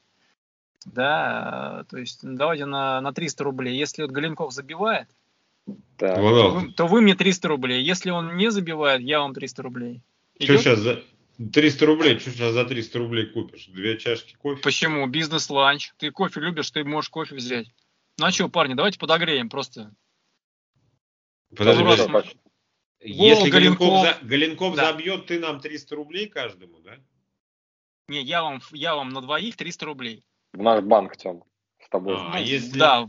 Да, 0.85 1.85
то 1.91 1.99
есть 1.99 2.21
давайте 2.23 2.65
на, 2.65 3.01
на 3.01 3.13
300 3.13 3.43
рублей. 3.43 3.77
Если 3.77 4.03
вот 4.03 4.13
Галенков 4.13 4.53
забивает, 4.53 5.09
да. 5.99 6.15
то, 6.15 6.51
вы, 6.51 6.73
то 6.73 6.87
вы 6.87 7.01
мне 7.01 7.17
300 7.17 7.49
рублей. 7.49 7.83
Если 7.83 8.11
он 8.11 8.37
не 8.37 8.51
забивает, 8.53 9.01
я 9.03 9.21
вам 9.21 9.35
300 9.35 9.63
рублей. 9.63 10.03
Идет? 10.39 10.61
Что 10.61 10.77
сейчас 10.77 10.79
за 10.79 11.03
300 11.53 11.87
рублей? 11.87 12.19
Что 12.21 12.31
сейчас 12.31 12.53
за 12.53 12.65
300 12.65 12.99
рублей 12.99 13.27
купишь? 13.27 13.67
Две 13.67 13.99
чашки 13.99 14.37
кофе? 14.37 14.63
Почему? 14.63 15.07
Бизнес-ланч. 15.07 15.93
Ты 15.99 16.13
кофе 16.13 16.41
любишь, 16.41 16.71
ты 16.71 16.85
можешь 16.85 17.11
кофе 17.11 17.35
взять. 17.35 17.67
Ну 18.19 18.27
а 18.27 18.31
что, 18.31 18.49
парни, 18.49 18.75
давайте 18.75 18.99
подогреем 18.99 19.49
просто. 19.49 19.93
Подожди, 21.55 21.83
подожди. 21.83 22.39
Если 23.07 23.51
Галенков, 23.51 24.03
за, 24.03 24.19
Галенков 24.23 24.75
да. 24.75 24.93
забьет, 24.93 25.27
ты 25.27 25.39
нам 25.39 25.61
300 25.61 25.95
рублей 25.95 26.29
каждому, 26.29 26.81
да? 26.81 26.97
Не, 28.09 28.23
я 28.23 28.43
вам, 28.43 28.61
я 28.73 28.97
вам 28.97 29.11
на 29.11 29.21
двоих 29.21 29.57
300 29.57 29.87
рублей. 29.87 30.25
В 30.53 30.63
наш 30.63 30.83
банк, 30.83 31.17
Тем, 31.17 31.45
с 31.85 31.89
тобой. 31.89 32.17
А, 32.17 32.33
а 32.35 32.41
если, 32.41 32.79
да. 32.79 33.09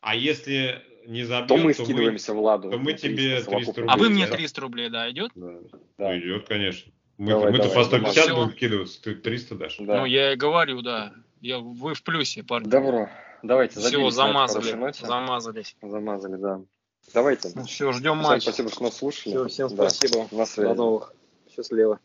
а 0.00 0.14
если 0.14 0.82
не 1.06 1.24
забьет, 1.24 1.48
то 1.48 1.56
мы 1.58 1.74
то 1.74 1.84
скидываемся 1.84 2.32
мы, 2.32 2.40
в 2.40 2.42
ладу. 2.42 2.70
То 2.70 2.78
мы 2.78 2.94
тебе 2.94 3.42
300 3.42 3.50
рублей. 3.50 3.84
А 3.88 3.96
вы 3.96 4.08
мне 4.08 4.26
300 4.26 4.60
рублей, 4.60 4.88
да, 4.88 5.10
идет? 5.10 5.30
Да. 5.34 5.52
да. 5.98 6.18
Идет, 6.18 6.48
конечно. 6.48 6.92
Мы, 7.18 7.28
давай, 7.28 7.52
мы-то 7.52 7.68
давай, 7.68 7.76
по 7.76 7.84
150 7.84 8.26
давай. 8.26 8.44
будем 8.44 8.56
вкидываться, 8.56 9.02
ты 9.02 9.14
300 9.14 9.54
дашь. 9.54 9.76
Да. 9.78 10.00
Ну, 10.00 10.04
я 10.06 10.32
и 10.32 10.36
говорю, 10.36 10.80
да. 10.82 11.12
Я, 11.40 11.58
вы 11.58 11.94
в 11.94 12.02
плюсе, 12.02 12.42
парни. 12.42 12.68
Добро. 12.68 13.08
Давайте, 13.42 13.80
Все, 13.80 14.10
замазали. 14.10 14.92
Замазались. 15.00 15.76
Замазали, 15.82 16.36
да. 16.36 16.62
Давайте. 17.14 17.50
Ну, 17.54 17.64
все, 17.64 17.92
ждем 17.92 18.18
матч. 18.18 18.42
Спасибо, 18.42 18.70
что 18.70 18.82
нас 18.84 18.96
слушали. 18.96 19.32
Все, 19.32 19.46
всем 19.46 19.68
да. 19.76 19.88
спасибо. 19.88 20.28
На 20.30 20.46
связи. 20.46 20.68
До 20.68 20.74
новых. 20.74 21.12
Счастливо. 21.54 22.00